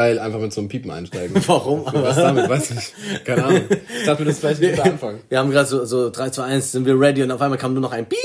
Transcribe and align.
geil 0.00 0.18
einfach 0.18 0.40
mit 0.40 0.52
so 0.52 0.60
einem 0.60 0.68
Piepen 0.68 0.90
einsteigen. 0.90 1.36
Warum? 1.46 1.84
Was 1.84 2.16
damit? 2.16 2.48
Weiß 2.48 2.70
nicht. 2.70 2.92
Keine 3.24 3.44
Ahnung. 3.44 3.62
Ich 3.70 4.06
dachte 4.06 4.22
mir, 4.22 4.26
das 4.28 4.36
ist 4.36 4.40
vielleicht 4.40 4.62
ein 4.62 4.70
guter 4.70 4.84
Anfang. 4.84 5.18
Wir 5.28 5.38
haben 5.38 5.50
gerade 5.50 5.68
so, 5.68 5.84
so 5.84 6.10
3, 6.10 6.30
2, 6.30 6.42
1, 6.42 6.72
sind 6.72 6.86
wir 6.86 6.98
ready 6.98 7.22
und 7.22 7.30
auf 7.30 7.40
einmal 7.42 7.58
kam 7.58 7.74
nur 7.74 7.82
noch 7.82 7.92
ein 7.92 8.06
Piep 8.08 8.18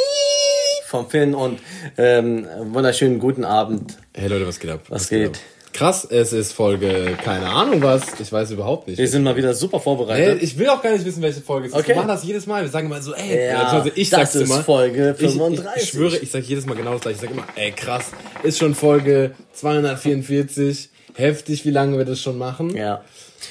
vom 0.85 1.09
Finn 1.09 1.33
und 1.35 1.59
ähm, 1.97 2.47
wunderschönen 2.71 3.19
guten 3.19 3.43
Abend. 3.43 3.97
Hey 4.13 4.29
Leute, 4.29 4.47
was 4.47 4.59
geht 4.59 4.71
ab? 4.71 4.81
Was, 4.87 5.09
geht? 5.09 5.29
ab? 5.29 5.37
Krass, 5.73 6.07
es 6.09 6.31
ist 6.31 6.53
Folge, 6.53 7.17
keine 7.21 7.47
Ahnung 7.47 7.81
was, 7.81 8.03
ich 8.21 8.31
weiß 8.31 8.51
überhaupt 8.51 8.87
nicht. 8.87 8.97
Wir 8.97 9.09
sind 9.09 9.23
mal 9.23 9.35
wieder 9.35 9.53
super 9.53 9.81
vorbereitet. 9.81 10.41
ich 10.41 10.57
will 10.57 10.69
auch 10.69 10.81
gar 10.81 10.93
nicht 10.93 11.03
wissen, 11.03 11.21
welche 11.21 11.41
Folge 11.41 11.67
es 11.67 11.73
ist. 11.73 11.77
Okay. 11.79 11.89
Wir 11.89 11.95
machen 11.97 12.07
das 12.07 12.23
jedes 12.23 12.47
Mal. 12.47 12.61
Wir 12.61 12.69
sagen 12.69 12.85
immer 12.85 13.01
so, 13.01 13.13
ey, 13.13 13.49
Ja, 13.49 13.63
also 13.67 13.91
ich 13.93 14.09
das 14.09 14.31
sag's 14.31 14.35
ist 14.35 14.49
immer. 14.49 14.63
Folge 14.63 15.15
Ich, 15.17 15.25
ich, 15.25 15.31
35. 15.33 15.83
ich 15.83 15.89
schwöre, 15.89 16.17
ich 16.17 16.31
sag 16.31 16.43
jedes 16.43 16.65
Mal 16.65 16.75
genau 16.75 16.93
das 16.93 17.01
gleiche. 17.01 17.15
Ich 17.17 17.21
sag 17.23 17.31
immer, 17.31 17.45
ey, 17.57 17.71
krass, 17.73 18.11
ist 18.43 18.59
schon 18.59 18.73
Folge 18.73 19.31
244. 19.51 20.91
Heftig, 21.15 21.65
wie 21.65 21.71
lange 21.71 21.97
wir 21.97 22.05
das 22.05 22.19
schon 22.19 22.37
machen. 22.37 22.75
Ja. 22.75 23.03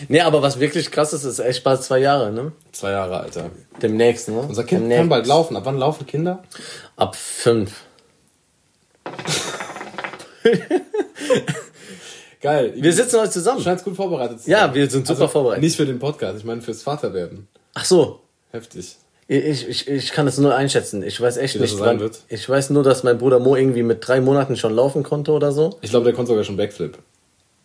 Nee, 0.09 0.21
aber 0.21 0.43
was 0.43 0.61
wirklich 0.61 0.91
krass 0.91 1.13
ist, 1.13 1.25
ist 1.25 1.39
echt 1.39 1.65
bald 1.65 1.83
zwei 1.83 1.99
Jahre, 1.99 2.31
ne? 2.33 2.53
Zwei 2.73 2.91
Jahre, 2.93 3.21
Alter. 3.21 3.51
Demnächst, 3.81 4.29
ne? 4.29 4.39
Unser 4.41 4.65
Kind 4.65 4.83
Demnächst. 4.83 5.01
kann 5.01 5.09
bald 5.09 5.27
laufen. 5.27 5.57
Ab 5.57 5.63
wann 5.67 5.79
laufen 5.79 6.07
Kinder? 6.07 6.43
Ab 6.97 7.17
fünf. 7.17 7.73
Geil. 12.41 12.75
Wir 12.77 12.93
sitzen 12.93 13.17
heute 13.19 13.29
Du 13.29 13.33
zusammen. 13.33 13.63
scheinst 13.63 13.85
gut 13.85 13.97
vorbereitet 13.97 14.43
zu 14.43 14.51
Ja, 14.51 14.67
sein. 14.67 14.75
wir 14.75 14.91
sind 14.91 15.07
super 15.07 15.29
vorbereitet. 15.29 15.63
Nicht 15.63 15.77
für 15.77 15.87
den 15.87 15.99
Podcast, 15.99 16.39
ich 16.39 16.45
meine 16.45 16.61
fürs 16.61 16.83
Vaterwerden. 16.83 17.49
Ach 17.75 17.85
so. 17.85 18.21
Heftig. 18.53 18.97
Ich, 19.27 19.67
ich, 19.67 19.89
ich 19.89 20.13
kann 20.13 20.27
es 20.27 20.37
nur 20.37 20.55
einschätzen. 20.55 21.03
Ich 21.03 21.19
weiß 21.19 21.39
echt 21.39 21.55
Wie 21.55 21.59
das 21.61 21.71
nicht, 21.71 21.79
so 21.79 21.85
sein 21.85 21.95
wann. 21.97 22.01
wird? 22.01 22.21
Ich 22.29 22.47
weiß 22.47 22.69
nur, 22.71 22.83
dass 22.83 23.03
mein 23.05 23.17
Bruder 23.17 23.39
Mo 23.39 23.57
irgendwie 23.57 23.83
mit 23.83 24.07
drei 24.07 24.21
Monaten 24.21 24.57
schon 24.57 24.75
laufen 24.75 25.03
konnte 25.03 25.33
oder 25.33 25.51
so. 25.53 25.79
Ich 25.81 25.89
glaube, 25.91 26.05
der 26.05 26.13
konnte 26.13 26.29
sogar 26.33 26.45
schon 26.45 26.59
Backflip. 26.59 26.99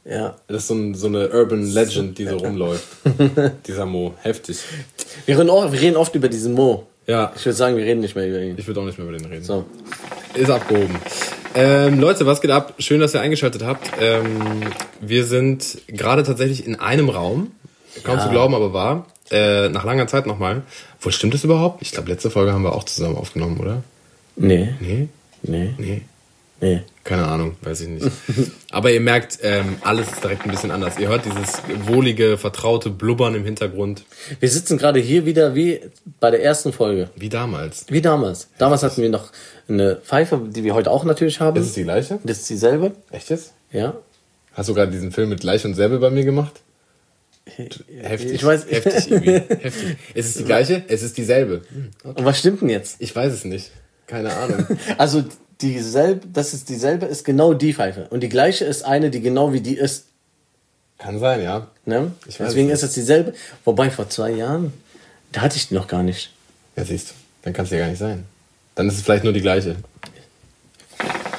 Ja. 0.06 0.36
Das 0.48 0.64
ist 0.64 0.68
so, 0.70 0.74
ein, 0.76 0.96
so 0.96 1.08
eine 1.08 1.30
Urban 1.30 1.64
Legend, 1.64 2.18
die 2.18 2.26
so 2.26 2.38
rumläuft. 2.38 2.88
Dieser 3.68 3.86
Mo. 3.86 4.14
Heftig. 4.22 4.60
Wir 5.26 5.38
reden, 5.38 5.50
oft, 5.50 5.72
wir 5.72 5.82
reden 5.82 5.98
oft 5.98 6.16
über 6.16 6.30
diesen 6.30 6.54
Mo. 6.54 6.88
Ja, 7.06 7.32
Ich 7.36 7.46
würde 7.46 7.56
sagen, 7.56 7.76
wir 7.78 7.84
reden 7.86 8.02
nicht 8.02 8.16
mehr 8.16 8.28
über 8.28 8.40
ihn. 8.40 8.56
ich 8.58 8.66
würde 8.68 8.80
auch 8.82 8.86
nicht 8.86 8.98
mehr 8.98 9.08
über 9.08 9.18
den 9.18 9.26
reden. 9.26 9.44
So. 9.44 9.66
Ist 10.36 10.50
abgehoben. 10.50 10.96
Ähm, 11.56 12.00
Leute, 12.00 12.26
was 12.26 12.40
geht 12.42 12.52
ab? 12.52 12.76
Schön, 12.80 13.00
dass 13.00 13.14
ihr 13.16 13.22
eingeschaltet 13.22 13.64
habt. 13.64 13.90
Ähm, 14.00 14.62
wir 15.02 15.26
sind 15.26 15.80
gerade 15.88 16.24
tatsächlich 16.24 16.66
in 16.66 16.76
einem 16.80 17.10
Raum. 17.10 17.52
Kaum 18.04 18.18
Ja. 18.18 18.24
zu 18.24 18.30
glauben, 18.30 18.54
aber 18.54 18.72
wahr. 18.74 19.08
Äh, 19.32 19.70
nach 19.70 19.84
langer 19.86 20.08
Zeit 20.08 20.26
nochmal. 20.28 20.62
Wo 21.02 21.10
stimmt 21.10 21.34
das 21.34 21.44
überhaupt? 21.44 21.82
Ich 21.82 21.92
glaube, 21.92 22.10
letzte 22.10 22.30
Folge 22.30 22.54
haben 22.54 22.64
wir 22.64 22.74
auch 22.74 22.84
zusammen 22.84 23.16
aufgenommen, 23.18 23.60
oder? 23.60 23.84
Nee. 24.36 24.70
Nee? 24.80 25.08
Nee. 25.42 25.74
Nee. 25.78 26.02
Nee. 26.62 26.82
Keine 27.06 27.26
Ahnung, 27.26 27.56
weiß 27.62 27.82
ich 27.82 27.88
nicht. 27.88 28.06
Aber 28.72 28.92
ihr 28.92 29.00
merkt, 29.02 29.40
ähm, 29.42 29.78
alles 29.82 30.12
ist 30.12 30.24
direkt 30.24 30.44
ein 30.46 30.52
bisschen 30.52 30.72
anders. 30.72 31.00
Ihr 31.00 31.08
hört 31.08 31.24
dieses 31.26 31.62
wohlige, 31.88 32.38
vertraute 32.38 32.90
Blubbern 32.90 33.34
im 33.36 33.46
Hintergrund. 33.46 34.04
Wir 34.40 34.50
sitzen 34.50 34.78
gerade 34.78 35.00
hier 35.00 35.26
wieder 35.26 35.56
wie 35.56 35.80
bei 36.20 36.30
der 36.32 36.44
ersten 36.44 36.74
Folge. 36.74 37.10
Wie 37.16 37.30
damals. 37.30 37.86
Wie 37.90 38.02
damals. 38.02 38.50
Damals 38.58 38.84
hatten 38.84 39.02
wir 39.02 39.10
noch 39.10 39.32
eine 39.68 39.96
Pfeife, 39.96 40.40
die 40.50 40.64
wir 40.64 40.74
heute 40.76 40.92
auch 40.92 41.04
natürlich 41.06 41.40
haben. 41.40 41.58
Ist 41.60 41.68
es 41.68 41.74
die 41.74 41.84
gleiche? 41.84 42.20
Das 42.24 42.40
ist 42.40 42.50
dieselbe. 42.50 42.92
Echt 43.12 43.30
jetzt? 43.30 43.54
Ja. 43.72 43.96
Hast 44.54 44.68
du 44.70 44.74
gerade 44.74 44.92
diesen 44.92 45.12
Film 45.12 45.30
mit 45.30 45.40
Gleich 45.40 45.64
und 45.66 45.76
Selbe 45.76 46.00
bei 46.00 46.10
mir 46.10 46.26
gemacht? 46.26 46.62
Heftig. 47.46 48.34
Ich 48.34 48.44
weiß- 48.44 48.68
Heftig, 48.70 49.12
Ibi. 49.12 49.32
Heftig. 49.32 49.98
Es 50.14 50.28
ist 50.28 50.40
die 50.40 50.44
gleiche? 50.46 50.84
Es 50.88 51.02
ist 51.02 51.18
dieselbe. 51.18 51.62
Und 52.04 52.26
was 52.26 52.38
stimmt 52.40 52.62
denn 52.62 52.70
jetzt? 52.70 52.98
Ich 53.00 53.16
weiß 53.16 53.34
es 53.34 53.46
nicht. 53.46 53.72
Keine 54.08 54.34
Ahnung. 54.36 54.66
Also 54.98 55.24
dieselbe, 55.62 56.28
das 56.32 56.54
ist 56.54 56.70
dieselbe, 56.70 57.06
ist 57.06 57.26
genau 57.26 57.54
die 57.54 57.74
Pfeife. 57.74 58.08
Und 58.10 58.22
die 58.22 58.30
gleiche 58.30 58.66
ist 58.66 58.84
eine, 58.84 59.10
die 59.10 59.22
genau 59.22 59.54
wie 59.54 59.62
die 59.62 59.76
ist. 59.76 60.06
Kann 60.98 61.20
sein, 61.20 61.42
ja. 61.42 61.68
Ne? 61.86 62.12
Deswegen 62.26 62.70
es 62.70 62.84
ist 62.84 62.90
es 62.90 62.96
dieselbe. 62.96 63.34
Wobei 63.64 63.90
vor 63.90 64.10
zwei 64.10 64.32
Jahren, 64.32 64.74
da 65.32 65.42
hatte 65.42 65.58
ich 65.58 65.70
die 65.70 65.76
noch 65.76 65.88
gar 65.88 66.04
nicht. 66.04 66.32
Ja, 66.76 66.84
siehst 66.84 67.12
du. 67.12 67.14
Dann 67.44 67.54
kann 67.54 67.66
es 67.66 67.72
ja 67.72 67.80
gar 67.80 67.88
nicht 67.88 68.00
sein. 68.00 68.26
Dann 68.76 68.88
ist 68.88 68.96
es 68.96 69.02
vielleicht 69.02 69.24
nur 69.24 69.34
die 69.34 69.42
gleiche. 69.42 69.78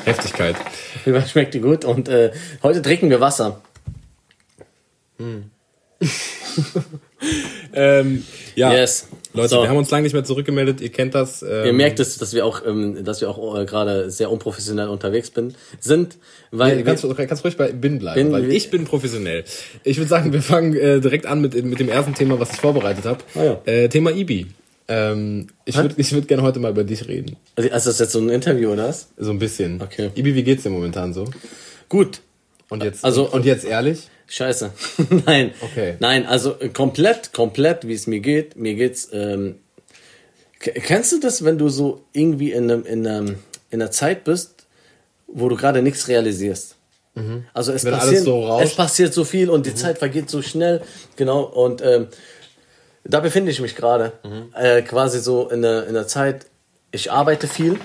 Heftigkeit. 0.04 0.56
Schmeckt 1.28 1.54
die 1.54 1.60
gut. 1.60 1.84
Und 1.84 2.08
äh, 2.08 2.32
heute 2.62 2.80
trinken 2.82 3.10
wir 3.10 3.20
Wasser. 3.20 3.60
Ähm, 7.72 8.24
ja. 8.54 8.72
Yes. 8.72 9.06
Leute, 9.32 9.48
So. 9.50 9.62
wir 9.62 9.68
haben 9.68 9.76
uns 9.76 9.90
lange 9.90 10.02
nicht 10.02 10.12
mehr 10.12 10.24
zurückgemeldet. 10.24 10.80
Ihr 10.80 10.88
kennt 10.90 11.14
das. 11.14 11.42
Ähm, 11.42 11.66
Ihr 11.66 11.72
merkt 11.72 12.00
es, 12.00 12.18
dass 12.18 12.32
wir 12.34 12.44
auch, 12.44 12.62
ähm, 12.66 13.04
dass 13.04 13.20
wir 13.20 13.30
auch 13.30 13.58
äh, 13.58 13.64
gerade 13.64 14.10
sehr 14.10 14.30
unprofessionell 14.30 14.88
unterwegs 14.88 15.30
bin, 15.30 15.54
sind, 15.78 16.16
weil 16.50 16.78
Du 16.78 16.84
kannst, 16.84 17.06
kannst 17.28 17.44
ruhig 17.44 17.56
bei 17.56 17.70
bin 17.72 17.98
bleiben, 18.00 18.24
Bin- 18.24 18.32
weil 18.32 18.50
ich 18.52 18.70
bin 18.70 18.84
professionell. 18.84 19.44
Ich 19.84 19.98
würde 19.98 20.08
sagen, 20.08 20.32
wir 20.32 20.42
fangen 20.42 20.74
äh, 20.74 21.00
direkt 21.00 21.26
an 21.26 21.40
mit, 21.40 21.54
mit 21.64 21.78
dem 21.78 21.88
ersten 21.88 22.14
Thema, 22.14 22.40
was 22.40 22.52
ich 22.52 22.60
vorbereitet 22.60 23.04
habe. 23.04 23.20
Ah, 23.36 23.44
ja. 23.44 23.60
äh, 23.66 23.88
Thema 23.88 24.10
Ibi. 24.10 24.48
Ähm, 24.88 25.46
ich 25.64 25.76
würde 25.76 25.94
ich 25.98 26.12
würd 26.12 26.26
gerne 26.26 26.42
heute 26.42 26.58
mal 26.58 26.72
über 26.72 26.82
dich 26.82 27.06
reden. 27.06 27.36
also 27.54 27.68
ist 27.70 27.86
das 27.86 27.98
jetzt 28.00 28.10
so 28.12 28.18
ein 28.18 28.28
Interview 28.28 28.72
oder 28.72 28.88
was? 28.88 29.08
So 29.16 29.30
ein 29.30 29.38
bisschen. 29.38 29.80
Okay. 29.80 30.10
Ibi, 30.16 30.34
wie 30.34 30.42
geht's 30.42 30.64
dir 30.64 30.70
momentan 30.70 31.12
so? 31.14 31.26
Gut. 31.88 32.20
Und 32.68 32.82
jetzt, 32.82 33.04
Also- 33.04 33.30
und 33.30 33.44
jetzt 33.44 33.64
ehrlich? 33.64 34.08
Scheiße. 34.32 34.70
Nein. 35.26 35.52
Okay. 35.60 35.96
Nein, 35.98 36.24
also 36.24 36.54
äh, 36.60 36.68
komplett, 36.68 37.32
komplett, 37.32 37.86
wie 37.86 37.94
es 37.94 38.06
mir 38.06 38.20
geht. 38.20 38.56
Mir 38.56 38.74
geht's. 38.74 39.08
Ähm, 39.12 39.56
kennst 40.60 41.12
du 41.12 41.20
das, 41.20 41.44
wenn 41.44 41.58
du 41.58 41.68
so 41.68 42.02
irgendwie 42.12 42.52
in 42.52 42.70
einem, 42.70 42.86
in 42.86 43.06
einem, 43.06 43.36
in 43.70 43.82
einer 43.82 43.90
Zeit 43.90 44.22
bist, 44.24 44.66
wo 45.26 45.48
du 45.48 45.56
gerade 45.56 45.82
nichts 45.82 46.08
realisierst? 46.08 46.76
Also 47.52 47.72
es 47.72 47.82
Mhm. 47.82 47.88
Wenn 47.88 47.94
alles 47.94 48.04
passiert, 48.06 48.24
so. 48.24 48.40
Mhm. 48.56 48.62
es 48.62 48.74
passiert 48.76 49.14
so 49.14 49.24
viel 49.24 49.50
und 49.50 49.66
die 49.66 49.74
Zeit 49.74 49.98
vergeht 49.98 50.30
so 50.30 50.42
schnell, 50.42 50.80
genau. 51.16 51.42
Und 51.42 51.82
ähm, 51.82 52.06
da 53.04 53.18
befinde 53.20 53.50
ich 53.50 53.60
mich 53.60 53.74
gerade, 53.74 54.12
Mhm. 54.24 54.54
äh, 54.54 54.82
quasi 54.82 55.18
so 55.20 55.48
in 55.50 55.60
der, 55.62 55.86
in 55.88 55.94
der 55.94 56.06
Zeit. 56.06 56.46
Ich 56.92 57.10
arbeite 57.10 57.46
viel, 57.48 57.78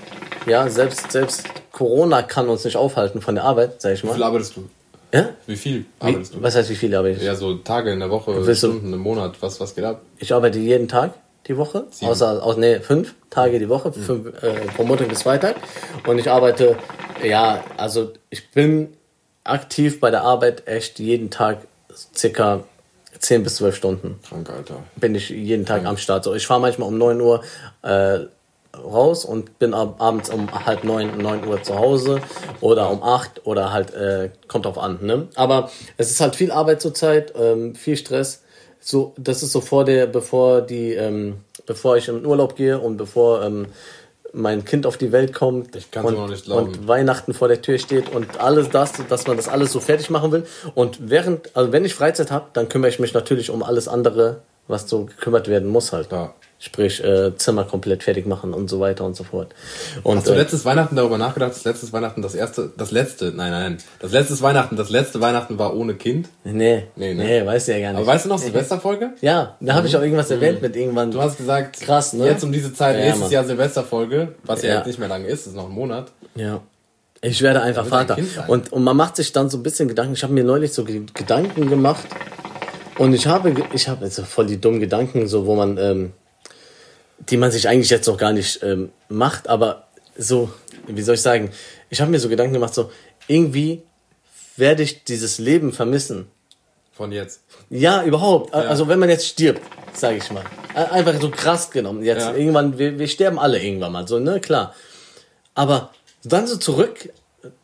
ja. 0.46 0.68
Selbst 0.70 1.10
selbst 1.12 1.44
Corona 1.72 2.22
kann 2.22 2.48
uns 2.48 2.64
nicht 2.64 2.76
aufhalten 2.76 3.20
von 3.20 3.34
der 3.34 3.44
Arbeit, 3.44 3.82
sag 3.82 3.92
ich 3.94 4.04
Wie 4.04 4.08
viel 4.08 4.18
mal. 4.18 4.26
arbeitest 4.26 4.56
du? 4.56 4.68
Ja? 5.12 5.30
Wie 5.46 5.56
viel 5.56 5.80
Wie, 5.80 5.86
arbeitest 6.00 6.34
du? 6.34 6.42
was 6.42 6.56
heißt, 6.56 6.70
wie 6.70 6.74
viel 6.74 6.94
arbeite 6.94 7.18
ich? 7.18 7.22
Ja, 7.24 7.34
so 7.34 7.54
Tage 7.54 7.92
in 7.92 8.00
der 8.00 8.10
Woche, 8.10 8.54
Stunden 8.54 8.92
im 8.92 9.00
Monat. 9.00 9.40
Was, 9.40 9.60
was 9.60 9.74
geht 9.74 9.84
ab? 9.84 10.02
Ich 10.18 10.32
arbeite 10.32 10.58
jeden 10.58 10.88
Tag 10.88 11.14
die 11.46 11.56
Woche, 11.56 11.86
außer 12.00 12.42
aus 12.42 12.56
nee, 12.56 12.80
fünf 12.80 13.14
Tage 13.30 13.58
die 13.58 13.68
Woche, 13.68 13.92
fünf, 13.92 14.42
äh, 14.42 14.68
von 14.76 14.86
Montag 14.86 15.08
bis 15.08 15.22
Freitag. 15.22 15.56
Und 16.06 16.18
ich 16.18 16.28
arbeite, 16.28 16.76
ja, 17.22 17.62
also 17.76 18.12
ich 18.30 18.50
bin 18.50 18.88
aktiv 19.44 20.00
bei 20.00 20.10
der 20.10 20.22
Arbeit 20.22 20.66
echt 20.66 20.98
jeden 20.98 21.30
Tag 21.30 21.58
circa 22.14 22.64
10 23.18 23.44
bis 23.44 23.56
12 23.56 23.76
Stunden 23.76 24.20
Krank, 24.28 24.50
Alter. 24.50 24.82
bin 24.96 25.14
ich 25.14 25.30
jeden 25.30 25.64
Tag 25.64 25.84
am 25.84 25.96
Start. 25.96 26.24
So, 26.24 26.34
ich 26.34 26.46
fahre 26.46 26.60
manchmal 26.60 26.88
um 26.88 26.98
9 26.98 27.20
Uhr 27.20 27.42
äh, 27.82 28.20
raus 28.84 29.24
und 29.24 29.58
bin 29.58 29.74
ab, 29.74 29.96
abends 29.98 30.30
um 30.30 30.48
halb 30.66 30.84
neun, 30.84 31.18
9 31.18 31.46
Uhr 31.46 31.62
zu 31.62 31.78
Hause 31.78 32.20
oder 32.60 32.90
um 32.90 33.02
8 33.02 33.46
oder 33.46 33.72
halt, 33.72 33.94
äh, 33.94 34.30
kommt 34.48 34.64
drauf 34.64 34.78
an. 34.78 34.98
Ne? 35.02 35.28
Aber 35.34 35.70
es 35.96 36.10
ist 36.10 36.20
halt 36.20 36.36
viel 36.36 36.50
Arbeit 36.52 36.80
zurzeit, 36.80 37.32
ähm, 37.38 37.74
viel 37.74 37.96
Stress. 37.96 38.42
So, 38.80 39.14
das 39.16 39.42
ist 39.42 39.52
so 39.52 39.60
vor 39.60 39.84
der, 39.84 40.06
bevor 40.06 40.60
die, 40.60 40.92
ähm, 40.92 41.38
bevor 41.66 41.96
ich 41.96 42.08
in 42.08 42.16
den 42.16 42.26
Urlaub 42.26 42.56
gehe 42.56 42.78
und 42.78 42.96
bevor 42.96 43.42
ähm, 43.42 43.66
mein 44.32 44.64
Kind 44.64 44.86
auf 44.86 44.96
die 44.96 45.12
Welt 45.12 45.32
kommt 45.32 45.74
Ich 45.74 45.90
kann's 45.90 46.08
und, 46.08 46.14
noch 46.14 46.28
nicht 46.28 46.44
glauben. 46.44 46.66
und 46.66 46.88
Weihnachten 46.88 47.32
vor 47.34 47.48
der 47.48 47.62
Tür 47.62 47.78
steht 47.78 48.14
und 48.14 48.38
alles 48.38 48.68
das, 48.68 48.92
dass 49.08 49.26
man 49.26 49.36
das 49.36 49.48
alles 49.48 49.72
so 49.72 49.80
fertig 49.80 50.10
machen 50.10 50.30
will. 50.30 50.46
Und 50.74 51.10
während, 51.10 51.56
also 51.56 51.72
wenn 51.72 51.84
ich 51.84 51.94
Freizeit 51.94 52.30
habe, 52.30 52.46
dann 52.52 52.68
kümmere 52.68 52.90
ich 52.90 52.98
mich 52.98 53.14
natürlich 53.14 53.50
um 53.50 53.62
alles 53.62 53.88
andere, 53.88 54.42
was 54.68 54.88
so 54.88 55.06
gekümmert 55.06 55.48
werden 55.48 55.68
muss 55.68 55.92
halt. 55.92 56.12
Ja. 56.12 56.34
Sprich, 56.58 57.04
äh, 57.04 57.36
Zimmer 57.36 57.64
komplett 57.64 58.02
fertig 58.02 58.26
machen 58.26 58.54
und 58.54 58.68
so 58.70 58.80
weiter 58.80 59.04
und 59.04 59.14
so 59.14 59.24
fort. 59.24 59.54
Und 60.02 60.16
Hast 60.16 60.26
du 60.28 60.32
äh, 60.32 60.36
letztes 60.38 60.64
Weihnachten 60.64 60.96
darüber 60.96 61.18
nachgedacht, 61.18 61.50
dass 61.50 61.64
letztes 61.64 61.92
Weihnachten 61.92 62.22
das 62.22 62.34
erste, 62.34 62.72
das 62.78 62.90
letzte, 62.92 63.26
nein, 63.26 63.50
nein, 63.50 63.78
das 64.00 64.12
letztes 64.12 64.40
Weihnachten, 64.40 64.74
das 64.74 64.88
letzte 64.88 65.20
Weihnachten 65.20 65.58
war 65.58 65.76
ohne 65.76 65.94
Kind? 65.94 66.30
nee, 66.44 66.54
Nee, 66.54 66.84
nee, 66.96 67.14
ne? 67.14 67.24
nee, 67.24 67.46
weißt 67.46 67.68
du 67.68 67.72
ja 67.72 67.78
gar 67.80 67.88
nicht. 67.90 67.98
Aber 67.98 68.06
weißt 68.06 68.24
du 68.24 68.28
noch, 68.30 68.38
Silvesterfolge? 68.38 69.10
ja, 69.20 69.56
da 69.60 69.74
habe 69.74 69.86
ich 69.86 69.94
auch 69.96 70.00
irgendwas 70.00 70.30
erwähnt 70.30 70.62
mit 70.62 70.74
irgendwann. 70.76 71.10
Du 71.10 71.20
hast 71.20 71.36
gesagt, 71.36 71.78
Krass, 71.80 72.14
ne? 72.14 72.24
jetzt 72.24 72.42
um 72.42 72.50
diese 72.52 72.72
Zeit, 72.72 72.96
Ja, 72.96 73.02
nächstes 73.02 73.20
Mann. 73.24 73.30
Jahr 73.32 73.44
Silvesterfolge, 73.44 74.28
was 74.44 74.62
ja, 74.62 74.68
Ja. 74.70 74.76
jetzt 74.78 74.86
nicht 74.86 74.98
mehr 74.98 75.08
lange 75.08 75.26
ist, 75.26 75.46
ist 75.46 75.54
noch 75.56 75.66
ein 75.66 75.72
Monat. 75.72 76.10
Ja. 76.36 76.62
Ich 77.20 77.42
werde 77.42 77.60
einfach 77.60 77.84
ein 77.84 77.88
Vater. 77.90 78.14
Sein. 78.16 78.48
Und, 78.48 78.72
und 78.72 78.82
man 78.82 78.96
macht 78.96 79.16
sich 79.16 79.32
dann 79.32 79.50
so 79.50 79.58
ein 79.58 79.62
bisschen 79.62 79.88
Gedanken. 79.88 80.14
Ich 80.14 80.22
habe 80.22 80.32
mir 80.32 80.44
neulich 80.44 80.72
so 80.72 80.84
Ge- 80.84 81.02
Gedanken 81.12 81.68
gemacht. 81.68 82.06
Und 82.98 83.12
ich 83.14 83.26
habe, 83.26 83.52
ich 83.74 83.88
habe 83.88 84.04
jetzt 84.06 84.18
voll 84.20 84.46
die 84.46 84.58
dummen 84.60 84.80
Gedanken, 84.80 85.26
so 85.26 85.44
wo 85.46 85.54
man, 85.54 85.76
ähm, 85.76 86.12
die 87.18 87.36
man 87.36 87.50
sich 87.50 87.68
eigentlich 87.68 87.90
jetzt 87.90 88.06
noch 88.06 88.18
gar 88.18 88.32
nicht 88.32 88.62
ähm, 88.62 88.90
macht, 89.08 89.48
aber 89.48 89.86
so, 90.16 90.50
wie 90.86 91.02
soll 91.02 91.14
ich 91.16 91.22
sagen, 91.22 91.50
ich 91.90 92.00
habe 92.00 92.10
mir 92.10 92.18
so 92.20 92.28
Gedanken 92.28 92.54
gemacht, 92.54 92.74
so 92.74 92.90
irgendwie 93.28 93.82
werde 94.56 94.82
ich 94.82 95.04
dieses 95.04 95.38
Leben 95.38 95.72
vermissen. 95.72 96.26
Von 96.92 97.12
jetzt. 97.12 97.42
Ja, 97.68 98.02
überhaupt. 98.04 98.54
Also 98.54 98.88
wenn 98.88 98.98
man 98.98 99.10
jetzt 99.10 99.26
stirbt, 99.26 99.60
sage 99.92 100.16
ich 100.16 100.30
mal. 100.30 100.44
Ein- 100.74 100.90
Einfach 100.90 101.20
so 101.20 101.30
krass 101.30 101.70
genommen. 101.70 102.02
Jetzt 102.02 102.22
Ja. 102.22 102.34
irgendwann, 102.34 102.78
wir, 102.78 102.98
wir 102.98 103.06
sterben 103.08 103.38
alle 103.38 103.62
irgendwann 103.62 103.92
mal, 103.92 104.08
so, 104.08 104.18
ne, 104.18 104.40
klar. 104.40 104.74
Aber 105.54 105.90
dann 106.24 106.46
so 106.46 106.56
zurück 106.56 107.12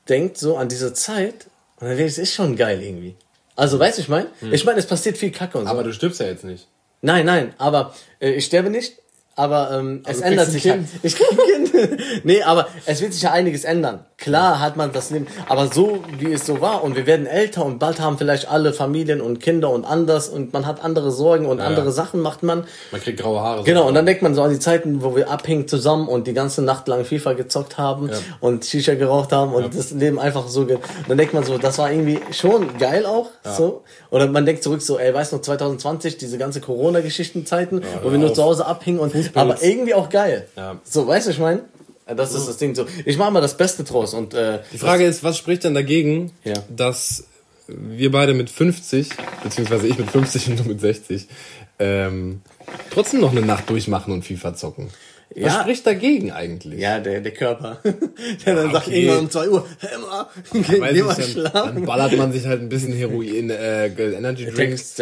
denkt 0.09 0.37
so 0.39 0.57
an 0.59 0.69
diese 0.69 0.93
Zeit 0.93 1.47
und 1.81 1.89
dann 1.89 1.97
wäre 1.97 2.09
es 2.09 2.19
ist 2.19 2.35
schon 2.35 2.57
geil 2.57 2.83
irgendwie. 2.83 3.15
Also, 3.57 3.79
weißt 3.79 3.99
du, 3.99 4.03
ich 4.03 4.09
meine? 4.09 4.29
Ich 4.51 4.65
meine, 4.65 4.79
es 4.79 4.87
passiert 4.87 5.17
viel 5.19 5.31
Kacke 5.31 5.59
und 5.59 5.65
so. 5.65 5.71
Aber 5.71 5.83
du 5.85 5.93
stirbst 5.93 6.21
ja 6.21 6.27
jetzt 6.27 6.45
nicht. 6.45 6.67
Nein, 7.01 7.27
nein, 7.27 7.55
aber 7.59 7.95
äh, 8.21 8.31
ich 8.33 8.45
sterbe 8.47 8.71
nicht. 8.71 8.97
Aber 9.35 9.71
ähm, 9.73 10.03
es 10.07 10.19
du 10.19 10.25
ändert 10.25 10.51
sich 10.51 10.71
ein 10.71 10.81
halt. 10.81 10.89
Ich 11.03 11.17
krieg 11.17 11.27
ein 11.31 11.65
Kind. 11.73 12.01
nee, 12.25 12.43
aber 12.43 12.69
es 12.87 13.01
wird 13.01 13.13
sich 13.13 13.23
ja 13.23 13.33
einiges 13.33 13.65
ändern. 13.65 14.05
Klar 14.23 14.61
hat 14.61 14.77
man 14.77 14.93
das 14.93 15.11
Leben, 15.11 15.27
aber 15.49 15.67
so 15.67 15.99
wie 16.17 16.33
es 16.33 16.47
so 16.47 16.61
war 16.61 16.85
und 16.85 16.95
wir 16.95 17.07
werden 17.07 17.27
älter 17.27 17.65
und 17.65 17.81
bald 17.81 18.01
haben 18.01 18.19
vielleicht 18.19 18.49
alle 18.49 18.73
Familien 18.73 19.21
und 19.21 19.41
Kinder 19.41 19.71
und 19.71 19.85
anders 19.85 20.29
und 20.29 20.53
man 20.53 20.65
hat 20.65 20.85
andere 20.85 21.11
Sorgen 21.11 21.47
und 21.47 21.61
andere 21.61 21.91
Sachen 21.91 22.21
macht 22.21 22.45
man. 22.45 22.65
Man 22.93 23.01
kriegt 23.01 23.19
graue 23.19 23.41
Haare. 23.41 23.65
Genau, 23.65 23.89
und 23.89 23.95
dann 23.95 24.07
denkt 24.07 24.23
man 24.23 24.37
so 24.37 24.43
an 24.43 24.51
die 24.51 24.61
Zeiten, 24.61 25.03
wo 25.03 25.17
wir 25.17 25.29
abhängen 25.29 25.67
zusammen 25.67 26.07
und 26.07 26.29
die 26.29 26.35
ganze 26.35 26.63
Nacht 26.63 26.87
lang 26.87 27.05
FIFA 27.05 27.33
gezockt 27.33 27.79
haben 27.79 28.11
und 28.39 28.65
Shisha 28.65 28.95
geraucht 28.95 29.33
haben 29.33 29.53
und 29.55 29.77
das 29.77 29.91
Leben 29.91 30.21
einfach 30.21 30.47
so. 30.47 30.67
Ge 30.67 30.79
dann 31.09 31.19
denkt 31.19 31.35
man 31.35 31.43
so, 31.43 31.59
das 31.59 31.79
war 31.79 31.91
irgendwie 31.91 32.21
schon 32.31 32.79
geil 32.79 33.05
auch. 33.05 33.31
So. 33.45 33.83
Oder 34.11 34.29
man 34.29 34.47
denkt 34.47 34.63
zurück 34.63 34.83
so, 34.83 35.01
ey, 35.01 35.13
weißt 35.13 35.33
du 35.33 35.37
noch, 35.37 35.43
2020, 35.43 36.17
diese 36.17 36.39
ganze 36.39 36.61
Corona-Geschichten-Zeiten, 36.61 37.83
wo 38.05 38.13
wir 38.13 38.19
nur 38.19 38.31
auf. 38.31 38.37
zu 38.37 38.45
Hause 38.45 38.67
abhingen 38.67 39.01
und 39.01 39.13
aber 39.35 39.63
irgendwie 39.63 39.95
auch 39.95 40.09
geil. 40.11 40.47
Ja. 40.57 40.77
So, 40.85 41.09
weißt 41.09 41.27
du, 41.27 41.31
ich 41.33 41.41
meine? 41.41 41.63
Das 42.07 42.35
ist 42.35 42.47
das 42.49 42.57
Ding 42.57 42.75
so. 42.75 42.87
Ich 43.05 43.17
mache 43.17 43.31
mal 43.31 43.41
das 43.41 43.57
Beste 43.57 43.85
draus 43.85 44.13
und 44.15 44.35
äh, 44.35 44.61
Die 44.73 44.79
Frage 44.79 45.05
ist, 45.05 45.23
was 45.23 45.39
spricht 45.39 45.65
denn 45.65 45.75
dagegen, 45.75 46.33
Ja. 46.45 46.55
dass 46.69 47.25
wir 47.69 48.11
beide 48.11 48.35
mit 48.35 48.51
50, 48.51 49.09
beziehungsweise 49.43 49.87
ich 49.87 49.97
mit 49.99 50.11
50 50.11 50.49
und 50.51 50.59
du 50.61 50.65
mit 50.65 50.81
60, 50.81 51.27
ähm, 51.79 52.43
trotzdem 52.91 53.21
noch 53.21 53.31
eine 53.31 53.43
Nacht 53.43 53.71
durchmachen 53.71 54.13
und 54.13 54.25
FIFA 54.25 54.55
zocken? 54.55 54.89
Was 55.37 55.55
Ja. 55.55 55.61
spricht 55.63 55.87
dagegen 55.87 56.31
eigentlich? 56.33 56.79
ja, 56.81 56.99
der, 57.01 57.21
der 57.21 57.33
Körper. 57.33 57.79
der 58.47 58.55
dann 58.55 58.73
sagt 58.73 58.87
okay. 58.89 59.01
irgendwann 59.03 59.19
um 59.25 59.31
2 59.31 59.49
Uhr, 59.49 59.67
hey, 59.81 59.89
Emma, 59.95 60.29
geh, 60.53 60.63
geh 60.93 61.03
mal 61.03 61.15
dann, 61.15 61.25
schlafen. 61.25 61.75
dann 61.75 61.85
ballert 61.87 62.17
man 62.17 62.33
sich 62.33 62.47
halt 62.47 62.61
ein 62.61 62.69
bisschen 62.69 62.93
Heroin, 62.93 63.51
äh, 63.51 63.87
Energy 63.87 64.47
Drinks. 64.47 64.95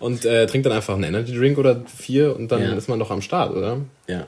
Und 0.00 0.24
äh, 0.24 0.46
trinkt 0.46 0.66
dann 0.66 0.72
einfach 0.72 0.94
einen 0.94 1.04
Energy 1.04 1.34
Drink 1.36 1.58
oder 1.58 1.82
vier 1.96 2.34
und 2.36 2.50
dann 2.50 2.62
Ja. 2.62 2.72
ist 2.74 2.88
man 2.88 2.98
doch 2.98 3.10
am 3.10 3.22
Start, 3.22 3.54
oder? 3.54 3.78
Ja. 4.06 4.26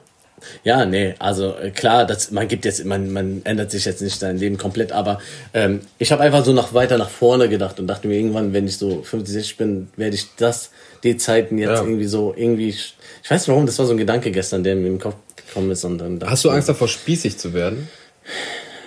Ja, 0.65 0.85
nee, 0.85 1.15
also 1.19 1.55
äh, 1.57 1.71
klar, 1.71 2.07
das, 2.07 2.31
man 2.31 2.49
gibt 2.49 2.65
jetzt, 2.65 2.85
man, 2.85 3.11
man 3.13 3.43
ändert 3.45 3.71
sich 3.71 3.85
jetzt 3.85 4.03
nicht 4.03 4.19
sein 4.19 4.37
Leben 4.39 4.59
komplett, 4.59 4.93
aber 4.93 5.21
ähm, 5.55 5.81
ich 5.99 6.13
habe 6.13 6.23
einfach 6.23 6.45
so 6.45 6.53
noch 6.53 6.75
weiter 6.75 6.99
nach 6.99 7.11
vorne 7.11 7.49
gedacht 7.49 7.79
und 7.81 7.87
dachte 7.87 8.09
mir 8.09 8.17
irgendwann, 8.17 8.53
wenn 8.53 8.67
ich 8.67 8.79
so 8.79 9.03
50, 9.03 9.33
60 9.35 9.57
bin, 9.57 9.89
werde 9.97 10.15
ich 10.17 10.27
das, 10.37 10.71
die 11.03 11.17
Zeiten 11.17 11.59
jetzt 11.59 11.71
Ja. 11.71 11.83
irgendwie 11.83 12.07
so, 12.07 12.35
irgendwie, 12.37 12.69
ich 12.69 12.95
weiß 13.29 13.43
nicht 13.43 13.49
warum, 13.49 13.67
das 13.67 13.79
war 13.79 13.87
so 13.87 13.93
ein 13.93 13.99
Gedanke 13.99 14.31
gestern, 14.31 14.63
der 14.65 14.77
mir 14.77 14.89
im 14.89 14.99
Kopf 15.01 15.17
gekommen 15.37 15.71
ist 15.71 15.85
und 15.85 15.99
dann 15.99 16.21
Hast 16.25 16.45
du 16.45 16.51
Angst 16.51 16.69
davor, 16.69 16.89
spießig 16.89 17.39
zu 17.39 17.55
werden? 17.55 17.89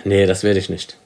Nee, 0.04 0.26
das 0.26 0.42
werde 0.44 0.58
ich 0.58 0.70
nicht. 0.70 0.96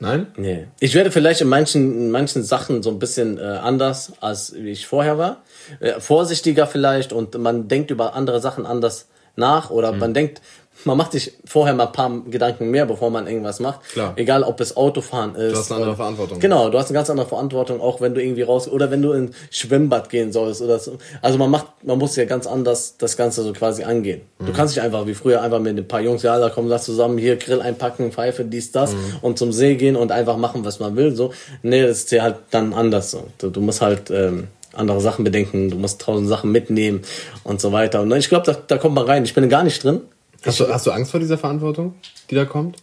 Nein? 0.00 0.28
Nee. 0.36 0.66
Ich 0.78 0.94
werde 0.94 1.10
vielleicht 1.10 1.40
in 1.40 1.48
manchen, 1.48 1.92
in 1.98 2.10
manchen 2.12 2.44
Sachen 2.44 2.84
so 2.84 2.90
ein 2.90 3.00
bisschen 3.00 3.36
äh, 3.38 3.42
anders, 3.42 4.12
als 4.20 4.54
wie 4.54 4.70
ich 4.70 4.86
vorher 4.86 5.18
war. 5.18 5.42
Äh, 5.80 5.98
vorsichtiger 6.00 6.68
vielleicht 6.68 7.12
und 7.12 7.36
man 7.36 7.66
denkt 7.66 7.90
über 7.90 8.14
andere 8.14 8.40
Sachen 8.40 8.64
anders 8.64 9.06
nach 9.38 9.70
oder 9.70 9.92
Mhm. 9.92 9.98
man 10.00 10.14
denkt, 10.14 10.40
man 10.84 10.96
macht 10.96 11.10
sich 11.10 11.32
vorher 11.44 11.74
mal 11.74 11.86
ein 11.86 11.92
paar 11.92 12.08
Gedanken 12.30 12.70
mehr, 12.70 12.86
bevor 12.86 13.10
man 13.10 13.26
irgendwas 13.26 13.58
macht. 13.58 13.80
Klar. 13.94 14.12
Egal, 14.14 14.44
ob 14.44 14.60
es 14.60 14.76
Autofahren 14.76 15.34
ist. 15.34 15.52
Du 15.52 15.58
hast 15.58 15.72
eine 15.72 15.80
andere 15.80 15.96
Verantwortung. 15.96 16.38
Genau, 16.38 16.70
du 16.70 16.78
hast 16.78 16.86
eine 16.86 16.94
ganz 16.94 17.10
andere 17.10 17.26
Verantwortung, 17.26 17.80
auch 17.80 18.00
wenn 18.00 18.14
du 18.14 18.22
irgendwie 18.22 18.42
raus 18.42 18.68
oder 18.68 18.88
wenn 18.92 19.02
du 19.02 19.10
ins 19.10 19.34
Schwimmbad 19.50 20.08
gehen 20.08 20.30
sollst 20.32 20.62
oder 20.62 20.78
so. 20.78 20.96
Also 21.20 21.36
man 21.36 21.50
macht, 21.50 21.66
man 21.82 21.98
muss 21.98 22.14
ja 22.14 22.26
ganz 22.26 22.46
anders 22.46 22.94
das 22.96 23.16
Ganze 23.16 23.42
so 23.42 23.52
quasi 23.54 23.82
angehen. 23.82 24.20
Mhm. 24.38 24.46
Du 24.46 24.52
kannst 24.52 24.76
nicht 24.76 24.84
einfach 24.84 25.04
wie 25.08 25.14
früher 25.14 25.42
einfach 25.42 25.58
mit 25.58 25.76
ein 25.76 25.88
paar 25.88 26.00
Jungs, 26.00 26.22
ja, 26.22 26.38
da 26.38 26.48
kommen, 26.48 26.68
lass 26.68 26.84
zusammen 26.84 27.18
hier 27.18 27.34
Grill 27.38 27.60
einpacken, 27.60 28.12
Pfeife, 28.12 28.44
dies, 28.44 28.70
das 28.70 28.92
Mhm. 28.92 28.98
und 29.22 29.36
zum 29.36 29.50
See 29.50 29.74
gehen 29.74 29.96
und 29.96 30.12
einfach 30.12 30.36
machen, 30.36 30.64
was 30.64 30.78
man 30.78 30.94
will. 30.94 31.12
So, 31.16 31.32
nee, 31.64 31.82
das 31.82 31.98
ist 31.98 32.12
ja 32.12 32.22
halt 32.22 32.36
dann 32.52 32.72
anders 32.72 33.10
so. 33.10 33.24
Du, 33.38 33.50
du 33.50 33.60
musst 33.60 33.80
halt 33.80 34.12
ähm, 34.12 34.46
andere 34.78 35.00
Sachen 35.00 35.24
bedenken, 35.24 35.70
du 35.70 35.76
musst 35.76 36.00
tausend 36.00 36.28
Sachen 36.28 36.50
mitnehmen 36.52 37.02
und 37.44 37.60
so 37.60 37.72
weiter. 37.72 38.00
Und 38.02 38.12
ich 38.12 38.28
glaube, 38.28 38.46
da, 38.46 38.52
da 38.66 38.78
kommt 38.78 38.94
man 38.94 39.04
rein. 39.06 39.24
Ich 39.24 39.34
bin 39.34 39.48
gar 39.48 39.64
nicht 39.64 39.82
drin. 39.84 40.00
Hast 40.44 40.60
du, 40.60 40.68
hast 40.68 40.86
du 40.86 40.90
Angst 40.92 41.10
vor 41.10 41.20
dieser 41.20 41.36
Verantwortung, 41.38 41.94
die 42.30 42.34
da 42.36 42.44
kommt? 42.44 42.76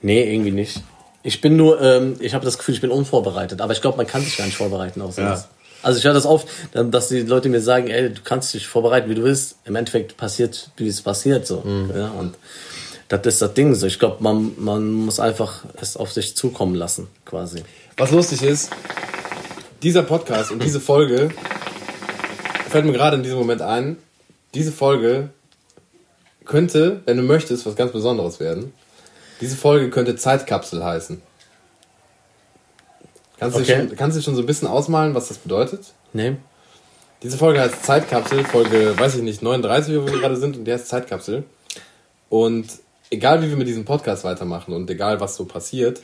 Nee, 0.00 0.32
irgendwie 0.32 0.52
nicht. 0.52 0.80
Ich 1.22 1.40
bin 1.40 1.56
nur, 1.56 1.80
ähm, 1.82 2.16
ich 2.20 2.32
habe 2.34 2.44
das 2.44 2.56
Gefühl, 2.56 2.74
ich 2.74 2.80
bin 2.80 2.90
unvorbereitet. 2.90 3.60
Aber 3.60 3.72
ich 3.72 3.80
glaube, 3.80 3.96
man 3.96 4.06
kann 4.06 4.22
sich 4.22 4.36
gar 4.36 4.46
nicht 4.46 4.56
vorbereiten 4.56 5.02
auf 5.02 5.12
sowas. 5.14 5.42
Ja. 5.42 5.48
Also 5.82 5.98
ich 5.98 6.04
höre 6.04 6.14
das 6.14 6.24
oft, 6.26 6.48
dann- 6.72 6.90
dass 6.90 7.08
die 7.08 7.20
Leute 7.20 7.48
mir 7.48 7.60
sagen, 7.60 7.88
ey, 7.88 8.12
du 8.12 8.20
kannst 8.24 8.54
dich 8.54 8.66
vorbereiten, 8.66 9.10
wie 9.10 9.14
du 9.14 9.22
willst. 9.24 9.56
Im 9.64 9.76
Endeffekt 9.76 10.16
passiert, 10.16 10.70
wie 10.76 10.88
es 10.88 11.02
passiert. 11.02 11.46
so. 11.46 11.62
Ja, 11.94 12.08
und 12.12 12.36
das 13.08 13.20
ist 13.26 13.42
das 13.42 13.54
Ding. 13.54 13.74
So. 13.74 13.86
Ich 13.86 13.98
glaube, 13.98 14.16
man, 14.22 14.52
man 14.56 14.90
muss 14.92 15.20
einfach 15.20 15.64
es 15.80 15.96
auf 15.96 16.10
sich 16.12 16.36
zukommen 16.36 16.74
lassen, 16.74 17.08
quasi. 17.24 17.62
Was 17.96 18.10
lustig 18.12 18.42
ist, 18.42 18.70
dieser 19.82 20.02
Podcast 20.02 20.50
und 20.50 20.62
diese 20.62 20.80
Folge 20.80 21.30
fällt 22.68 22.84
mir 22.84 22.92
gerade 22.92 23.16
in 23.16 23.22
diesem 23.22 23.38
Moment 23.38 23.62
ein. 23.62 23.96
Diese 24.54 24.72
Folge 24.72 25.30
könnte, 26.44 27.02
wenn 27.04 27.16
du 27.16 27.22
möchtest, 27.22 27.66
was 27.66 27.76
ganz 27.76 27.92
Besonderes 27.92 28.40
werden. 28.40 28.72
Diese 29.40 29.56
Folge 29.56 29.90
könnte 29.90 30.16
Zeitkapsel 30.16 30.84
heißen. 30.84 31.22
Kannst 33.38 33.56
du 33.56 33.62
Okay. 33.62 33.74
dir 33.82 33.88
schon, 33.88 33.96
kannst 33.96 34.16
du 34.16 34.22
schon 34.22 34.34
so 34.34 34.42
ein 34.42 34.46
bisschen 34.46 34.66
ausmalen, 34.68 35.14
was 35.14 35.28
das 35.28 35.38
bedeutet? 35.38 35.92
Nee? 36.12 36.36
Diese 37.22 37.36
Folge 37.38 37.60
heißt 37.60 37.84
Zeitkapsel, 37.84 38.44
Folge, 38.44 38.98
weiß 38.98 39.16
ich 39.16 39.22
nicht, 39.22 39.42
39, 39.42 39.96
wo 39.96 40.06
wir 40.06 40.12
gerade 40.20 40.36
sind, 40.36 40.56
und 40.56 40.64
die 40.64 40.72
heißt 40.72 40.88
Zeitkapsel. 40.88 41.44
Und 42.28 42.66
egal 43.10 43.42
wie 43.42 43.48
wir 43.50 43.56
mit 43.56 43.68
diesem 43.68 43.84
Podcast 43.84 44.24
weitermachen 44.24 44.72
und 44.74 44.90
egal 44.90 45.20
was 45.20 45.36
so 45.36 45.44
passiert, 45.44 46.00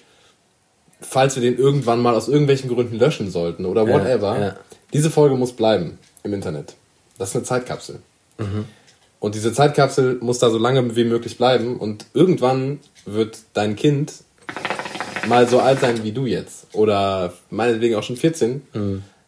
falls 1.09 1.35
wir 1.37 1.43
den 1.43 1.57
irgendwann 1.59 2.01
mal 2.01 2.15
aus 2.15 2.29
irgendwelchen 2.29 2.69
Gründen 2.69 2.99
löschen 2.99 3.31
sollten 3.31 3.65
oder 3.67 3.87
Ja, 3.87 3.95
whatever, 3.95 4.39
ja. 4.41 4.57
diese 4.93 5.11
Folge 5.11 5.37
muss 5.37 5.53
bleiben 5.53 5.99
im 6.23 6.33
Internet. 6.35 6.75
Das 7.19 7.31
ist 7.31 7.37
eine 7.37 7.45
Zeitkapsel. 7.45 8.01
Und 9.21 9.35
diese 9.35 9.53
Zeitkapsel 9.53 10.19
muss 10.21 10.39
da 10.39 10.51
so 10.51 10.59
lange 10.59 10.97
wie 10.97 11.05
möglich 11.05 11.37
bleiben 11.37 11.79
und 11.79 12.07
irgendwann 12.15 12.81
wird 13.07 13.39
dein 13.55 13.77
Kind 13.77 14.13
mal 15.29 15.49
so 15.49 15.61
alt 15.61 15.81
sein 15.81 16.03
wie 16.03 16.13
du 16.13 16.27
jetzt. 16.27 16.67
Oder 16.73 17.33
meinetwegen 17.51 17.95
auch 17.95 18.03
schon 18.03 18.17
14. 18.17 18.63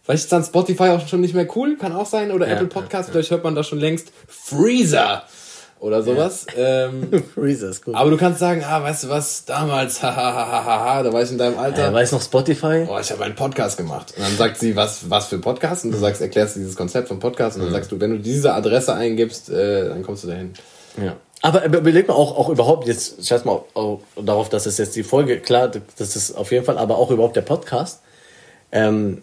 Vielleicht 0.02 0.24
ist 0.24 0.32
dann 0.32 0.44
Spotify 0.44 0.90
auch 0.90 1.06
schon 1.08 1.20
nicht 1.20 1.34
mehr 1.34 1.48
cool, 1.56 1.76
kann 1.76 1.92
auch 1.92 2.06
sein. 2.06 2.30
Oder 2.32 2.46
Ja, 2.48 2.54
Apple 2.54 2.66
Podcast, 2.68 3.10
vielleicht 3.10 3.30
hört 3.30 3.44
man 3.44 3.54
da 3.54 3.62
schon 3.62 3.78
längst 3.80 4.12
Freezer 4.28 5.22
oder 5.80 6.02
sowas. 6.02 6.46
Ähm, 6.56 7.08
Freezer 7.34 7.68
ist 7.70 7.84
gut. 7.84 7.94
aber 7.94 8.10
du 8.10 8.16
kannst 8.16 8.40
sagen, 8.40 8.62
ah, 8.64 8.82
weißt 8.82 9.04
du 9.04 9.08
was, 9.08 9.44
damals, 9.44 10.02
hahaha, 10.02 11.02
da 11.02 11.12
war 11.12 11.22
ich 11.22 11.30
in 11.30 11.38
deinem 11.38 11.58
Alter. 11.58 11.88
äh, 11.88 11.92
weiß 11.92 12.12
noch 12.12 12.22
Spotify? 12.22 12.86
Oh, 12.88 12.98
ich 13.00 13.10
habe 13.10 13.24
einen 13.24 13.34
Podcast 13.34 13.76
gemacht. 13.76 14.14
Und 14.16 14.22
dann 14.24 14.36
sagt 14.36 14.58
sie, 14.58 14.74
was, 14.76 15.10
was 15.10 15.26
für 15.26 15.36
ein 15.36 15.40
Podcast? 15.42 15.84
Und 15.84 15.92
du 15.92 15.98
sagst, 15.98 16.20
erklärst 16.22 16.56
du 16.56 16.60
dieses 16.60 16.76
Konzept 16.76 17.08
vom 17.08 17.18
Podcast. 17.20 17.56
Und 17.56 17.64
dann 17.64 17.72
sagst 17.72 17.92
du, 17.92 18.00
wenn 18.00 18.10
du 18.12 18.18
diese 18.18 18.54
Adresse 18.54 18.94
eingibst, 18.94 19.50
äh, 19.50 19.88
dann 19.88 20.02
kommst 20.02 20.24
du 20.24 20.28
dahin. 20.28 20.54
Ja. 21.02 21.16
Aber 21.42 21.64
über- 21.64 21.78
überleg 21.78 22.08
mal 22.08 22.14
auch, 22.14 22.36
auch 22.38 22.48
überhaupt 22.48 22.88
jetzt, 22.88 23.26
scheiß 23.26 23.44
mal 23.44 23.60
auch 23.74 24.00
darauf, 24.20 24.48
dass 24.48 24.64
es 24.66 24.78
jetzt 24.78 24.96
die 24.96 25.02
Folge, 25.02 25.38
klar, 25.40 25.70
das 25.98 26.16
ist 26.16 26.32
auf 26.32 26.50
jeden 26.50 26.64
Fall, 26.64 26.78
aber 26.78 26.96
auch 26.96 27.10
überhaupt 27.10 27.36
der 27.36 27.42
Podcast. 27.42 28.00
Ähm, 28.72 29.20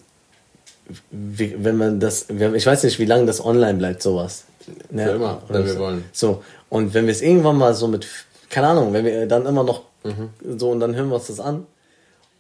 wie, 1.12 1.56
wenn 1.58 1.78
man 1.78 2.00
das, 2.00 2.28
ich 2.30 2.66
weiß 2.66 2.84
nicht, 2.84 3.00
wie 3.00 3.06
lange 3.06 3.26
das 3.26 3.44
online 3.44 3.76
bleibt, 3.76 4.04
sowas. 4.04 4.44
Ne? 4.90 5.04
Für 5.06 5.12
immer, 5.12 5.42
wenn 5.50 5.66
wir 5.66 5.74
so. 5.74 5.80
wollen. 5.80 6.04
So, 6.12 6.44
und 6.70 6.94
wenn 6.94 7.06
wir 7.06 7.12
es 7.12 7.22
irgendwann 7.22 7.58
mal 7.58 7.74
so 7.74 7.88
mit, 7.88 8.08
keine 8.50 8.68
Ahnung, 8.68 8.94
wenn 8.94 9.06
wir 9.06 9.28
dann 9.28 9.46
immer 9.46 9.64
noch 9.64 9.82
Mhm. 10.04 10.30
so 10.58 10.70
und 10.72 10.80
dann 10.82 10.96
hören 10.96 11.08
wir 11.10 11.16
uns 11.16 11.28
das 11.28 11.40
an. 11.40 11.66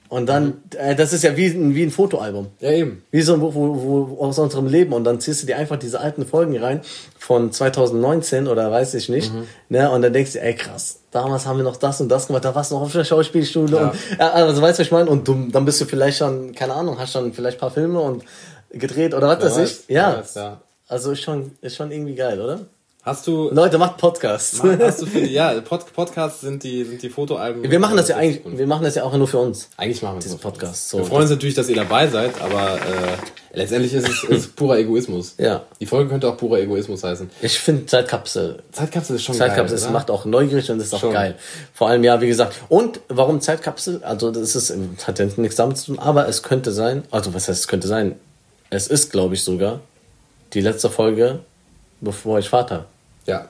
Und 0.09 0.27
dann, 0.27 0.61
äh, 0.77 0.95
das 0.95 1.11
ist 1.11 1.23
ja 1.23 1.35
wie, 1.37 1.47
ein- 1.47 1.73
wie 1.73 1.81
ein 1.81 1.89
Fotoalbum. 1.89 2.47
Ja, 2.59 2.69
eben. 2.71 3.03
Wie 3.09 3.21
so 3.23 3.33
ein 3.33 3.39
Buch 3.39 3.55
wo, 3.55 3.81
wo, 4.17 4.23
aus 4.23 4.37
unserem 4.37 4.67
Leben 4.67 4.93
und 4.93 5.05
dann 5.05 5.19
ziehst 5.19 5.41
du 5.41 5.47
dir 5.47 5.57
einfach 5.57 5.77
diese 5.79 5.99
alten 5.99 6.25
Folgen 6.25 6.55
rein 6.57 6.81
von 7.17 7.51
2019 7.51 8.47
oder 8.47 8.69
weiß 8.69 8.93
ich 8.93 9.09
nicht. 9.09 9.33
Mhm. 9.33 9.47
Ne? 9.69 9.89
Und 9.89 10.03
dann 10.03 10.13
denkst 10.13 10.33
du, 10.33 10.41
ey 10.41 10.53
krass, 10.53 10.99
damals 11.09 11.47
haben 11.47 11.57
wir 11.57 11.63
noch 11.63 11.77
das 11.77 11.99
und 11.99 12.09
das 12.09 12.27
gemacht, 12.27 12.45
da 12.45 12.53
warst 12.53 12.69
du 12.71 12.75
noch 12.75 12.83
auf 12.83 12.91
der 12.91 13.05
Schauspielschule 13.05 13.75
Ja. 13.75 13.83
und 13.89 13.95
ja, 14.19 14.29
also 14.33 14.61
weißt 14.61 14.77
du, 14.77 14.81
was 14.81 14.87
ich 14.87 14.91
meine? 14.91 15.09
Und 15.09 15.27
du, 15.27 15.47
dann 15.51 15.65
bist 15.65 15.81
du 15.81 15.85
vielleicht 15.85 16.17
schon, 16.19 16.53
keine 16.53 16.73
Ahnung, 16.73 16.99
hast 16.99 17.13
schon 17.13 17.33
vielleicht 17.33 17.57
ein 17.57 17.61
paar 17.61 17.71
Filme 17.71 17.99
und 17.99 18.23
gedreht 18.71 19.13
oder 19.15 19.29
was 19.29 19.41
weiß 19.57 19.57
ich. 19.87 19.87
Ja. 19.95 20.21
ja. 20.35 20.61
Also 20.93 21.09
ist 21.09 21.23
schon, 21.23 21.53
ist 21.61 21.75
schon 21.75 21.91
irgendwie 21.91 22.13
geil, 22.13 22.39
oder? 22.39 22.59
Hast 23.01 23.25
du, 23.25 23.49
Leute, 23.49 23.79
macht 23.79 23.97
Podcasts. 23.97 24.61
hast 24.61 25.01
du 25.01 25.07
für 25.07 25.21
die, 25.21 25.33
ja, 25.33 25.59
Pod, 25.61 25.91
Podcasts 25.91 26.41
sind 26.41 26.61
die, 26.61 26.83
sind 26.83 27.01
die 27.01 27.09
Fotoalben. 27.09 27.63
Wir 27.69 27.79
machen 27.79 27.97
das 27.97 28.09
ja 28.09 28.17
eigentlich, 28.17 28.41
wir 28.45 28.67
machen 28.67 28.83
das 28.83 28.93
ja 28.93 29.03
auch 29.03 29.17
nur 29.17 29.27
für 29.27 29.39
uns. 29.39 29.69
Eigentlich 29.75 30.03
machen 30.03 30.17
wir 30.17 30.21
Diesen 30.21 30.37
Podcast, 30.37 30.89
so. 30.89 30.99
wir 30.99 31.05
freuen 31.05 31.23
uns 31.23 31.31
natürlich, 31.31 31.55
dass 31.55 31.67
ihr 31.67 31.75
dabei 31.75 32.07
seid, 32.09 32.39
aber 32.39 32.75
äh, 32.75 33.57
letztendlich 33.57 33.91
ist 33.95 34.07
es 34.07 34.23
ist 34.23 34.55
purer 34.55 34.77
Egoismus. 34.77 35.33
Ja. 35.39 35.63
Die 35.79 35.87
Folge 35.87 36.11
könnte 36.11 36.29
auch 36.29 36.37
purer 36.37 36.59
Egoismus 36.59 37.03
heißen. 37.03 37.27
Ich 37.41 37.57
finde 37.57 37.87
Zeitkapsel 37.87 38.61
Zeitkapsel 38.71 39.15
ist 39.15 39.23
schon 39.23 39.33
Zeitkapsel, 39.35 39.77
geil. 39.77 39.85
oder? 39.85 39.93
macht 39.93 40.11
auch 40.11 40.25
neugierig 40.25 40.69
und 40.69 40.79
ist 40.79 40.93
auch 40.93 40.99
Schon. 40.99 41.13
geil. 41.13 41.35
Vor 41.73 41.89
allem, 41.89 42.03
ja, 42.03 42.21
wie 42.21 42.27
gesagt. 42.27 42.53
Und 42.69 42.99
warum 43.07 43.41
Zeitkapsel? 43.41 44.03
Also, 44.03 44.29
das 44.29 44.55
ist, 44.55 44.71
hat 45.07 45.17
ja 45.17 45.25
nichts 45.37 45.55
damit 45.55 45.79
zu 45.79 45.87
tun, 45.87 45.97
aber 45.97 46.27
es 46.27 46.43
könnte 46.43 46.71
sein, 46.71 47.01
also, 47.09 47.33
was 47.33 47.47
heißt, 47.47 47.61
es 47.61 47.67
könnte 47.67 47.87
sein? 47.87 48.13
Es 48.69 48.87
ist, 48.87 49.11
glaube 49.11 49.33
ich, 49.33 49.43
sogar 49.43 49.81
die 50.53 50.61
letzte 50.61 50.89
Folge, 50.89 51.39
bevor 52.01 52.39
ich 52.39 52.49
Vater 52.49 52.85
Ja. 53.25 53.47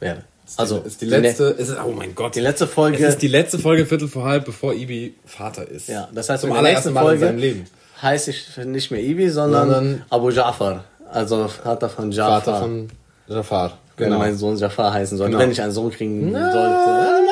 werde. 0.00 0.22
Also, 0.56 0.78
ist 0.80 1.00
die 1.00 1.06
die 1.06 1.10
letzte, 1.16 1.44
ist, 1.44 1.74
oh 1.84 1.90
mein 1.92 2.14
Gott. 2.14 2.34
Die 2.36 2.40
letzte 2.40 2.66
Folge. 2.66 2.98
Es 3.02 3.14
ist 3.14 3.22
die 3.22 3.28
letzte 3.28 3.58
Folge 3.58 3.86
Viertel 3.86 4.08
vor 4.08 4.24
halb, 4.24 4.44
bevor 4.44 4.74
Ibi 4.74 5.14
Vater 5.24 5.66
ist. 5.66 5.88
ja, 5.88 6.08
das 6.12 6.28
heißt, 6.28 6.42
zum 6.42 6.50
in 6.50 6.54
der 6.62 6.62
nächsten 6.74 6.92
Mal 6.92 7.00
in 7.00 7.06
Folge 7.06 7.26
seinem 7.26 7.38
Leben. 7.38 7.64
heiße 8.02 8.30
ich 8.30 8.56
nicht 8.64 8.90
mehr 8.90 9.00
Ibi, 9.00 9.30
sondern 9.30 9.70
Sondern- 9.70 10.02
Abu 10.10 10.28
Ja'far. 10.28 10.80
Also 11.10 11.48
Vater 11.48 11.88
von 11.88 12.12
Ja'far. 12.12 12.26
Vater 12.40 12.58
von 12.60 12.88
Jafar. 13.26 13.78
Wenn 13.96 14.08
Genau. 14.08 14.18
mein 14.18 14.36
Sohn 14.36 14.56
Jafar 14.56 14.92
heißen 14.92 15.16
sollte, 15.16 15.30
Genau. 15.32 15.42
wenn 15.44 15.50
ich 15.52 15.62
einen 15.62 15.72
Sohn 15.72 15.90
kriegen 15.90 16.32
sollte. 16.32 17.22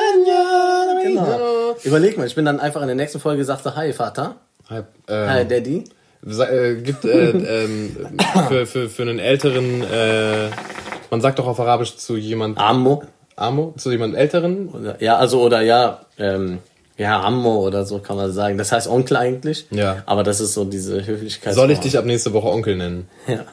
Genau. 1.03 1.75
Überleg 1.83 2.17
mal, 2.17 2.25
ich 2.27 2.35
bin 2.35 2.45
dann 2.45 2.59
einfach 2.59 2.81
in 2.81 2.87
der 2.87 2.95
nächsten 2.95 3.19
Folge 3.19 3.43
sagte, 3.43 3.75
hi 3.75 3.91
Vater, 3.93 4.35
Halb, 4.69 4.87
ähm, 5.07 5.29
hi 5.29 5.45
Daddy. 5.47 5.83
Äh, 6.25 6.75
gibt 6.75 7.05
äh, 7.05 7.29
ähm, 7.65 7.95
für, 8.47 8.65
für, 8.65 8.89
für 8.89 9.01
einen 9.03 9.19
älteren, 9.19 9.83
äh, 9.83 10.49
man 11.11 11.21
sagt 11.21 11.39
doch 11.39 11.47
auf 11.47 11.59
Arabisch 11.59 11.97
zu 11.97 12.15
jemand 12.15 12.57
Ammo. 12.57 13.03
Amo, 13.35 13.73
zu 13.77 13.91
jemand 13.91 14.15
älteren. 14.15 14.69
Oder, 14.69 15.01
ja, 15.01 15.17
also 15.17 15.41
oder 15.41 15.61
ja, 15.61 16.05
ähm, 16.19 16.59
ja, 16.97 17.21
Ammo 17.21 17.65
oder 17.65 17.83
so 17.85 17.99
kann 17.99 18.15
man 18.15 18.31
sagen. 18.31 18.57
Das 18.57 18.71
heißt 18.71 18.87
Onkel 18.87 19.17
eigentlich. 19.17 19.65
Ja. 19.71 20.03
Aber 20.05 20.23
das 20.23 20.39
ist 20.39 20.53
so 20.53 20.63
diese 20.65 21.05
Höflichkeit. 21.05 21.55
Soll 21.55 21.71
ich 21.71 21.79
dich 21.79 21.97
ab 21.97 22.05
nächste 22.05 22.31
Woche 22.33 22.47
Onkel 22.47 22.75
nennen? 22.75 23.07
Ja. 23.27 23.45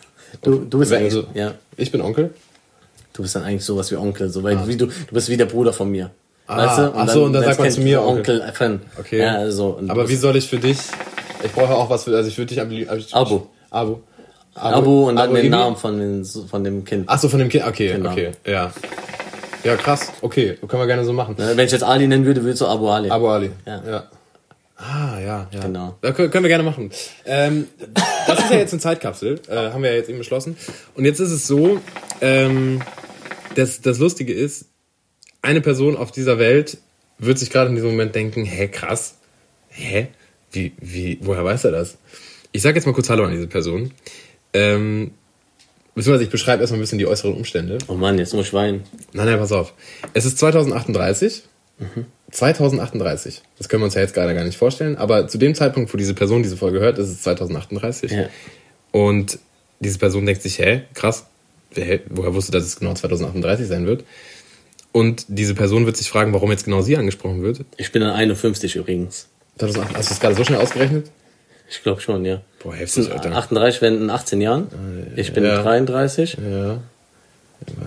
Du, 0.42 0.60
du 0.60 0.78
bist 0.78 0.92
Wenn- 0.92 0.98
eigentlich, 1.00 1.16
also- 1.16 1.28
ja, 1.34 1.54
Ich 1.76 1.90
bin 1.90 2.00
Onkel? 2.00 2.30
du 3.12 3.22
bist 3.22 3.34
dann 3.34 3.42
eigentlich 3.42 3.64
sowas 3.64 3.90
wie 3.90 3.96
Onkel, 3.96 4.28
so 4.30 4.44
weil 4.44 4.68
wie 4.68 4.76
du, 4.76 4.86
du 4.86 4.92
bist 5.12 5.28
wie 5.28 5.36
der 5.36 5.46
Bruder 5.46 5.72
von 5.72 5.90
mir. 5.90 6.10
Ah, 6.46 6.92
ach 6.94 7.08
so, 7.10 7.24
und 7.24 7.32
dann 7.32 7.44
sagt 7.44 7.58
man 7.58 7.70
zu 7.70 7.80
mir 7.80 8.02
Onkel 8.02 8.42
Fan. 8.54 8.80
Okay. 8.98 9.18
Ja, 9.18 9.34
also, 9.36 9.70
und 9.70 9.88
du 9.88 9.92
Aber 9.92 10.08
wie 10.08 10.16
soll 10.16 10.36
ich 10.36 10.48
für 10.48 10.58
dich? 10.58 10.78
Ich 11.44 11.52
brauche 11.52 11.75
auch 11.75 11.88
was 11.90 12.04
für, 12.04 12.16
also 12.16 12.28
ich 12.28 12.37
würde 12.38 12.49
dich 12.50 12.61
am 12.61 12.68
lieb- 12.70 12.90
ich- 12.97 13.14
Abu. 13.14 13.40
Abu. 13.70 13.97
Abu 14.54 15.09
und 15.09 15.16
dann 15.16 15.26
Abu 15.26 15.35
den 15.37 15.47
Ibi? 15.47 15.50
Namen 15.50 15.76
von, 15.76 15.99
den, 15.99 16.25
von 16.25 16.64
dem 16.64 16.85
Kind. 16.85 17.04
Ach 17.06 17.18
so, 17.18 17.28
von 17.28 17.38
dem 17.38 17.49
Kind. 17.49 17.66
Okay, 17.66 17.92
Genau. 17.92 18.11
okay, 18.12 18.32
ja. 18.47 18.73
Ja, 19.62 19.76
krass. 19.76 20.12
Okay, 20.23 20.56
können 20.66 20.82
wir 20.82 20.87
gerne 20.87 21.04
so 21.04 21.12
machen. 21.12 21.35
Wenn 21.38 21.59
ich 21.66 21.73
jetzt 21.73 21.85
Ali 21.85 22.06
nennen 22.06 22.25
würde, 22.25 22.42
würdest 22.42 22.62
du 22.62 22.66
Abu 22.66 22.88
Ali. 22.88 23.11
Abu 23.11 23.28
Ali. 23.28 23.50
Ja. 23.66 23.82
ja. 23.88 24.04
Ah, 24.76 25.18
ja, 25.20 25.47
ja. 25.52 25.61
Genau. 25.61 25.94
Können, 26.00 26.30
können 26.30 26.44
wir 26.44 26.49
gerne 26.49 26.64
machen. 26.64 26.90
Ähm, 27.26 27.66
das 28.26 28.38
ist 28.38 28.50
ja 28.50 28.56
jetzt 28.56 28.73
eine 28.73 28.80
Zeitkapsel, 28.80 29.38
äh, 29.49 29.54
haben 29.70 29.82
wir 29.82 29.90
ja 29.90 29.97
jetzt 29.97 30.09
eben 30.09 30.16
beschlossen. 30.18 30.56
Und 30.94 31.04
jetzt 31.04 31.20
ist 31.20 31.30
es 31.30 31.47
so, 31.47 31.78
ähm, 32.23 32.80
das, 33.54 33.82
das 33.82 33.99
Lustige 33.99 34.32
ist, 34.32 34.64
eine 35.42 35.61
Person 35.61 35.97
auf 35.97 36.11
dieser 36.11 36.38
Welt 36.38 36.78
wird 37.18 37.38
sich 37.38 37.50
gerade 37.50 37.68
in 37.68 37.75
diesem 37.76 37.90
Moment 37.90 38.14
denken, 38.14 38.47
hä, 38.47 38.68
krass, 38.68 39.16
hä, 39.68 40.09
wie, 40.52 40.73
wie, 40.80 41.19
woher 41.23 41.45
weiß 41.45 41.64
er 41.64 41.73
das? 41.73 41.99
Ich 42.52 42.62
sage 42.62 42.76
jetzt 42.76 42.87
mal 42.87 42.92
kurz 42.92 43.09
Hallo 43.11 43.25
an 43.25 43.33
diese 43.33 43.47
Person. 43.47 43.92
Ähm, 44.52 45.12
beziehungsweise 45.95 46.25
ich 46.25 46.30
beschreibe 46.30 46.62
erstmal 46.62 46.78
ein 46.78 46.83
bisschen 46.83 46.99
die 46.99 47.07
äußeren 47.07 47.35
Umstände. 47.35 47.78
Oh 47.88 47.95
Mann, 47.95 48.19
jetzt 48.19 48.35
muss 48.35 48.47
ich 48.47 48.52
weinen. 48.52 48.83
Nein, 49.12 49.26
nein, 49.26 49.38
pass 49.38 49.52
auf. 49.52 49.75
Es 50.14 50.25
ist 50.25 50.38
2038. 50.38 51.45
2038. 52.30 53.42
Das 53.59 53.69
können 53.69 53.83
wir 53.83 53.87
uns 53.87 53.95
ja 53.95 54.02
jetzt 54.02 54.14
gerade 54.14 54.35
gar 54.35 54.45
nicht 54.45 54.59
vorstellen. 54.59 54.97
Aber 54.97 55.28
zu 55.28 55.38
dem 55.38 55.54
Zeitpunkt, 55.54 55.92
wo 55.92 55.97
diese 55.97 56.14
Person 56.14 56.42
diese 56.42 56.57
Folge 56.57 56.80
hört, 56.80 56.99
ist 56.99 57.09
es 57.09 57.23
2038. 57.23 58.11
Ja. 58.11 58.28
Und 58.92 59.38
diese 59.80 59.99
Person 59.99 60.26
denkt 60.26 60.42
sich, 60.42 60.59
hä, 60.59 60.83
krass, 60.95 61.26
wer, 61.75 62.00
woher 62.09 62.35
wusste, 62.35 62.52
dass 62.52 62.64
es 62.64 62.76
genau 62.76 62.95
2038 62.95 63.66
sein 63.66 63.87
wird? 63.87 64.04
Und 64.92 65.25
diese 65.28 65.54
Person 65.54 65.87
wird 65.87 65.97
sich 65.97 66.11
fragen, 66.11 66.33
warum 66.33 66.50
jetzt 66.50 66.64
genau 66.64 66.83
sie 66.83 66.97
angesprochen 66.97 67.42
wird. 67.42 67.64
Ich 67.76 67.92
bin 67.92 68.02
dann 68.02 68.12
51 68.12 68.76
übrigens. 68.76 69.28
2008, 69.59 69.97
hast 69.97 70.09
du 70.09 70.14
das 70.14 70.21
gerade 70.21 70.35
so 70.35 70.45
schnell 70.45 70.61
ausgerechnet? 70.61 71.11
Ich 71.71 71.83
glaube 71.83 72.00
schon, 72.00 72.25
ja. 72.25 72.40
Boah, 72.62 72.75
heftig, 72.75 73.11
Alter. 73.12 73.37
38 73.37 73.80
werden 73.83 74.02
in 74.02 74.11
18 74.11 74.40
Jahren. 74.40 74.66
Ich 75.16 75.33
bin 75.33 75.45
Ja. 75.45 75.62
33. 75.62 76.37
Ja. 76.42 76.66
Ja, 76.69 76.78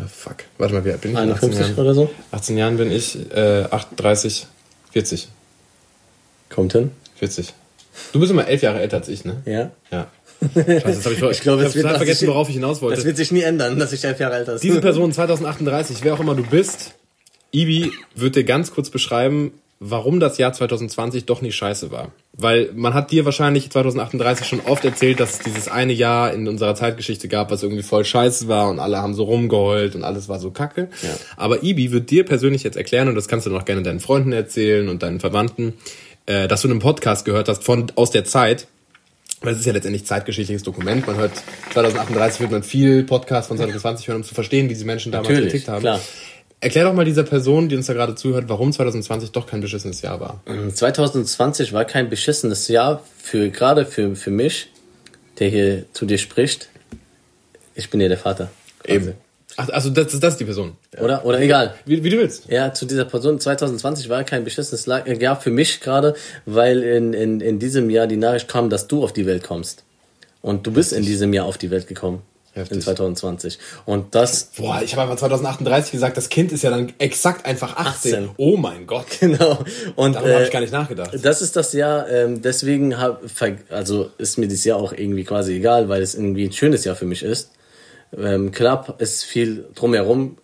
Fuck. 0.08 0.38
Warte 0.58 0.74
mal, 0.76 0.86
wie 0.86 0.92
alt 0.92 1.02
bin 1.02 1.12
ich? 1.12 1.18
In 1.18 1.32
18 1.32 1.50
51 1.50 1.68
Jahren? 1.68 1.80
oder 1.80 1.94
so. 1.96 2.10
18 2.32 2.58
Jahren 2.58 2.78
bin 2.78 2.92
ich, 2.92 3.18
äh, 3.34 3.64
38, 3.72 4.48
40. 4.92 5.28
Kommt 6.50 6.74
hin. 6.74 6.92
40. 7.16 7.54
Du 8.12 8.20
bist 8.20 8.32
immer 8.32 8.48
elf 8.48 8.62
Jahre 8.62 8.80
älter 8.80 8.98
als 8.98 9.10
ich, 9.10 9.26
ne? 9.26 9.42
Ja. 9.46 9.72
Ja. 9.92 10.08
Scheiße, 10.54 10.82
das 10.86 11.06
habe 11.06 11.16
ich, 11.16 11.22
Ich 11.38 11.42
glaube, 11.42 11.62
ich 11.64 11.68
hab 11.70 11.74
total 11.74 11.98
vergessen, 11.98 12.28
worauf 12.28 12.50
ich 12.50 12.56
hinaus 12.56 12.82
wollte. 12.82 12.98
Das 12.98 13.06
wird 13.06 13.18
sich 13.18 13.32
nie 13.32 13.42
ändern, 13.42 13.80
dass 13.80 13.94
ich 13.94 14.04
elf 14.04 14.20
Jahre 14.20 14.36
älter 14.36 14.54
bin. 14.54 14.62
Diese 14.62 14.82
Person 14.82 15.12
2038, 15.12 15.98
wer 16.04 16.14
auch 16.14 16.20
immer 16.20 16.36
du 16.36 16.44
bist, 16.44 16.94
Ibi 17.52 17.92
wird 18.16 18.36
dir 18.36 18.44
ganz 18.44 18.72
kurz 18.72 18.90
beschreiben, 18.90 19.54
warum 19.86 20.20
das 20.22 20.38
Jahr 20.38 20.54
2020 20.54 21.26
doch 21.26 21.42
nicht 21.42 21.56
scheiße 21.56 21.92
war. 21.92 22.12
Weil 22.32 22.72
man 22.74 22.94
hat 22.94 23.12
dir 23.12 23.26
wahrscheinlich 23.26 23.70
2038 23.70 24.48
schon 24.48 24.62
oft 24.62 24.86
erzählt, 24.86 25.20
dass 25.20 25.34
es 25.34 25.40
dieses 25.40 25.68
eine 25.68 25.92
Jahr 25.92 26.34
in 26.34 26.48
unserer 26.48 26.74
Zeitgeschichte 26.74 27.28
gab, 27.28 27.52
was 27.52 27.64
irgendwie 27.64 27.84
voll 27.84 28.06
scheiße 28.06 28.48
war 28.48 28.70
und 28.70 28.80
alle 28.80 29.02
haben 29.02 29.14
so 29.14 29.24
rumgeheult 29.24 29.96
und 29.96 30.04
alles 30.04 30.30
war 30.30 30.40
so 30.40 30.52
kacke. 30.52 30.88
Aber 31.36 31.64
Ibi 31.64 31.92
wird 31.92 32.10
dir 32.10 32.24
persönlich 32.24 32.64
jetzt 32.64 32.78
erklären, 32.78 33.10
und 33.10 33.16
das 33.16 33.28
kannst 33.28 33.46
du 33.46 33.50
noch 33.50 33.66
gerne 33.66 33.82
deinen 33.82 34.00
Freunden 34.00 34.32
erzählen 34.32 34.88
und 34.88 35.04
deinen 35.04 35.20
Verwandten, 35.20 35.74
äh, 36.28 36.48
dass 36.48 36.62
du 36.62 36.70
einen 36.70 36.80
Podcast 36.80 37.26
gehört 37.26 37.50
hast 37.50 37.64
von 37.64 37.92
aus 37.96 38.10
der 38.12 38.24
Zeit, 38.24 38.68
weil 39.42 39.54
es 39.54 39.60
ist 39.60 39.66
ja 39.66 39.74
letztendlich 39.74 40.06
zeitgeschichtliches 40.06 40.64
Dokument. 40.64 41.06
Man 41.06 41.18
hört 41.18 41.34
2038 41.74 42.40
wird 42.40 42.52
man 42.52 42.64
viel 42.64 43.04
Podcast 43.04 43.50
von 43.50 43.58
2020 43.58 44.08
hören, 44.08 44.18
um 44.18 44.24
zu 44.24 44.34
verstehen, 44.34 44.70
wie 44.70 44.74
diese 44.74 44.86
Menschen 44.86 45.12
damals 45.12 45.28
Natürlich, 45.28 45.52
getickt 45.52 45.68
haben. 45.68 45.82
klar. 45.82 46.00
Erklär 46.64 46.86
doch 46.86 46.94
mal 46.94 47.04
dieser 47.04 47.24
Person, 47.24 47.68
die 47.68 47.76
uns 47.76 47.88
da 47.88 47.94
gerade 47.94 48.16
zuhört, 48.16 48.46
warum 48.48 48.72
2020 48.72 49.32
doch 49.34 49.48
kein 49.48 49.60
beschissenes 49.60 50.02
Jahr 50.02 50.22
war. 50.22 50.42
2020 50.74 51.74
war 51.74 51.84
kein 51.84 52.10
beschissenes 52.10 52.70
Jahr 52.70 53.04
für 53.18 53.50
gerade 53.50 53.86
für, 53.86 54.16
für 54.16 54.32
mich, 54.32 54.70
der 55.40 55.50
hier 55.50 55.86
zu 55.92 56.06
dir 56.06 56.18
spricht. 56.18 56.70
Ich 57.76 57.90
bin 57.90 58.00
ja 58.00 58.08
der 58.08 58.18
Vater. 58.18 58.50
quasi. 58.82 59.12
Ach, 59.58 59.70
also 59.70 59.90
das, 59.90 60.18
das 60.18 60.34
ist 60.34 60.40
die 60.40 60.46
Person. 60.46 60.78
Oder? 61.02 61.26
Oder 61.26 61.42
egal. 61.42 61.76
Wie, 61.86 62.02
wie 62.02 62.10
du 62.10 62.18
willst. 62.18 62.50
Ja, 62.50 62.74
zu 62.74 62.86
dieser 62.86 63.04
Person 63.04 63.42
2020 63.42 64.08
war 64.08 64.24
kein 64.24 64.46
beschissenes 64.46 64.88
äh, 64.88 65.22
Jahr 65.22 65.40
für 65.42 65.52
mich 65.52 65.82
gerade, 65.82 66.16
weil 66.46 66.82
in, 66.82 67.12
in, 67.14 67.42
in 67.42 67.60
diesem 67.60 67.90
Jahr 67.90 68.08
die 68.08 68.16
Nachricht 68.16 68.48
kam, 68.48 68.70
dass 68.70 68.88
du 68.88 69.04
auf 69.04 69.12
die 69.12 69.26
Welt 69.26 69.44
kommst. 69.44 69.84
Und 70.42 70.66
du 70.66 70.72
bist 70.72 70.94
in 70.94 71.04
diesem 71.04 71.34
Jahr 71.34 71.46
auf 71.46 71.58
die 71.58 71.72
Welt 71.72 71.88
gekommen. 71.88 72.22
Heftig. 72.54 72.78
In 72.78 72.82
2020. 72.82 73.58
Und 73.86 74.14
das, 74.14 74.52
Boah, 74.56 74.82
ich 74.84 74.94
habe 74.94 75.04
einfach 75.04 75.18
2038 75.18 75.92
gesagt, 75.92 76.18
das 76.18 76.30
Kind 76.30 76.52
ist 76.52 76.62
ja 76.62 76.70
dann 76.70 76.94
exakt 77.00 77.48
einfach 77.48 77.78
18. 77.78 78.14
18. 78.14 78.30
Oh 78.38 78.58
mein 78.58 78.86
Gott. 78.86 79.08
genau. 79.20 79.58
Und 79.96 80.16
Darüber 80.16 80.34
habe 80.34 80.44
äh, 80.44 80.46
ich 80.46 80.52
gar 80.52 80.60
nicht 80.60 80.74
nachgedacht. 80.74 81.18
Das 81.20 81.42
ist 81.42 81.56
das 81.56 81.74
Jahr, 81.74 82.08
ähm, 82.10 82.44
deswegen 82.44 83.00
hab, 83.00 83.24
also 83.70 84.12
ist 84.20 84.38
mir 84.38 84.48
dieses 84.48 84.66
Jahr 84.66 84.78
auch 84.78 84.94
irgendwie 84.94 85.24
quasi 85.24 85.56
egal, 85.56 85.90
weil 85.90 86.04
es 86.04 86.14
irgendwie 86.14 86.46
ein 86.46 86.52
schönes 86.52 86.86
Jahr 86.86 86.96
für 86.96 87.06
mich 87.06 87.24
ist. 87.24 87.50
Ähm, 88.16 88.52
klar 88.52 88.96
ist 89.00 89.24
viel 89.24 89.66
drumherum 89.74 90.38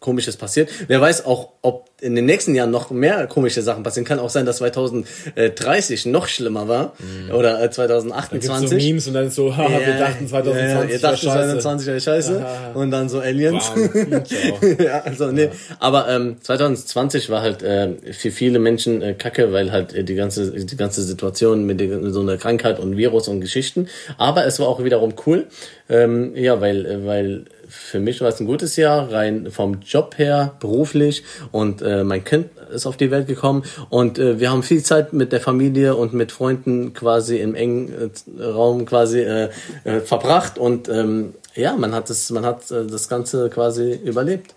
Komisches 0.00 0.38
passiert. 0.38 0.70
Wer 0.88 0.98
weiß 0.98 1.26
auch, 1.26 1.50
ob 1.60 1.89
in 2.00 2.14
den 2.14 2.26
nächsten 2.26 2.54
Jahren 2.54 2.70
noch 2.70 2.90
mehr 2.90 3.26
komische 3.26 3.62
Sachen 3.62 3.82
passieren. 3.82 4.04
Kann 4.04 4.18
auch 4.18 4.30
sein, 4.30 4.46
dass 4.46 4.58
2030 4.58 6.06
noch 6.06 6.28
schlimmer 6.28 6.68
war 6.68 6.92
oder 7.32 7.58
äh, 7.58 7.62
Gibt's 7.62 7.76
so 7.76 7.82
2028. 7.82 8.78
Memes 8.78 9.06
und 9.08 9.14
dann 9.14 9.30
so, 9.30 9.56
haha, 9.56 9.68
wir 9.68 9.98
dachten 9.98 10.28
2020 10.28 10.56
ja, 10.56 10.96
ja, 10.96 11.02
wäre 11.02 11.16
scheiße. 11.16 11.58
2020 11.58 11.86
wäre 11.86 12.00
scheiße 12.00 12.46
und 12.74 12.90
dann 12.90 13.08
so 13.08 13.20
Aliens. 13.20 13.64
Ciao. 13.64 14.58
ja, 14.84 15.00
also 15.00 15.30
nee. 15.30 15.50
Aber 15.78 16.08
ähm, 16.08 16.36
2020 16.40 17.30
war 17.30 17.42
halt 17.42 17.62
äh, 17.62 17.94
für 18.12 18.30
viele 18.30 18.58
Menschen 18.58 19.02
äh, 19.02 19.14
kacke, 19.14 19.52
weil 19.52 19.72
halt 19.72 19.94
äh, 19.94 20.04
die 20.04 20.14
ganze 20.14 20.50
die 20.50 20.76
ganze 20.76 21.02
Situation 21.02 21.64
mit, 21.64 21.80
mit 21.80 22.12
so 22.12 22.20
einer 22.20 22.36
Krankheit 22.36 22.78
und 22.78 22.96
Virus 22.96 23.28
und 23.28 23.40
Geschichten. 23.40 23.88
Aber 24.18 24.46
es 24.46 24.58
war 24.58 24.68
auch 24.68 24.82
wiederum 24.82 25.14
cool. 25.26 25.46
Ähm, 25.88 26.36
ja, 26.36 26.60
weil 26.60 26.86
äh, 26.86 27.06
weil 27.06 27.44
für 27.70 28.00
mich 28.00 28.20
war 28.20 28.28
es 28.28 28.40
ein 28.40 28.46
gutes 28.46 28.76
Jahr, 28.76 29.12
rein 29.12 29.50
vom 29.50 29.80
Job 29.80 30.18
her, 30.18 30.56
beruflich 30.60 31.22
und 31.52 31.82
äh, 31.82 31.89
mein 32.04 32.24
Kind 32.24 32.46
ist 32.72 32.86
auf 32.86 32.96
die 32.96 33.10
Welt 33.10 33.26
gekommen 33.26 33.64
und 33.88 34.18
äh, 34.18 34.40
wir 34.40 34.50
haben 34.50 34.62
viel 34.62 34.82
Zeit 34.82 35.12
mit 35.12 35.32
der 35.32 35.40
Familie 35.40 35.96
und 35.96 36.14
mit 36.14 36.32
Freunden 36.32 36.92
quasi 36.94 37.38
im 37.38 37.54
engen 37.54 38.10
äh, 38.38 38.42
Raum 38.42 38.86
quasi 38.86 39.20
äh, 39.20 39.50
äh, 39.84 40.00
verbracht 40.00 40.58
und 40.58 40.88
ähm, 40.88 41.34
ja, 41.54 41.76
man 41.76 41.94
hat 41.94 42.10
es, 42.10 42.30
man 42.30 42.44
hat 42.44 42.70
äh, 42.70 42.86
das 42.86 43.08
Ganze 43.08 43.50
quasi 43.50 43.92
überlebt. 43.92 44.54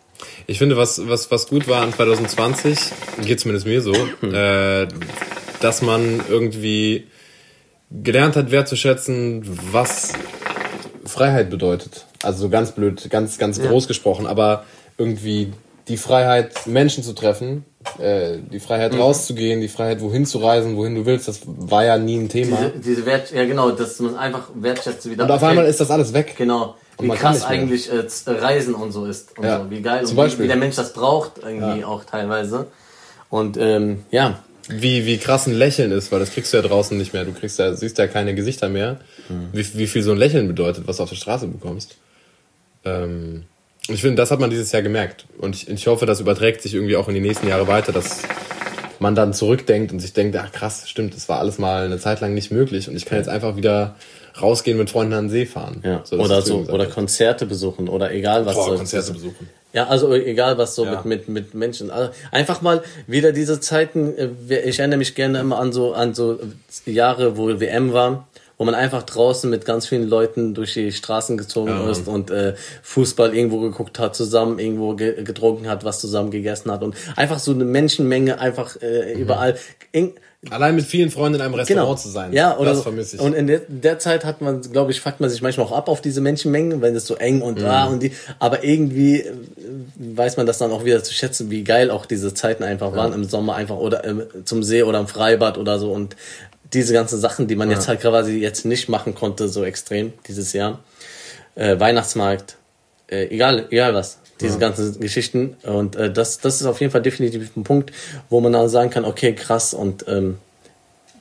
Ich 0.47 0.57
finde, 0.57 0.77
was, 0.77 1.07
was, 1.07 1.31
was 1.31 1.47
gut 1.47 1.67
war 1.67 1.81
an 1.81 1.93
2020, 1.93 2.77
geht 3.25 3.39
zumindest 3.39 3.65
mir 3.65 3.81
so, 3.81 3.93
äh, 4.25 4.87
dass 5.59 5.81
man 5.81 6.21
irgendwie 6.29 7.07
gelernt 7.91 8.35
hat, 8.35 8.51
wertzuschätzen, 8.51 9.43
was 9.71 10.13
Freiheit 11.05 11.49
bedeutet. 11.49 12.05
Also 12.23 12.43
so 12.43 12.49
ganz 12.49 12.71
blöd, 12.71 13.09
ganz, 13.09 13.37
ganz 13.37 13.61
groß 13.61 13.87
gesprochen, 13.87 14.25
aber 14.25 14.65
irgendwie 14.97 15.51
die 15.87 15.97
Freiheit, 15.97 16.65
Menschen 16.67 17.03
zu 17.03 17.13
treffen, 17.13 17.65
äh, 17.99 18.37
die 18.51 18.59
Freiheit 18.59 18.97
rauszugehen, 18.97 19.59
die 19.61 19.67
Freiheit, 19.67 19.99
wohin 20.01 20.25
zu 20.25 20.37
reisen, 20.37 20.77
wohin 20.77 20.95
du 20.95 21.05
willst, 21.05 21.27
das 21.27 21.41
war 21.45 21.83
ja 21.83 21.97
nie 21.97 22.17
ein 22.17 22.29
Thema. 22.29 22.57
Diese, 22.57 22.71
diese 22.79 23.05
Wert, 23.05 23.31
ja 23.31 23.45
genau, 23.45 23.71
dass 23.71 23.99
man 23.99 24.15
einfach 24.15 24.49
wertschätzt 24.55 25.09
wieder. 25.09 25.25
Und 25.25 25.31
auf 25.31 25.43
einmal 25.43 25.65
ist 25.65 25.79
das 25.81 25.91
alles 25.91 26.13
weg. 26.13 26.35
Genau. 26.37 26.75
Wie 26.99 27.09
krass 27.09 27.43
eigentlich 27.43 27.91
äh, 27.91 28.07
z- 28.07 28.41
Reisen 28.41 28.75
und 28.75 28.91
so 28.91 29.05
ist. 29.05 29.37
Und 29.37 29.45
Ja. 29.45 29.63
so. 29.63 29.69
Wie 29.71 29.81
geil 29.81 30.01
Zum 30.05 30.11
und 30.11 30.13
wie, 30.15 30.25
Beispiel. 30.27 30.43
wie 30.45 30.47
der 30.47 30.57
Mensch 30.57 30.75
das 30.75 30.93
braucht, 30.93 31.33
irgendwie 31.43 31.83
auch 31.83 32.03
teilweise. 32.05 32.67
Und 33.29 33.57
ähm, 33.57 34.03
ja, 34.11 34.39
wie, 34.69 35.05
wie 35.05 35.17
krass 35.17 35.47
ein 35.47 35.53
Lächeln 35.55 35.91
ist, 35.91 36.11
weil 36.11 36.19
das 36.19 36.31
kriegst 36.31 36.53
du 36.53 36.57
ja 36.57 36.63
draußen 36.63 36.97
nicht 36.97 37.11
mehr. 37.11 37.25
Du 37.25 37.33
kriegst 37.33 37.59
ja, 37.59 37.73
siehst 37.73 37.97
ja 37.97 38.07
keine 38.07 38.35
Gesichter 38.35 38.69
mehr. 38.69 38.99
Wie, 39.51 39.65
wie 39.77 39.87
viel 39.87 40.03
so 40.03 40.11
ein 40.11 40.17
Lächeln 40.17 40.47
bedeutet, 40.47 40.87
was 40.87 40.97
du 40.97 41.03
auf 41.03 41.09
der 41.09 41.15
Straße 41.17 41.47
bekommst. 41.47 41.95
Ähm, 42.85 43.43
Ich 43.89 44.01
finde, 44.01 44.15
das 44.15 44.31
hat 44.31 44.39
man 44.39 44.49
dieses 44.49 44.71
Jahr 44.71 44.81
gemerkt. 44.81 45.25
Und 45.37 45.55
ich, 45.55 45.67
ich 45.69 45.87
hoffe, 45.87 46.05
das 46.05 46.19
überträgt 46.19 46.61
sich 46.61 46.73
irgendwie 46.73 46.95
auch 46.95 47.07
in 47.09 47.15
die 47.15 47.19
nächsten 47.21 47.47
Jahre 47.47 47.67
weiter, 47.67 47.91
dass 47.91 48.21
man 48.99 49.15
dann 49.15 49.33
zurückdenkt 49.33 49.91
und 49.91 49.99
sich 49.99 50.13
denkt, 50.13 50.37
ach 50.37 50.51
krass, 50.51 50.87
stimmt, 50.87 51.15
das 51.15 51.27
war 51.27 51.39
alles 51.39 51.57
mal 51.57 51.85
eine 51.85 51.99
Zeit 51.99 52.21
lang 52.21 52.33
nicht 52.33 52.51
möglich 52.51 52.87
und 52.87 52.95
ich 52.95 53.05
kann 53.05 53.17
jetzt 53.17 53.27
einfach 53.27 53.57
wieder 53.57 53.95
rausgehen 54.41 54.77
mit 54.77 54.89
Freunden 54.89 55.13
an 55.13 55.25
den 55.25 55.29
See 55.29 55.45
fahren. 55.45 55.81
Ja. 55.83 56.01
So, 56.05 56.17
oder 56.17 56.41
so, 56.41 56.59
oder. 56.69 56.85
Konzerte 56.85 57.45
besuchen 57.45 57.89
oder 57.89 58.11
egal 58.11 58.45
was 58.45 58.55
Boah, 58.55 58.69
so. 58.69 58.75
Konzerte 58.77 59.11
besuchen. 59.11 59.49
Ja, 59.73 59.87
also 59.87 60.13
egal 60.13 60.57
was 60.57 60.75
so 60.75 60.85
Ja. 60.85 60.91
mit, 61.03 61.05
mit, 61.05 61.27
mit 61.27 61.53
Menschen. 61.53 61.91
Also 61.91 62.11
einfach 62.31 62.61
mal 62.61 62.83
wieder 63.07 63.31
diese 63.33 63.59
Zeiten, 63.59 64.13
äh, 64.17 64.59
ich 64.59 64.79
erinnere 64.79 64.99
mich 64.99 65.15
gerne 65.15 65.39
immer 65.39 65.59
an 65.59 65.73
so, 65.73 65.93
an 65.93 66.13
so 66.13 66.39
Jahre, 66.85 67.37
wo 67.37 67.59
WM 67.59 67.91
war, 67.91 68.27
wo 68.63 68.65
man 68.65 68.75
einfach 68.75 69.03
draußen 69.03 69.49
mit 69.49 69.65
ganz 69.65 69.87
vielen 69.87 70.07
Leuten 70.07 70.53
durch 70.53 70.73
die 70.73 70.93
Straßen 70.93 71.35
gezogen 71.37 71.67
Ja. 71.71 71.91
ist 71.91 72.07
und 72.07 72.31
äh, 72.31 72.53
Fußball 72.81 73.35
irgendwo 73.35 73.59
geguckt 73.59 73.99
hat, 73.99 74.15
zusammen 74.15 74.57
irgendwo 74.57 74.95
ge 74.95 75.21
getrunken 75.25 75.67
hat, 75.67 75.83
was 75.83 75.99
zusammen 75.99 76.31
gegessen 76.31 76.71
hat 76.71 76.81
und 76.81 76.95
einfach 77.17 77.39
so 77.39 77.51
eine 77.51 77.65
Menschenmenge 77.65 78.39
einfach 78.39 78.81
äh, 78.81 79.11
überall. 79.19 79.57
In, 79.91 80.13
Allein 80.49 80.75
mit 80.75 80.83
vielen 80.85 81.09
Freunden 81.09 81.35
in 81.35 81.41
einem 81.41 81.53
Restaurant 81.53 81.87
Genau. 81.87 81.95
zu 81.95 82.09
sein. 82.09 82.33
Ja, 82.33 82.57
oder 82.57 82.71
das 82.71 82.81
vermisse 82.83 83.15
ich. 83.15 83.21
Und 83.21 83.33
in 83.33 83.47
der, 83.47 83.61
der 83.69 83.97
Zeit 83.99 84.25
hat 84.25 84.41
man, 84.41 84.61
glaube 84.61 84.91
ich, 84.91 84.99
fuckt 84.99 85.21
man 85.21 85.29
sich 85.29 85.41
manchmal 85.41 85.67
auch 85.67 85.71
ab 85.71 85.87
auf 85.87 86.01
diese 86.01 86.19
Menschenmengen, 86.19 86.81
wenn 86.81 86.93
es 86.97 87.05
so 87.07 87.15
eng 87.15 87.41
und 87.41 87.59
Mhm. 87.59 87.65
ah 87.65 87.85
und 87.87 88.03
die. 88.03 88.11
Aber 88.39 88.63
irgendwie 88.63 89.21
äh, 89.21 89.31
weiß 89.97 90.35
man 90.37 90.45
das 90.45 90.57
dann 90.57 90.71
auch 90.71 90.83
wieder 90.85 91.01
zu 91.03 91.13
schätzen, 91.13 91.49
wie 91.49 91.63
geil 91.65 91.89
auch 91.91 92.05
diese 92.05 92.33
Zeiten 92.33 92.63
einfach 92.63 92.93
waren 92.95 93.11
im 93.13 93.23
Sommer 93.25 93.55
einfach 93.55 93.75
oder 93.77 94.05
ähm, 94.05 94.23
zum 94.45 94.63
See 94.63 94.83
oder 94.83 94.99
im 94.99 95.07
Freibad 95.07 95.57
oder 95.57 95.79
so 95.79 95.91
und 95.91 96.15
diese 96.73 96.93
ganzen 96.93 97.19
Sachen, 97.19 97.47
die 97.47 97.55
man 97.55 97.69
jetzt 97.69 97.87
halt 97.87 98.01
quasi 98.01 98.37
jetzt 98.37 98.65
nicht 98.65 98.89
machen 98.89 99.15
konnte, 99.15 99.47
so 99.47 99.63
extrem 99.63 100.13
dieses 100.27 100.53
Jahr. 100.53 100.79
Äh, 101.55 101.79
Weihnachtsmarkt, 101.79 102.57
äh, 103.07 103.25
egal, 103.27 103.67
egal 103.69 103.93
was. 103.93 104.19
Diese 104.41 104.59
ganzen 104.59 104.99
Geschichten. 104.99 105.55
Und 105.63 105.95
äh, 105.95 106.11
das, 106.11 106.39
das 106.39 106.59
ist 106.59 106.67
auf 106.67 106.81
jeden 106.81 106.91
Fall 106.91 107.01
definitiv 107.01 107.55
ein 107.55 107.63
Punkt, 107.63 107.91
wo 108.29 108.41
man 108.41 108.51
dann 108.51 108.67
sagen 108.67 108.89
kann, 108.89 109.05
okay, 109.05 109.33
krass 109.33 109.73
und 109.73 110.05
ähm, 110.07 110.37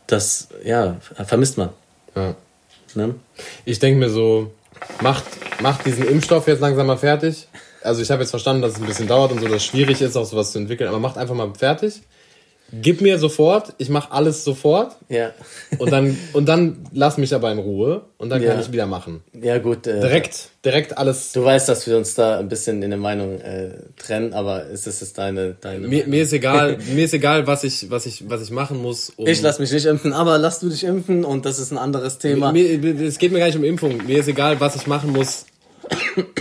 das, 0.07 0.49
ja, 0.65 0.97
vermisst 1.25 1.59
man. 1.59 1.71
ja. 2.17 2.35
Ne? 2.95 3.15
Ich 3.65 3.79
denke 3.79 3.99
mir 3.99 4.11
so, 4.11 4.53
macht, 5.01 5.25
macht 5.63 5.87
diesen 5.87 6.07
Impfstoff 6.07 6.47
jetzt 6.49 6.61
langsam 6.61 6.87
mal 6.87 6.99
fertig. 6.99 7.49
Also 7.83 8.03
ich 8.03 8.11
habe 8.11 8.23
jetzt 8.23 8.31
verstanden, 8.31 8.63
dass 8.63 8.73
es 8.73 8.81
ein 8.81 8.87
bisschen 8.87 9.09
dauert 9.09 9.33
und 9.33 9.41
so, 9.41 9.47
dass 9.47 9.57
es 9.57 9.65
schwierig 9.65 10.01
ist, 10.03 10.17
auch 10.17 10.25
sowas 10.25 10.53
zu 10.53 10.59
entwickeln, 10.59 10.89
aber 10.89 10.99
macht 10.99 11.17
einfach 11.17 11.35
mal 11.35 11.53
fertig. 11.55 12.03
Gib 12.81 13.03
mir 13.03 13.19
sofort, 13.19 13.75
ich 13.77 13.91
mache 13.91 14.13
alles 14.13 14.45
sofort 14.45 14.97
Ja. 15.11 15.33
und 15.79 15.93
dann, 15.93 16.17
und 16.33 16.49
dann 16.49 16.79
lass 16.93 17.19
mich 17.19 17.35
aber 17.35 17.53
in 17.53 17.59
Ruhe 17.59 18.03
und 18.17 18.31
dann 18.31 18.41
kann 18.43 18.57
Ja. 18.57 18.61
ich 18.63 18.73
wieder 18.73 18.87
machen. 18.87 19.23
Ja, 19.39 19.59
gut. 19.59 19.87
Äh, 19.87 20.01
Direkt, 20.01 20.49
direkt 20.65 20.97
alles. 20.97 21.33
Du 21.33 21.45
weißt, 21.45 21.69
dass 21.69 21.87
wir 21.87 21.99
uns 21.99 22.15
da 22.15 22.39
ein 22.39 22.49
bisschen 22.49 22.83
in 22.83 22.89
der 22.89 22.99
Meinung 22.99 23.41
äh, 23.43 23.73
trennen, 23.99 24.33
aber 24.33 24.65
ist 24.67 24.87
es 24.87 25.03
ist 25.03 25.19
deine, 25.19 25.55
deine 25.61 25.87
Mir, 25.87 26.07
mir 26.07 26.23
ist 26.23 26.33
egal, 26.33 26.79
mir 26.95 27.05
ist 27.05 27.13
egal, 27.13 27.47
was 27.47 27.63
ich, 27.65 27.91
was 27.91 28.07
ich, 28.07 28.31
was 28.31 28.41
ich 28.43 28.51
machen 28.51 28.81
muss. 28.81 29.11
Um, 29.17 29.27
Ich 29.27 29.43
lass 29.43 29.59
mich 29.59 29.71
nicht 29.71 29.85
impfen, 29.85 30.15
aber 30.15 30.39
lass 30.39 30.61
du 30.61 30.71
dich 30.71 30.85
impfen 30.85 31.25
und 31.27 31.45
das 31.45 31.59
ist 31.59 31.73
ein 31.73 31.79
anderes 31.79 32.17
Thema. 32.19 32.53
mir, 32.53 32.79
mir- 32.79 33.01
es 33.07 33.19
geht 33.19 33.33
mir 33.33 33.39
gar 33.39 33.47
nicht 33.47 33.57
um 33.59 33.65
Impfung. 33.65 33.99
Mir 34.07 34.21
ist 34.21 34.29
egal, 34.29 34.59
was 34.61 34.77
ich 34.77 34.87
machen 34.87 35.13
muss, 35.13 35.45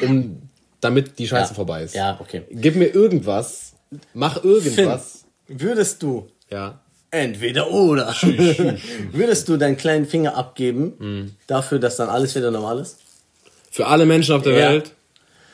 um, 0.02 0.41
damit 0.80 1.20
die 1.20 1.28
Scheiße 1.28 1.50
ja. 1.52 1.56
vorbei 1.56 1.84
ist. 1.84 1.94
Ja, 1.94 2.17
okay. 2.22 2.44
Gib 2.52 2.78
mir 2.78 2.88
irgendwas, 2.88 3.74
mach 4.13 4.44
irgendwas. 4.46 5.21
Würdest 5.60 6.02
du 6.04 6.28
Ja. 6.50 6.80
entweder 7.12 7.72
oder 7.72 8.14
würdest 9.12 9.50
du 9.50 9.58
deinen 9.58 9.78
kleinen 9.78 10.06
Finger 10.06 10.36
abgeben 10.36 10.94
Hm. 11.00 11.32
dafür, 11.48 11.80
dass 11.80 11.98
dann 11.98 12.10
alles 12.10 12.36
wieder 12.36 12.52
normal 12.52 12.80
ist? 12.80 12.98
Für 13.70 13.88
alle 13.88 14.06
Menschen 14.06 14.36
auf 14.36 14.42
der 14.44 14.54
Ja. 14.54 14.70
Welt? 14.70 14.92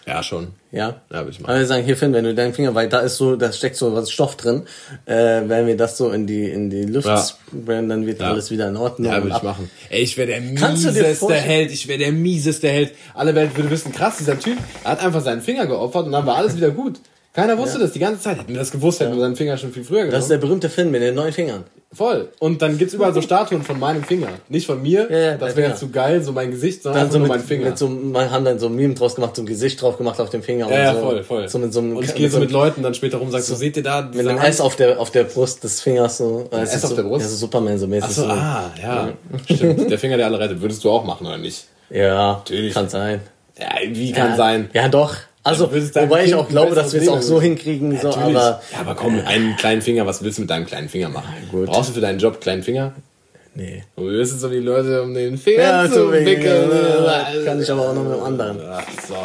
Ja, 0.05 0.23
schon. 0.23 0.53
Ja. 0.71 1.01
Ja, 1.11 1.17
würde 1.19 1.31
ich 1.31 1.39
machen. 1.41 1.49
Aber 1.51 1.59
wir 1.59 1.65
sagen, 1.65 1.83
hier 1.83 1.97
Finn, 1.97 2.13
wenn 2.13 2.23
du 2.23 2.33
deinen 2.33 2.53
Finger, 2.53 2.73
weil 2.73 2.87
da 2.87 2.99
ist 2.99 3.17
so, 3.17 3.35
da 3.35 3.51
steckt 3.51 3.75
so 3.75 3.93
was 3.93 4.09
Stoff 4.09 4.37
drin, 4.37 4.63
äh, 5.05 5.41
wenn 5.47 5.67
wir 5.67 5.75
das 5.75 5.97
so 5.97 6.11
in 6.11 6.25
die 6.27 6.49
in 6.49 6.69
die 6.69 6.83
Luft 6.83 7.07
Ja. 7.07 7.17
sprayen, 7.17 7.89
dann 7.89 8.05
wird 8.07 8.21
Ja. 8.21 8.29
alles 8.29 8.49
wieder 8.49 8.69
in 8.69 8.77
Ordnung. 8.77 9.11
Ja, 9.11 9.21
würde 9.21 9.35
ich 9.35 9.43
machen. 9.43 9.69
Ey, 9.89 10.01
ich 10.03 10.15
wäre 10.17 10.27
der 10.27 10.39
mieseste 10.41 11.33
Held. 11.35 11.71
Ich 11.71 11.87
wäre 11.89 11.99
der 11.99 12.13
mieseste 12.13 12.69
Held. 12.69 12.93
Alle 13.15 13.35
Welt 13.35 13.55
würde 13.57 13.69
wissen, 13.69 13.91
krass, 13.91 14.17
dieser 14.17 14.39
Typ, 14.39 14.57
er 14.85 14.91
hat 14.91 15.03
einfach 15.03 15.21
seinen 15.21 15.41
Finger 15.41 15.65
geopfert 15.67 16.05
und 16.05 16.13
dann 16.13 16.25
war 16.25 16.37
alles 16.37 16.55
wieder 16.55 16.71
gut. 16.71 16.99
Keiner 17.37 17.55
wusste 17.55 17.77
das 17.77 17.91
die 17.91 17.99
ganze 17.99 18.19
Zeit. 18.19 18.39
Hätten 18.39 18.49
wir 18.49 18.57
das 18.57 18.71
gewusst, 18.71 18.99
hätten 18.99 19.13
wir 19.13 19.19
seinen 19.21 19.35
Finger 19.35 19.55
schon 19.59 19.71
viel 19.71 19.83
früher 19.83 19.97
genommen. 19.97 20.11
Das 20.13 20.23
ist 20.23 20.31
der 20.31 20.39
berühmte 20.39 20.69
Finn 20.71 20.89
mit 20.89 21.03
den 21.03 21.13
neun 21.13 21.31
Fingern. 21.31 21.65
Voll. 21.93 22.29
Und 22.39 22.63
dann 22.63 22.79
gibt's 22.79 22.95
überall 22.95 23.13
so 23.13 23.21
Statuen 23.21 23.61
von 23.61 23.79
meinem 23.79 24.03
Finger. 24.03 24.29
Nicht 24.49 24.65
von 24.65 24.81
mir, 24.81 25.07
Ja, 25.07 25.17
ja, 25.17 25.37
das 25.37 25.55
wäre 25.55 25.75
zu 25.75 25.89
geil, 25.89 26.23
so 26.23 26.31
mein 26.31 26.49
Gesicht, 26.49 26.81
sondern 26.81 27.03
Dann 27.03 27.11
so 27.11 27.19
mit, 27.19 27.27
mein 27.27 27.39
Finger. 27.39 27.65
mit 27.65 27.77
so, 27.77 27.89
wir 27.89 28.31
haben 28.31 28.43
dann 28.43 28.57
so 28.57 28.65
ein 28.65 28.75
Meme 28.75 28.95
draus 28.95 29.13
gemacht, 29.13 29.35
so 29.35 29.43
ein 29.43 29.45
Gesicht 29.45 29.79
drauf 29.79 29.99
gemacht 29.99 30.19
auf 30.19 30.31
dem 30.31 30.41
Finger. 30.41 30.67
ja, 30.71 30.79
ja, 30.79 30.91
und 30.93 30.97
so, 30.97 31.03
voll, 31.03 31.23
voll. 31.23 31.47
So 31.47 31.59
mit 31.59 31.71
so 31.71 31.79
einem, 31.79 31.97
und 31.97 32.03
ich 32.05 32.15
gehe 32.15 32.27
so 32.27 32.39
mit 32.39 32.49
Leuten 32.49 32.81
dann 32.81 32.95
später 32.95 33.17
rum 33.17 33.27
und 33.27 33.31
sag 33.31 33.43
so, 33.43 33.53
seht 33.53 33.77
ihr 33.77 33.83
da? 33.83 34.01
mit 34.01 34.19
einem 34.27 34.39
Hand? 34.39 34.49
S 34.49 34.59
auf 34.59 34.75
der, 34.75 34.99
auf 34.99 35.11
der 35.11 35.25
Brust 35.25 35.63
des 35.63 35.79
Fingers, 35.79 36.17
so. 36.17 36.47
Ein 36.49 36.63
S 36.63 36.83
auf 36.83 36.95
der 36.95 37.03
Brust? 37.03 37.21
Ja, 37.21 37.29
so 37.29 37.35
Superman, 37.35 37.77
so 37.77 37.85
mäßig. 37.85 38.09
Achso, 38.09 38.23
so. 38.23 38.29
ah, 38.29 38.71
ja. 38.81 39.13
Stimmt. 39.45 39.91
Der 39.91 39.99
Finger, 39.99 40.17
der 40.17 40.25
alle 40.25 40.39
rettet. 40.39 40.59
Würdest 40.59 40.83
du 40.83 40.89
auch 40.89 41.05
machen, 41.05 41.27
oder 41.27 41.37
nicht? 41.37 41.65
Ja, 41.91 42.33
Natürlich. 42.33 42.73
kann 42.73 42.89
sein. 42.89 43.21
Ja, 43.59 43.67
wie 43.87 44.11
kann 44.11 44.31
ja, 44.31 44.35
sein. 44.35 44.69
Ja, 44.73 44.89
doch. 44.89 45.15
Also, 45.47 45.71
wobei 45.71 46.25
ich 46.25 46.35
auch 46.35 46.49
glaube, 46.49 46.75
dass 46.75 46.93
wir 46.93 47.01
es 47.01 47.07
auch 47.07 47.21
so 47.21 47.41
hinkriegen, 47.41 47.97
so, 47.99 48.09
Natürlich. 48.09 48.35
aber. 48.37 48.61
ja, 48.71 48.79
aber 48.79 48.95
komm, 48.95 49.19
einen 49.25 49.55
kleinen 49.55 49.81
Finger, 49.81 50.05
was 50.05 50.21
willst 50.23 50.37
du 50.37 50.41
mit 50.41 50.49
deinem 50.49 50.65
kleinen 50.65 50.89
Finger 50.89 51.09
machen? 51.09 51.33
gut. 51.51 51.67
Brauchst 51.67 51.89
du 51.89 51.93
für 51.93 52.01
deinen 52.01 52.19
Job 52.19 52.33
einen 52.33 52.41
kleinen 52.41 52.63
Finger? 52.63 52.93
Nee. 53.55 53.83
Du 53.95 54.03
wirst 54.05 54.39
so 54.39 54.49
die 54.49 54.59
Leute 54.59 55.01
um 55.01 55.13
den 55.13 55.37
Finger 55.37 55.63
Ja, 55.63 55.87
zu 55.87 55.93
so 56.07 56.11
wickeln. 56.13 56.69
ja, 57.05 57.27
kann 57.45 57.59
ich 57.61 57.71
aber 57.71 57.89
auch 57.89 57.93
noch 57.95 58.03
mit 58.03 58.13
dem 58.13 58.23
anderen. 58.23 58.59
Ach, 58.69 58.83
so. 59.07 59.15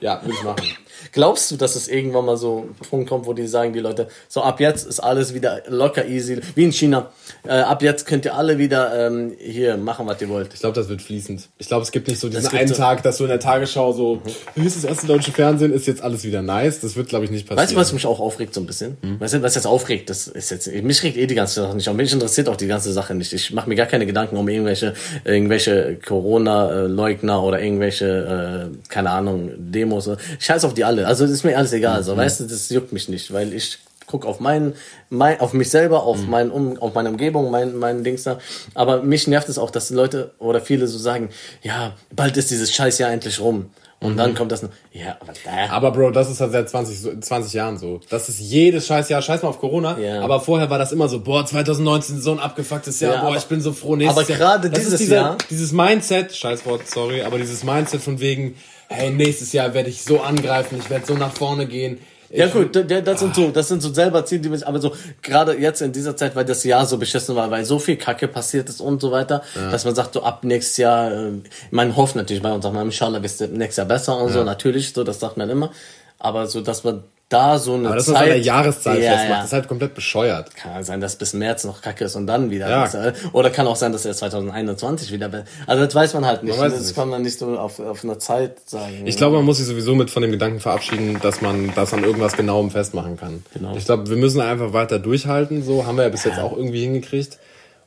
Ja, 0.00 0.20
würde 0.22 0.34
ich 0.36 0.42
machen. 0.42 0.66
Glaubst 1.14 1.50
du, 1.50 1.56
dass 1.56 1.76
es 1.76 1.86
irgendwann 1.88 2.24
mal 2.26 2.36
so 2.36 2.66
ein 2.68 2.74
Punkt 2.90 3.08
kommt, 3.08 3.26
wo 3.26 3.32
die 3.32 3.46
sagen, 3.46 3.72
die 3.72 3.78
Leute, 3.78 4.08
so 4.28 4.42
ab 4.42 4.58
jetzt 4.58 4.84
ist 4.86 4.98
alles 4.98 5.32
wieder 5.32 5.62
locker 5.68 6.06
easy, 6.06 6.40
wie 6.56 6.64
in 6.64 6.72
China. 6.72 7.10
Äh, 7.46 7.52
ab 7.52 7.82
jetzt 7.82 8.04
könnt 8.06 8.24
ihr 8.24 8.34
alle 8.34 8.58
wieder 8.58 9.06
ähm, 9.06 9.32
hier 9.38 9.76
machen, 9.76 10.06
was 10.08 10.20
ihr 10.20 10.28
wollt. 10.28 10.52
Ich 10.52 10.60
glaube, 10.60 10.74
das 10.74 10.88
wird 10.88 11.00
fließend. 11.02 11.48
Ich 11.58 11.68
glaube, 11.68 11.82
es 11.82 11.92
gibt 11.92 12.08
nicht 12.08 12.18
so 12.20 12.28
diesen 12.28 12.48
einen 12.48 12.66
so- 12.68 12.74
Tag, 12.74 13.04
dass 13.04 13.18
du 13.18 13.24
in 13.24 13.30
der 13.30 13.38
Tagesschau 13.38 13.92
so, 13.92 14.20
wie 14.56 14.66
ist 14.66 14.76
das 14.76 14.82
erste 14.84 15.06
deutsche 15.06 15.30
Fernsehen, 15.30 15.72
ist 15.72 15.86
jetzt 15.86 16.02
alles 16.02 16.24
wieder 16.24 16.42
nice. 16.42 16.80
Das 16.80 16.96
wird, 16.96 17.08
glaube 17.08 17.24
ich, 17.26 17.30
nicht 17.30 17.46
passieren. 17.46 17.62
Weißt 17.62 17.72
du, 17.72 17.76
was 17.76 17.92
mich 17.92 18.06
auch 18.06 18.18
aufregt 18.18 18.52
so 18.52 18.60
ein 18.60 18.66
bisschen? 18.66 18.96
Weißt 19.20 19.34
du, 19.34 19.42
was 19.42 19.54
jetzt 19.54 19.66
aufregt? 19.66 20.10
Das 20.10 20.26
ist 20.26 20.50
jetzt, 20.50 20.66
mich 20.72 21.02
regt 21.04 21.16
eh 21.16 21.26
die 21.28 21.36
ganze 21.36 21.62
Sache 21.62 21.76
nicht 21.76 21.88
auf. 21.88 21.94
Mich 21.94 22.12
interessiert 22.12 22.48
auch 22.48 22.56
die 22.56 22.66
ganze 22.66 22.92
Sache 22.92 23.14
nicht. 23.14 23.32
Ich 23.32 23.52
mache 23.52 23.68
mir 23.68 23.76
gar 23.76 23.86
keine 23.86 24.04
Gedanken 24.06 24.36
um 24.36 24.48
irgendwelche, 24.48 24.94
irgendwelche 25.24 25.96
Corona-Leugner 26.04 27.42
oder 27.42 27.60
irgendwelche, 27.62 28.70
äh, 28.72 28.76
keine 28.88 29.10
Ahnung, 29.10 29.50
Demos. 29.58 30.08
Ich 30.38 30.44
scheiß 30.46 30.64
auf 30.64 30.74
die 30.74 30.82
alle. 30.84 31.03
Also, 31.04 31.24
das 31.24 31.32
ist 31.32 31.44
mir 31.44 31.56
alles 31.56 31.72
egal. 31.72 32.02
So, 32.02 32.16
weißt 32.16 32.40
du, 32.40 32.44
das 32.44 32.68
juckt 32.70 32.92
mich 32.92 33.08
nicht, 33.08 33.32
weil 33.32 33.52
ich 33.52 33.78
guck 34.06 34.26
auf 34.26 34.38
meinen, 34.38 34.74
mein, 35.08 35.40
auf 35.40 35.54
mich 35.54 35.70
selber, 35.70 36.02
auf 36.02 36.18
mein, 36.26 36.50
um, 36.50 36.76
auf 36.78 36.92
meine 36.94 37.08
Umgebung, 37.08 37.50
mein, 37.50 37.76
mein 37.78 38.04
Dings 38.04 38.22
da. 38.24 38.38
Aber 38.74 39.02
mich 39.02 39.26
nervt 39.26 39.48
es 39.48 39.58
auch, 39.58 39.70
dass 39.70 39.90
Leute 39.90 40.32
oder 40.38 40.60
viele 40.60 40.86
so 40.88 40.98
sagen, 40.98 41.30
ja, 41.62 41.94
bald 42.14 42.36
ist 42.36 42.50
dieses 42.50 42.72
Scheißjahr 42.72 43.10
endlich 43.10 43.40
rum. 43.40 43.70
Und 44.00 44.18
dann 44.18 44.34
kommt 44.34 44.52
das, 44.52 44.60
noch, 44.60 44.68
ja, 44.92 45.16
aber 45.18 45.32
da, 45.46 45.72
Aber 45.72 45.90
Bro, 45.90 46.10
das 46.10 46.28
ist 46.30 46.38
halt 46.38 46.52
seit 46.52 46.68
20, 46.68 47.00
so- 47.00 47.18
20 47.18 47.54
Jahren 47.54 47.78
so. 47.78 48.00
Das 48.10 48.28
ist 48.28 48.38
jedes 48.38 48.86
Scheißjahr, 48.86 49.22
scheiß 49.22 49.40
mal 49.42 49.48
auf 49.48 49.58
Corona. 49.60 49.98
Ja. 49.98 50.20
Aber 50.20 50.40
vorher 50.40 50.68
war 50.68 50.76
das 50.78 50.92
immer 50.92 51.08
so, 51.08 51.20
boah, 51.20 51.46
2019 51.46 52.20
so 52.20 52.32
ein 52.32 52.38
abgefucktes 52.38 53.00
Jahr, 53.00 53.14
Ja, 53.14 53.20
boah, 53.22 53.28
aber- 53.28 53.36
ich 53.38 53.44
bin 53.46 53.62
so 53.62 53.72
froh 53.72 53.96
nächstes 53.96 54.18
aber 54.24 54.28
Jahr. 54.28 54.38
gerade 54.38 54.68
Das 54.68 54.78
dieses 54.78 54.98
dieser, 54.98 55.14
Jahr- 55.16 55.38
Dieses 55.48 55.72
Mindset, 55.72 56.36
scheiß 56.36 56.66
Wort, 56.66 56.86
sorry, 56.86 57.22
aber 57.22 57.38
dieses 57.38 57.64
Mindset 57.64 58.02
von 58.02 58.20
wegen, 58.20 58.56
hey, 58.88 59.10
nächstes 59.10 59.52
Jahr 59.52 59.74
werde 59.74 59.90
ich 59.90 60.02
so 60.02 60.20
angreifen, 60.20 60.78
ich 60.78 60.90
werde 60.90 61.06
so 61.06 61.14
nach 61.14 61.32
vorne 61.32 61.66
gehen. 61.66 61.98
Ja 62.30 62.48
gut, 62.48 62.74
das 62.74 63.20
sind 63.20 63.34
so, 63.34 63.50
das 63.50 63.68
sind 63.68 63.80
so 63.80 63.94
selber 63.94 64.24
Ziele, 64.24 64.40
die 64.40 64.48
mich, 64.48 64.66
aber 64.66 64.80
so 64.80 64.92
gerade 65.22 65.56
jetzt 65.56 65.82
in 65.82 65.92
dieser 65.92 66.16
Zeit, 66.16 66.34
weil 66.34 66.44
das 66.44 66.64
Jahr 66.64 66.84
so 66.84 66.98
beschissen 66.98 67.36
war, 67.36 67.48
weil 67.50 67.64
so 67.64 67.78
viel 67.78 67.96
Kacke 67.96 68.26
passiert 68.26 68.68
ist 68.68 68.80
und 68.80 69.00
so 69.00 69.12
weiter, 69.12 69.42
dass 69.70 69.84
man 69.84 69.94
sagt, 69.94 70.14
so 70.14 70.22
ab 70.24 70.42
nächstes 70.42 70.78
Jahr, 70.78 71.12
äh, 71.12 71.30
man 71.70 71.94
hofft 71.96 72.16
natürlich 72.16 72.42
bei 72.42 72.52
uns 72.52 72.64
auch 72.64 72.72
mal, 72.72 72.84
inshallah 72.84 73.22
wird 73.22 73.32
es 73.32 73.40
nächstes 73.40 73.76
Jahr 73.76 73.86
besser 73.86 74.16
und 74.18 74.32
so, 74.32 74.42
natürlich, 74.42 74.92
so, 74.92 75.04
das 75.04 75.20
sagt 75.20 75.36
man 75.36 75.48
immer, 75.48 75.70
aber 76.18 76.48
so, 76.48 76.60
dass 76.60 76.82
man 76.82 77.04
da 77.28 77.58
so 77.58 77.74
eine 77.74 77.88
aber 77.88 77.96
das 77.96 78.06
ist 78.06 78.14
Zeit, 78.14 78.22
an 78.22 78.28
der 78.28 78.40
Jahreszahl 78.40 79.00
ja, 79.00 79.12
festmacht, 79.12 79.30
ja. 79.30 79.36
das 79.36 79.46
ist 79.46 79.52
halt 79.52 79.68
komplett 79.68 79.94
bescheuert. 79.94 80.54
Kann 80.54 80.84
sein, 80.84 81.00
dass 81.00 81.16
bis 81.16 81.32
März 81.32 81.64
noch 81.64 81.80
Kacke 81.80 82.04
ist 82.04 82.16
und 82.16 82.26
dann 82.26 82.50
wieder. 82.50 82.68
Ja. 82.68 82.82
besser. 82.82 83.14
Oder 83.32 83.50
kann 83.50 83.66
auch 83.66 83.76
sein, 83.76 83.92
dass 83.92 84.04
er 84.04 84.14
2021 84.14 85.10
wieder 85.10 85.44
Also 85.66 85.84
das 85.84 85.94
weiß 85.94 86.14
man 86.14 86.26
halt 86.26 86.42
nicht. 86.42 86.58
Man 86.58 86.70
das 86.70 86.80
nicht. 86.80 86.94
kann 86.94 87.08
man 87.08 87.22
nicht 87.22 87.38
so 87.38 87.58
auf, 87.58 87.80
auf 87.80 88.04
eine 88.04 88.18
Zeit 88.18 88.68
sagen. 88.68 89.06
Ich 89.06 89.16
glaube, 89.16 89.36
man 89.36 89.44
muss 89.44 89.56
sich 89.56 89.66
sowieso 89.66 89.94
mit 89.94 90.10
von 90.10 90.22
dem 90.22 90.32
Gedanken 90.32 90.60
verabschieden, 90.60 91.18
dass 91.22 91.40
man 91.40 91.72
das 91.74 91.94
an 91.94 92.04
irgendwas 92.04 92.36
Genauem 92.36 92.70
festmachen 92.70 93.16
kann. 93.16 93.44
Genau. 93.54 93.74
Ich 93.74 93.86
glaube, 93.86 94.08
wir 94.08 94.16
müssen 94.16 94.40
einfach 94.40 94.72
weiter 94.72 94.98
durchhalten. 94.98 95.62
So 95.62 95.86
haben 95.86 95.96
wir 95.96 96.04
ja 96.04 96.10
bis 96.10 96.24
jetzt 96.24 96.38
auch 96.38 96.56
irgendwie 96.56 96.82
hingekriegt. 96.82 97.38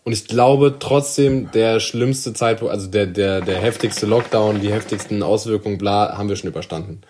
Und 0.03 0.13
ich 0.13 0.27
glaube 0.27 0.77
trotzdem, 0.79 1.51
der 1.51 1.81
schlimmste 1.81 2.33
Zeitpunkt, 2.33 2.73
also 2.73 2.87
der, 2.87 3.07
der, 3.07 3.41
der 3.41 3.57
heftigste 3.59 4.05
Lockdown, 4.05 4.61
die 4.61 4.71
heftigsten 4.71 5.21
Auswirkungen, 5.21 5.77
bla, 5.77 6.17
haben 6.17 6.29
wir 6.29 6.37
schon 6.37 6.49
überstanden. 6.49 7.01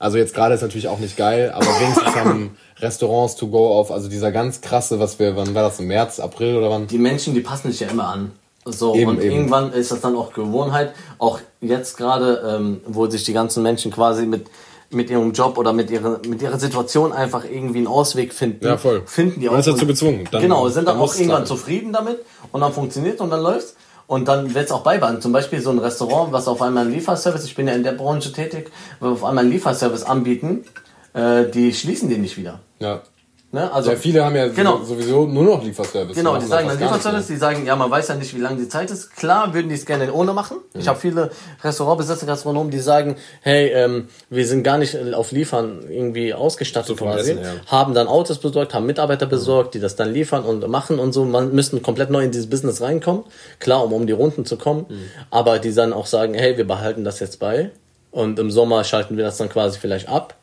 Also 0.00 0.16
jetzt 0.18 0.34
gerade 0.34 0.54
ist 0.54 0.62
natürlich 0.62 0.88
auch 0.88 0.98
nicht 0.98 1.16
geil, 1.16 1.52
aber 1.54 1.66
wenigstens 1.66 2.16
haben 2.16 2.56
Restaurants 2.80 3.36
to 3.36 3.48
go 3.48 3.78
auf, 3.78 3.92
also 3.92 4.08
dieser 4.08 4.32
ganz 4.32 4.62
krasse, 4.62 4.98
was 4.98 5.18
wir, 5.18 5.36
wann 5.36 5.54
war 5.54 5.62
das, 5.62 5.78
im 5.78 5.86
März, 5.88 6.18
April 6.18 6.56
oder 6.56 6.70
wann? 6.70 6.86
die 6.88 6.98
Menschen, 6.98 7.34
die 7.34 7.40
passen 7.40 7.70
sich 7.70 7.80
ja 7.80 7.88
immer 7.88 8.08
an. 8.08 8.32
So, 8.64 8.94
Eben, 8.94 9.10
und 9.10 9.22
eben. 9.22 9.30
irgendwann 9.30 9.72
ist 9.72 9.92
das 9.92 10.00
dann 10.00 10.16
auch 10.16 10.32
Gewohnheit. 10.32 10.92
Auch 11.18 11.38
jetzt 11.60 11.96
gerade, 11.96 12.42
ähm, 12.58 12.80
wo 12.86 13.06
sich 13.08 13.24
die 13.24 13.32
ganzen 13.32 13.62
Menschen 13.62 13.92
quasi 13.92 14.26
mit 14.26 14.46
mit 14.92 15.08
ihrem 15.08 15.30
Job 15.32 15.56
oder 15.56 15.72
mit 15.72 15.88
ihrer, 15.88 16.18
mit 16.26 16.42
ihrer 16.42 16.58
Situation 16.58 17.12
einfach 17.12 17.44
irgendwie 17.44 17.78
einen 17.78 17.86
Ausweg 17.86 18.34
finden. 18.34 18.66
Ja, 18.66 18.76
voll. 18.76 19.02
Finden 19.06 19.38
die 19.40 19.46
Man 19.46 19.54
auch. 19.54 19.58
ist 19.60 19.68
dazu 19.68 19.86
gezwungen. 19.86 20.26
Dann- 20.32 20.42
genau, 20.42 20.66
sind 20.68 20.88
dann 20.88 20.96
dann 20.96 21.04
auch 21.04 21.14
irgendwann 21.14 21.46
zufrieden 21.46 21.92
damit 21.92 22.18
und 22.50 22.60
dann 22.60 22.72
funktioniert 22.72 23.20
und 23.20 23.30
dann 23.30 23.40
läuft's. 23.40 23.76
Und 24.10 24.26
dann 24.26 24.54
wird's 24.54 24.72
auch 24.72 24.82
beibehalten. 24.82 25.22
Zum 25.22 25.30
Beispiel 25.30 25.60
so 25.60 25.70
ein 25.70 25.78
Restaurant, 25.78 26.32
was 26.32 26.48
auf 26.48 26.62
einmal 26.62 26.84
einen 26.84 26.92
Lieferservice, 26.92 27.44
ich 27.44 27.54
bin 27.54 27.68
ja 27.68 27.74
in 27.74 27.84
der 27.84 27.92
Branche 27.92 28.32
tätig, 28.32 28.72
auf 28.98 29.22
einmal 29.22 29.44
einen 29.44 29.52
Lieferservice 29.52 30.02
anbieten, 30.02 30.64
äh, 31.12 31.44
die 31.44 31.72
schließen 31.72 32.08
den 32.10 32.22
nicht 32.22 32.36
wieder. 32.36 32.58
Ja. 32.80 33.02
Ne? 33.52 33.72
Also 33.72 33.90
ja, 33.90 33.96
viele 33.96 34.24
haben 34.24 34.36
ja 34.36 34.46
Genau. 34.46 34.80
sowieso 34.84 35.26
nur 35.26 35.42
noch 35.42 35.64
Lieferservice. 35.64 36.14
Genau, 36.16 36.36
die 36.36 36.46
sagen 36.46 36.68
dann 36.68 36.78
Lieferservice, 36.78 37.26
die 37.26 37.36
sagen, 37.36 37.66
ja, 37.66 37.74
man 37.74 37.90
weiß 37.90 38.06
ja 38.06 38.14
nicht, 38.14 38.32
wie 38.34 38.40
lange 38.40 38.58
die 38.58 38.68
Zeit 38.68 38.92
ist. 38.92 39.16
Klar 39.16 39.52
würden 39.52 39.68
die 39.68 39.74
es 39.74 39.84
gerne 39.84 40.12
ohne 40.12 40.32
machen. 40.32 40.58
Ich 40.74 40.86
habe 40.86 41.00
viele 41.00 41.32
Restaurantbesitzer, 41.64 42.26
Gastronomen, 42.26 42.70
die 42.70 42.78
sagen, 42.78 43.16
hey, 43.40 43.68
ähm, 43.68 44.06
wir 44.28 44.46
sind 44.46 44.62
gar 44.62 44.78
nicht 44.78 44.96
auf 45.14 45.32
Liefern 45.32 45.80
irgendwie 45.90 46.32
ausgestattet 46.32 46.96
vom 46.96 47.08
quasi. 47.08 47.32
Essen 47.32 47.42
her. 47.42 47.54
Haben 47.66 47.92
dann 47.94 48.06
Autos 48.06 48.38
besorgt, 48.38 48.72
haben 48.72 48.86
Mitarbeiter 48.86 49.26
besorgt, 49.26 49.74
die 49.74 49.80
das 49.80 49.96
dann 49.96 50.12
liefern 50.12 50.44
und 50.44 50.68
machen 50.68 51.00
und 51.00 51.12
so. 51.12 51.24
Man 51.24 51.52
müssten 51.52 51.82
komplett 51.82 52.10
neu 52.10 52.22
in 52.22 52.30
dieses 52.30 52.48
Business 52.48 52.80
reinkommen. 52.80 53.24
Klar, 53.58 53.82
um 53.84 53.92
um 53.92 54.06
die 54.06 54.12
Runden 54.12 54.44
zu 54.44 54.58
kommen. 54.58 54.86
Mhm. 54.88 55.02
Aber 55.30 55.58
die 55.58 55.74
dann 55.74 55.92
auch 55.92 56.06
sagen, 56.06 56.34
hey, 56.34 56.56
wir 56.56 56.66
behalten 56.68 57.02
das 57.02 57.18
jetzt 57.18 57.40
bei. 57.40 57.70
Und 58.12 58.38
im 58.38 58.50
Sommer 58.52 58.84
schalten 58.84 59.16
wir 59.16 59.24
das 59.24 59.38
dann 59.38 59.48
quasi 59.48 59.78
vielleicht 59.78 60.08
ab. 60.08 60.34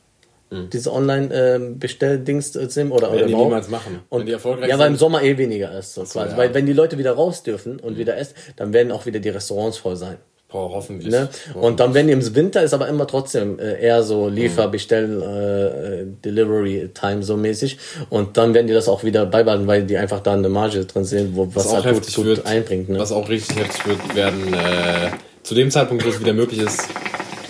Diese 0.51 0.93
Online-Bestelldings 0.93 2.53
sind 2.53 2.91
oder, 2.91 3.11
oder 3.11 3.23
Mhm. 3.23 3.27
die 3.27 3.31
überhaupt. 3.33 3.49
niemals 3.49 3.69
machen. 3.69 3.99
Und, 4.09 4.19
Wenn 4.19 4.25
die 4.27 4.31
erfolgreich 4.33 4.69
ja, 4.69 4.79
weil 4.79 4.87
im. 4.87 4.95
Sommer 4.97 5.21
eh 5.23 5.37
weniger 5.37 5.77
ist. 5.77 5.93
So 5.93 6.03
quasi. 6.03 6.29
ja. 6.29 6.33
Mhm. 6.33 6.37
Weil 6.37 6.53
wenn 6.53 6.65
die 6.65 6.73
Leute 6.73 6.97
wieder 6.97 7.11
raus 7.13 7.43
dürfen 7.43 7.79
und 7.79 7.97
wieder 7.97 8.17
essen, 8.17 8.33
dann 8.55 8.73
werden 8.73 8.91
auch 8.91 9.05
wieder 9.05 9.19
die 9.19 9.29
Restaurants 9.29 9.77
voll 9.77 9.95
sein. 9.95 10.17
Boah, 10.49 10.69
hoffentlich. 10.71 11.11
Ne? 11.11 11.27
Und 11.55 11.81
dann 11.81 11.93
werden 11.93 12.07
die 12.07 12.13
im 12.13 12.35
Winter 12.35 12.63
ist 12.63 12.73
aber 12.73 12.87
immer 12.87 13.05
trotzdem 13.05 13.59
äh, 13.59 13.81
eher 13.81 14.01
so 14.01 14.29
Liefer, 14.29 14.69
Bestell, 14.69 15.21
äh, 15.21 16.01
äh, 16.03 16.05
Delivery 16.23 16.89
Time 16.93 17.21
so 17.21 17.35
mäßig. 17.35 17.77
Und 18.09 18.37
dann 18.37 18.53
werden 18.53 18.67
die 18.67 18.73
das 18.73 18.87
auch 18.87 19.03
wieder 19.03 19.25
beibehalten, 19.25 19.67
weil 19.67 19.83
die 19.83 19.97
einfach 19.97 20.21
da 20.21 20.31
eine 20.31 20.47
Marge 20.47 20.85
drin 20.85 21.03
sehen, 21.03 21.31
wo, 21.33 21.47
was, 21.47 21.65
was 21.65 21.73
auch 21.73 21.83
halt 21.83 21.95
gut, 21.95 22.15
gut 22.15 22.25
wird, 22.25 22.45
einbringt. 22.45 22.87
Ne? 22.87 22.97
was 22.97 23.11
auch 23.11 23.27
richtig 23.27 23.57
heftig 23.59 23.85
wird, 23.87 24.15
werden 24.15 24.53
äh, 24.53 25.09
zu 25.43 25.53
dem 25.53 25.69
Zeitpunkt, 25.69 26.05
wo 26.05 26.09
es 26.09 26.19
wieder 26.21 26.31
möglich 26.33 26.61
ist, 26.61 26.87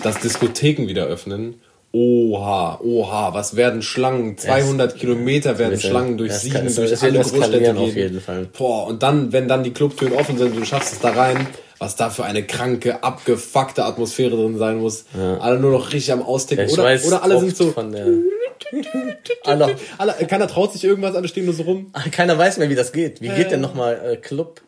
dass 0.02 0.18
Diskotheken 0.18 0.88
wieder 0.88 1.06
öffnen. 1.06 1.60
Oha, 1.90 2.80
oha, 2.82 3.32
was 3.32 3.56
werden 3.56 3.80
Schlangen? 3.82 4.36
200 4.36 4.96
Kilometer 4.96 5.58
werden 5.58 5.72
ja- 5.80 5.88
Schlangen 5.88 6.18
durch 6.18 6.32
es 6.32 6.42
Siegen, 6.42 6.58
kann- 6.58 6.66
es 6.66 6.74
durch 6.76 7.02
alle 7.02 7.20
Großstädte 7.20 7.70
auf 7.78 7.84
gehen. 7.86 7.96
jeden 7.96 8.20
Fall. 8.20 8.46
Boah, 8.56 8.86
und 8.86 9.02
dann, 9.02 9.32
wenn 9.32 9.48
dann 9.48 9.64
die 9.64 9.72
Clubtüren 9.72 10.12
offen 10.12 10.36
sind 10.36 10.52
und 10.52 10.60
du 10.60 10.64
schaffst 10.66 10.92
es 10.92 11.00
da 11.00 11.10
rein, 11.12 11.46
was 11.78 11.96
da 11.96 12.10
für 12.10 12.24
eine 12.24 12.42
kranke, 12.44 13.02
abgefuckte 13.02 13.84
Atmosphäre 13.84 14.36
drin 14.36 14.58
sein 14.58 14.78
muss. 14.78 15.06
Alle 15.40 15.58
nur 15.58 15.70
noch 15.72 15.86
richtig 15.92 16.12
am 16.12 16.22
Austicken. 16.22 16.66
ich 16.66 16.72
oder, 16.74 16.84
weiß 16.84 17.06
oder 17.06 17.22
alle 17.22 17.40
sind 17.40 17.56
so, 17.56 17.72
alle, 19.44 19.76
alle, 19.96 20.12
keiner 20.26 20.46
traut 20.48 20.72
sich 20.72 20.84
irgendwas, 20.84 21.14
alle 21.14 21.28
stehen 21.28 21.44
nur 21.46 21.54
so 21.54 21.62
rum. 21.62 21.92
keiner 22.10 22.36
weiß 22.36 22.58
mehr, 22.58 22.68
wie 22.68 22.74
das 22.74 22.92
geht. 22.92 23.22
Wie 23.22 23.28
geht 23.28 23.50
denn 23.50 23.60
nochmal 23.60 24.00
äh, 24.12 24.16
Club? 24.16 24.60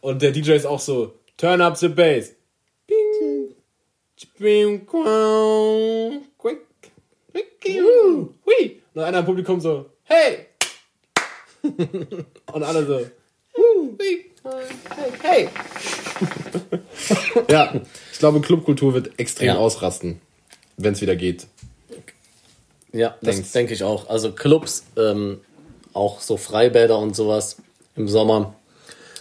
Und 0.00 0.22
der 0.22 0.32
DJ 0.32 0.52
ist 0.52 0.66
auch 0.66 0.80
so, 0.80 1.12
turn 1.36 1.60
up 1.60 1.76
the 1.76 1.88
bass. 1.88 2.32
Bing. 2.86 3.54
Bing, 4.38 4.86
hui. 7.72 8.82
Und 8.94 9.02
einer 9.02 9.20
im 9.20 9.24
Publikum 9.24 9.60
so, 9.60 9.86
hey. 10.04 10.46
Und 12.52 12.62
alle 12.62 12.86
so, 12.86 13.00
hui, 13.56 14.24
hey, 14.42 15.12
hey. 15.22 15.48
ja, 17.48 17.74
ich 18.12 18.18
glaube, 18.18 18.40
Clubkultur 18.40 18.94
wird 18.94 19.18
extrem 19.18 19.48
Ja. 19.48 19.56
ausrasten, 19.56 20.20
wenn 20.76 20.92
es 20.92 21.00
wieder 21.00 21.16
geht. 21.16 21.46
Ja, 22.92 23.16
das 23.22 23.36
Denkst. 23.36 23.52
denke 23.52 23.74
ich 23.74 23.82
auch. 23.82 24.08
Also 24.08 24.32
Clubs, 24.32 24.84
ähm, 24.96 25.40
auch 25.92 26.20
so 26.20 26.36
Freibäder 26.36 26.98
und 26.98 27.16
sowas 27.16 27.56
im 27.96 28.08
Sommer. 28.08 28.54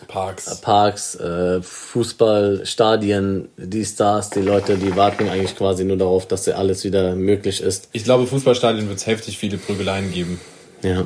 Parks. 0.07 0.61
Parks, 0.61 1.15
äh, 1.15 1.61
Fußball, 1.61 2.65
Stadien, 2.65 3.49
die 3.57 3.85
Stars, 3.85 4.29
die 4.29 4.41
Leute, 4.41 4.77
die 4.77 4.95
warten 4.95 5.29
eigentlich 5.29 5.55
quasi 5.55 5.83
nur 5.83 5.97
darauf, 5.97 6.27
dass 6.27 6.45
ja 6.45 6.55
alles 6.55 6.83
wieder 6.83 7.15
möglich 7.15 7.61
ist. 7.61 7.89
Ich 7.91 8.03
glaube, 8.03 8.27
Fußballstadien 8.27 8.87
wird 8.87 8.99
es 8.99 9.07
heftig 9.07 9.37
viele 9.37 9.57
Prügeleien 9.57 10.11
geben. 10.11 10.39
Ja. 10.81 11.05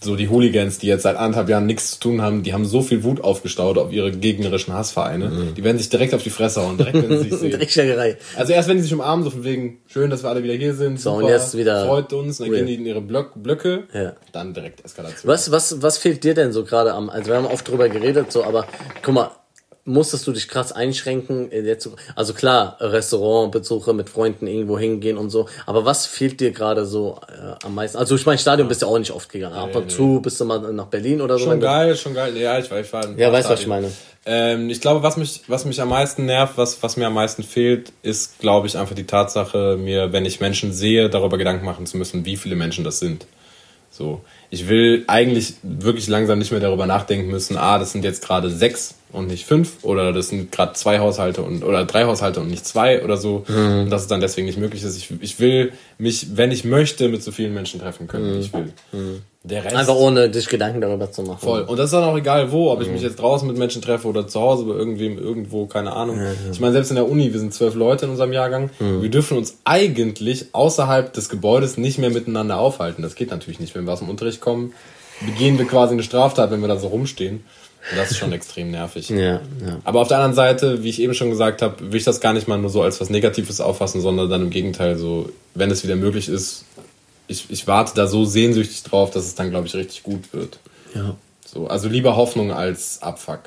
So 0.00 0.14
die 0.14 0.28
Hooligans, 0.28 0.78
die 0.78 0.86
jetzt 0.86 1.02
seit 1.02 1.16
anderthalb 1.16 1.48
Jahren 1.48 1.66
nichts 1.66 1.92
zu 1.92 2.00
tun 2.00 2.22
haben, 2.22 2.44
die 2.44 2.52
haben 2.52 2.64
so 2.64 2.82
viel 2.82 3.02
Wut 3.02 3.20
aufgestaut 3.20 3.78
auf 3.78 3.92
ihre 3.92 4.12
gegnerischen 4.12 4.72
Hassvereine. 4.72 5.28
Mhm. 5.28 5.54
Die 5.54 5.64
werden 5.64 5.76
sich 5.78 5.88
direkt 5.88 6.14
auf 6.14 6.22
die 6.22 6.30
Fresse 6.30 6.62
hauen, 6.62 6.78
direkt 6.78 6.94
wenn 6.94 7.18
sie 7.18 7.30
sich 7.30 7.34
sehen. 7.40 7.50
Dreckschlägerei. 7.50 8.16
Also 8.36 8.52
erst 8.52 8.68
wenn 8.68 8.76
die 8.76 8.84
sich 8.84 8.94
umarmen, 8.94 9.24
so 9.24 9.30
von 9.30 9.42
wegen, 9.42 9.80
schön, 9.88 10.08
dass 10.10 10.22
wir 10.22 10.28
alle 10.30 10.42
wieder 10.44 10.54
hier 10.54 10.74
sind, 10.74 11.00
So, 11.00 11.14
und 11.14 11.26
jetzt 11.26 11.56
wieder 11.56 11.84
freut 11.86 12.12
uns, 12.12 12.38
und 12.38 12.46
dann 12.46 12.54
real. 12.54 12.64
gehen 12.66 12.76
die 12.76 12.80
in 12.82 12.86
ihre 12.86 13.00
Blöck, 13.00 13.32
Blöcke, 13.34 13.84
Ja. 13.92 14.12
dann 14.32 14.54
direkt 14.54 14.84
Eskalation. 14.84 15.28
Was, 15.30 15.50
was, 15.50 15.82
was 15.82 15.98
fehlt 15.98 16.22
dir 16.22 16.34
denn 16.34 16.52
so 16.52 16.62
gerade 16.64 16.92
am, 16.94 17.10
also 17.10 17.30
wir 17.30 17.36
haben 17.36 17.46
oft 17.46 17.66
drüber 17.68 17.88
geredet, 17.88 18.30
so, 18.30 18.44
aber 18.44 18.66
guck 19.02 19.14
mal, 19.14 19.30
musstest 19.88 20.26
du 20.26 20.32
dich 20.32 20.48
krass 20.48 20.70
einschränken? 20.72 21.50
Zu- 21.78 21.96
Also 22.14 22.34
klar, 22.34 22.76
Restaurantbesuche 22.80 23.92
mit 23.92 24.08
Freunden 24.08 24.46
irgendwo 24.46 24.78
hingehen 24.78 25.16
und 25.18 25.30
so, 25.30 25.48
aber 25.66 25.84
was 25.84 26.06
fehlt 26.06 26.40
dir 26.40 26.52
gerade 26.52 26.86
so 26.86 27.18
äh, 27.28 27.64
am 27.64 27.74
meisten? 27.74 27.98
Also 27.98 28.14
ich 28.14 28.24
meine, 28.26 28.38
Stadion 28.38 28.68
bist 28.68 28.82
du 28.82 28.86
auch 28.86 28.98
nicht 28.98 29.10
oft 29.12 29.28
gegangen. 29.28 29.54
Ab 29.54 29.74
und 29.74 29.90
zu 29.90 30.20
bist 30.22 30.40
du 30.40 30.44
mal 30.44 30.58
nach 30.72 30.86
Berlin 30.86 31.20
oder 31.20 31.38
so. 31.38 31.46
Schon 31.46 31.60
du- 31.60 31.66
geil, 31.66 31.96
schon 31.96 32.14
geil. 32.14 32.36
Ja, 32.36 32.58
ich 32.58 32.70
war, 32.70 32.80
ich 32.80 32.92
war 32.92 33.04
Ja, 33.16 33.32
weißt, 33.32 33.48
was 33.50 33.60
ich 33.60 33.66
meine. 33.66 33.90
Ähm, 34.26 34.68
ich 34.68 34.80
glaube, 34.80 35.02
was 35.02 35.16
mich, 35.16 35.42
was 35.46 35.64
mich 35.64 35.80
am 35.80 35.88
meisten 35.88 36.26
nervt, 36.26 36.58
was, 36.58 36.82
was 36.82 36.96
mir 36.98 37.06
am 37.06 37.14
meisten 37.14 37.42
fehlt, 37.42 37.92
ist, 38.02 38.38
glaube 38.40 38.66
ich, 38.66 38.76
einfach 38.76 38.94
die 38.94 39.06
Tatsache, 39.06 39.76
mir, 39.78 40.12
wenn 40.12 40.26
ich 40.26 40.40
Menschen 40.40 40.72
sehe, 40.72 41.08
darüber 41.08 41.38
Gedanken 41.38 41.64
machen 41.64 41.86
zu 41.86 41.96
müssen, 41.96 42.26
wie 42.26 42.36
viele 42.36 42.54
Menschen 42.54 42.84
das 42.84 42.98
sind. 42.98 43.26
So. 43.90 44.20
Ich 44.50 44.68
will 44.68 45.04
eigentlich 45.06 45.54
wirklich 45.62 46.08
langsam 46.08 46.38
nicht 46.38 46.50
mehr 46.50 46.60
darüber 46.60 46.84
nachdenken 46.86 47.30
müssen, 47.30 47.56
ah, 47.56 47.78
das 47.78 47.92
sind 47.92 48.04
jetzt 48.04 48.22
gerade 48.22 48.50
sechs 48.50 48.96
und 49.12 49.26
nicht 49.28 49.46
fünf 49.46 49.84
oder 49.84 50.12
das 50.12 50.28
sind 50.28 50.52
gerade 50.52 50.74
zwei 50.74 50.98
Haushalte 50.98 51.42
und 51.42 51.64
oder 51.64 51.84
drei 51.84 52.04
Haushalte 52.04 52.40
und 52.40 52.48
nicht 52.50 52.66
zwei 52.66 53.02
oder 53.02 53.16
so. 53.16 53.44
Mhm. 53.48 53.80
Und 53.84 53.90
dass 53.90 54.02
es 54.02 54.08
dann 54.08 54.20
deswegen 54.20 54.46
nicht 54.46 54.58
möglich 54.58 54.82
ist. 54.82 54.96
Ich, 54.96 55.10
ich 55.20 55.40
will 55.40 55.72
mich, 55.98 56.36
wenn 56.36 56.50
ich 56.50 56.64
möchte, 56.64 57.08
mit 57.08 57.22
so 57.22 57.32
vielen 57.32 57.54
Menschen 57.54 57.80
treffen 57.80 58.06
können, 58.06 58.34
wie 58.34 58.40
ich 58.40 58.52
will. 58.52 58.72
Der 59.44 59.64
Rest 59.64 59.72
Mhm. 59.74 59.78
Einfach 59.80 59.94
ohne 59.94 60.28
dich 60.28 60.48
Gedanken 60.48 60.80
darüber 60.80 61.10
zu 61.10 61.22
machen. 61.22 61.38
Voll. 61.40 61.62
Und 61.62 61.78
das 61.78 61.86
ist 61.86 61.92
dann 61.94 62.04
auch 62.04 62.16
egal 62.18 62.52
wo, 62.52 62.70
ob 62.70 62.80
ich 62.82 62.88
Mhm. 62.88 62.94
mich 62.94 63.02
jetzt 63.02 63.18
draußen 63.18 63.46
mit 63.48 63.56
Menschen 63.56 63.80
treffe 63.80 64.08
oder 64.08 64.26
zu 64.26 64.40
Hause 64.40 64.64
bei 64.64 64.74
irgendwem, 64.74 65.16
irgendwo, 65.16 65.66
keine 65.66 65.92
Ahnung. 65.94 66.20
Ich 66.52 66.60
meine, 66.60 66.72
selbst 66.74 66.90
in 66.90 66.96
der 66.96 67.08
Uni, 67.08 67.32
wir 67.32 67.40
sind 67.40 67.54
zwölf 67.54 67.74
Leute 67.74 68.04
in 68.04 68.10
unserem 68.10 68.32
Jahrgang, 68.32 68.68
Mhm. 68.78 69.00
wir 69.00 69.08
dürfen 69.10 69.38
uns 69.38 69.56
eigentlich 69.64 70.46
außerhalb 70.52 71.12
des 71.12 71.28
Gebäudes 71.28 71.78
nicht 71.78 71.98
mehr 71.98 72.10
miteinander 72.10 72.58
aufhalten. 72.58 73.02
Das 73.02 73.14
geht 73.14 73.30
natürlich 73.30 73.60
nicht. 73.60 73.74
Wenn 73.74 73.84
wir 73.86 73.92
aus 73.92 74.00
dem 74.00 74.10
Unterricht 74.10 74.40
kommen, 74.40 74.72
begehen 75.24 75.56
wir 75.58 75.64
quasi 75.66 75.94
eine 75.94 76.02
Straftat, 76.02 76.50
wenn 76.50 76.60
wir 76.60 76.68
da 76.68 76.76
so 76.76 76.88
rumstehen. 76.88 77.42
Das 77.96 78.10
ist 78.10 78.18
schon 78.18 78.32
extrem 78.32 78.70
nervig. 78.70 79.08
Ja, 79.08 79.18
ja. 79.18 79.40
Aber 79.84 80.00
auf 80.00 80.08
der 80.08 80.18
anderen 80.18 80.34
Seite, 80.34 80.82
wie 80.82 80.90
ich 80.90 81.00
eben 81.00 81.14
schon 81.14 81.30
gesagt 81.30 81.62
habe, 81.62 81.92
will 81.92 81.96
ich 81.96 82.04
das 82.04 82.20
gar 82.20 82.32
nicht 82.32 82.48
mal 82.48 82.58
nur 82.58 82.70
so 82.70 82.82
als 82.82 83.00
was 83.00 83.08
Negatives 83.08 83.60
auffassen, 83.60 84.00
sondern 84.00 84.28
dann 84.28 84.42
im 84.42 84.50
Gegenteil 84.50 84.96
so, 84.96 85.30
wenn 85.54 85.70
es 85.70 85.84
wieder 85.84 85.96
möglich 85.96 86.28
ist, 86.28 86.64
ich, 87.28 87.46
ich 87.50 87.66
warte 87.66 87.92
da 87.94 88.06
so 88.06 88.24
sehnsüchtig 88.24 88.82
drauf, 88.82 89.10
dass 89.10 89.24
es 89.24 89.34
dann, 89.34 89.50
glaube 89.50 89.66
ich, 89.66 89.74
richtig 89.74 90.02
gut 90.02 90.32
wird. 90.32 90.58
Ja. 90.94 91.14
So, 91.46 91.66
also 91.66 91.88
lieber 91.88 92.16
Hoffnung 92.16 92.52
als 92.52 93.00
Abfuck. 93.02 93.40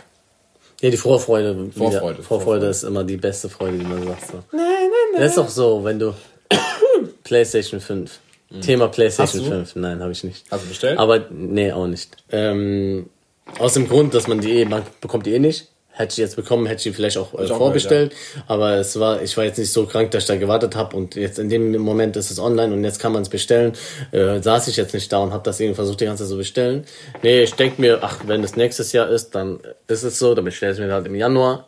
Ja, 0.82 0.89
die 0.89 0.98
Vorfreude. 0.98 1.54
Vorfreude, 1.54 1.74
Vorfreude. 1.74 2.24
Vorfreude. 2.24 2.65
ist 2.67 2.84
immer 2.84 3.04
die 3.04 3.17
beste 3.17 3.50
Freude, 3.50 3.78
die 3.78 3.86
man 3.86 4.04
sagt. 4.04 4.28
So. 4.28 4.34
Nein, 4.52 4.62
nein, 4.62 4.89
nein. 5.13 5.22
Das 5.22 5.32
ist 5.32 5.38
doch 5.38 5.50
so, 5.50 5.84
wenn 5.84 6.00
du 6.00 6.13
PlayStation 7.24 7.80
5. 7.80 8.20
Thema 8.62 8.88
PlayStation 8.89 9.41
Hast 9.41 9.50
du? 9.50 9.56
5. 9.56 9.76
Nein, 9.76 10.02
habe 10.02 10.12
ich 10.12 10.24
nicht. 10.24 10.46
Hast 10.52 10.63
du 10.63 10.70
bestellt? 10.70 11.00
Aber 11.00 11.26
nee, 11.30 11.72
auch 11.72 11.88
nicht. 11.88 12.17
Ähm, 12.32 13.10
aus 13.59 13.73
dem 13.73 13.87
Grund, 13.87 14.13
dass 14.13 14.27
man 14.27 14.39
die 14.39 14.61
eh, 14.61 14.65
man 14.65 14.83
bekommt 14.99 15.25
die 15.25 15.33
eh 15.33 15.39
nicht. 15.39 15.67
Hätte 15.93 16.13
ich 16.13 16.17
jetzt 16.17 16.37
bekommen, 16.37 16.67
hätte 16.67 16.77
ich 16.77 16.83
die 16.83 16.93
vielleicht 16.93 17.17
auch, 17.17 17.33
äh, 17.37 17.43
Ich 17.43 17.51
auch 17.51 17.57
vorbestellt. 17.57 18.13
Aber 18.47 18.75
es 18.77 18.97
war, 18.97 19.21
ich 19.21 19.35
war 19.35 19.43
jetzt 19.43 19.57
nicht 19.57 19.73
so 19.73 19.85
krank, 19.85 20.09
dass 20.11 20.23
ich 20.23 20.27
da 20.27 20.37
gewartet 20.37 20.75
habe 20.75 20.95
und 20.95 21.15
jetzt 21.15 21.37
in 21.37 21.49
dem 21.49 21.77
Moment 21.77 22.15
ist 22.15 22.31
es 22.31 22.39
online 22.39 22.73
und 22.73 22.83
jetzt 22.85 22.99
kann 22.99 23.11
man 23.11 23.23
es 23.23 23.29
bestellen. 23.29 23.73
Äh, 24.11 24.41
saß 24.41 24.69
ich 24.69 24.77
jetzt 24.77 24.93
nicht 24.93 25.11
da 25.11 25.17
und 25.17 25.33
habe 25.33 25.43
das 25.43 25.59
irgendwie 25.59 25.75
versucht, 25.75 25.99
die 25.99 26.05
ganze 26.05 26.23
Zeit 26.23 26.29
zu 26.31 26.37
bestellen. 26.37 26.85
Nee, 27.23 27.43
ich 27.43 27.53
denk 27.55 27.77
mir, 27.77 27.99
ach, 28.01 28.19
wenn 28.25 28.41
es 28.41 28.55
nächstes 28.55 28.93
Jahr 28.93 29.09
ist, 29.09 29.35
dann 29.35 29.59
ist 29.87 30.03
es 30.03 30.17
so, 30.17 30.33
dann 30.33 30.45
bestelle 30.45 30.73
ich 30.73 30.79
mir 30.79 30.93
halt 30.93 31.07
im 31.07 31.15
Januar 31.15 31.67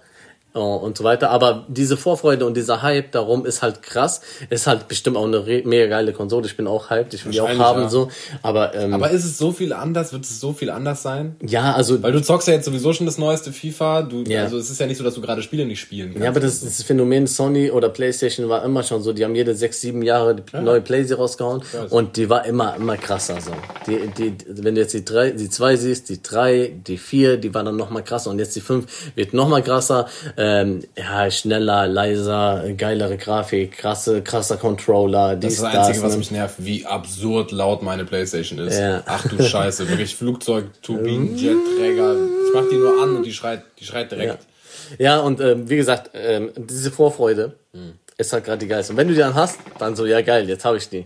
und 0.59 0.97
so 0.97 1.03
weiter. 1.03 1.31
Aber 1.31 1.65
diese 1.67 1.97
Vorfreude 1.97 2.45
und 2.45 2.55
dieser 2.55 2.81
Hype 2.83 3.11
darum 3.11 3.45
ist 3.45 3.63
halt 3.63 3.81
krass. 3.81 4.21
Ist 4.49 4.67
halt 4.67 4.87
bestimmt 4.87 5.17
auch 5.17 5.25
eine 5.25 5.41
mega 5.65 5.87
geile 5.87 6.13
Konsole. 6.13 6.45
Ich 6.45 6.55
bin 6.55 6.67
auch 6.67 6.89
hyped, 6.89 7.13
ich 7.13 7.25
will 7.25 7.31
die 7.31 7.41
auch 7.41 7.49
haben 7.49 7.83
ja. 7.83 7.89
so. 7.89 8.09
Aber, 8.43 8.75
ähm, 8.75 8.93
Aber 8.93 9.09
ist 9.09 9.25
es 9.25 9.37
so 9.37 9.51
viel 9.51 9.73
anders? 9.73 10.13
Wird 10.13 10.25
es 10.25 10.39
so 10.39 10.53
viel 10.53 10.69
anders 10.69 11.01
sein? 11.01 11.35
ja, 11.41 11.73
also 11.73 12.01
Weil 12.03 12.11
du 12.11 12.21
zockst 12.21 12.47
ja 12.47 12.53
jetzt 12.53 12.65
sowieso 12.65 12.93
schon 12.93 13.07
das 13.07 13.17
neueste 13.17 13.51
FIFA. 13.51 14.03
Du, 14.03 14.23
Ja. 14.23 14.43
Also 14.43 14.57
es 14.57 14.69
ist 14.69 14.79
ja 14.79 14.85
nicht 14.85 14.97
so, 14.97 15.03
dass 15.03 15.15
du 15.15 15.21
gerade 15.21 15.41
Spiele 15.41 15.65
nicht 15.65 15.79
spielen 15.79 16.09
kannst. 16.09 16.23
Ja, 16.23 16.29
aber 16.29 16.39
das, 16.39 16.61
das 16.61 16.83
Phänomen 16.83 17.25
Sony 17.25 17.71
oder 17.71 17.89
PlayStation 17.89 18.47
war 18.47 18.63
immer 18.63 18.83
schon 18.83 19.01
so. 19.01 19.13
Die 19.13 19.23
haben 19.23 19.35
jede 19.35 19.55
sechs, 19.55 19.81
sieben 19.81 20.03
Jahre 20.03 20.35
die 20.35 20.57
neue 20.57 20.81
Playsee 20.81 21.15
rausgehauen 21.15 21.63
und 21.89 22.15
die 22.17 22.29
war 22.29 22.45
immer, 22.45 22.75
immer 22.75 22.97
krasser 22.97 23.41
so. 23.41 23.51
Die, 23.87 24.07
die, 24.17 24.35
wenn 24.47 24.75
du 24.75 24.81
jetzt 24.81 24.93
die 24.93 25.03
drei, 25.03 25.31
die 25.31 25.49
zwei 25.49 25.75
siehst, 25.75 26.09
die 26.09 26.21
drei, 26.21 26.73
die 26.85 26.97
vier, 26.97 27.37
die 27.37 27.53
war 27.53 27.63
dann 27.63 27.75
noch 27.75 27.89
mal 27.89 28.03
krasser 28.03 28.29
und 28.29 28.37
jetzt 28.37 28.55
die 28.55 28.61
fünf 28.61 29.11
wird 29.15 29.33
noch 29.33 29.47
mal 29.47 29.63
krasser. 29.63 30.07
Äh, 30.35 30.42
ähm, 30.43 30.83
ja, 30.97 31.31
schneller, 31.31 31.87
leiser, 31.87 32.63
geilere 32.75 33.15
Grafik, 33.17 33.77
krasse, 33.77 34.21
krasser 34.21 34.57
Controller, 34.57 35.35
Das 35.35 35.39
dies, 35.39 35.53
ist 35.53 35.63
das 35.63 35.73
Einzige, 35.75 35.93
das, 35.95 36.03
was 36.03 36.11
ne? 36.13 36.17
mich 36.17 36.31
nervt, 36.31 36.55
wie 36.59 36.85
absurd 36.85 37.51
laut 37.51 37.81
meine 37.81 38.03
Playstation 38.03 38.59
ist. 38.59 38.77
Ja. 38.79 39.03
Ach 39.05 39.25
du 39.27 39.41
Scheiße, 39.43 39.87
wirklich 39.89 40.15
Flugzeug, 40.15 40.65
Turbinen, 40.81 41.37
Jetträger. 41.37 42.15
Ich 42.47 42.53
mach 42.53 42.67
die 42.69 42.75
nur 42.75 43.01
an 43.01 43.15
und 43.17 43.25
die 43.25 43.33
schreit, 43.33 43.63
die 43.79 43.85
schreit 43.85 44.11
direkt. 44.11 44.39
Ja, 44.99 45.19
und 45.19 45.39
ähm, 45.39 45.69
wie 45.69 45.77
gesagt, 45.77 46.11
ähm, 46.13 46.51
diese 46.57 46.91
Vorfreude 46.91 47.55
Hm. 47.73 47.93
ist 48.17 48.33
halt 48.33 48.43
gerade 48.45 48.59
die 48.59 48.67
geilste. 48.67 48.93
Und 48.93 48.97
wenn 48.97 49.07
du 49.07 49.13
die 49.13 49.19
dann 49.19 49.33
hast, 49.33 49.59
dann 49.79 49.95
so, 49.95 50.05
ja 50.05 50.21
geil, 50.21 50.47
jetzt 50.49 50.65
habe 50.65 50.77
ich 50.77 50.89
die. 50.89 51.05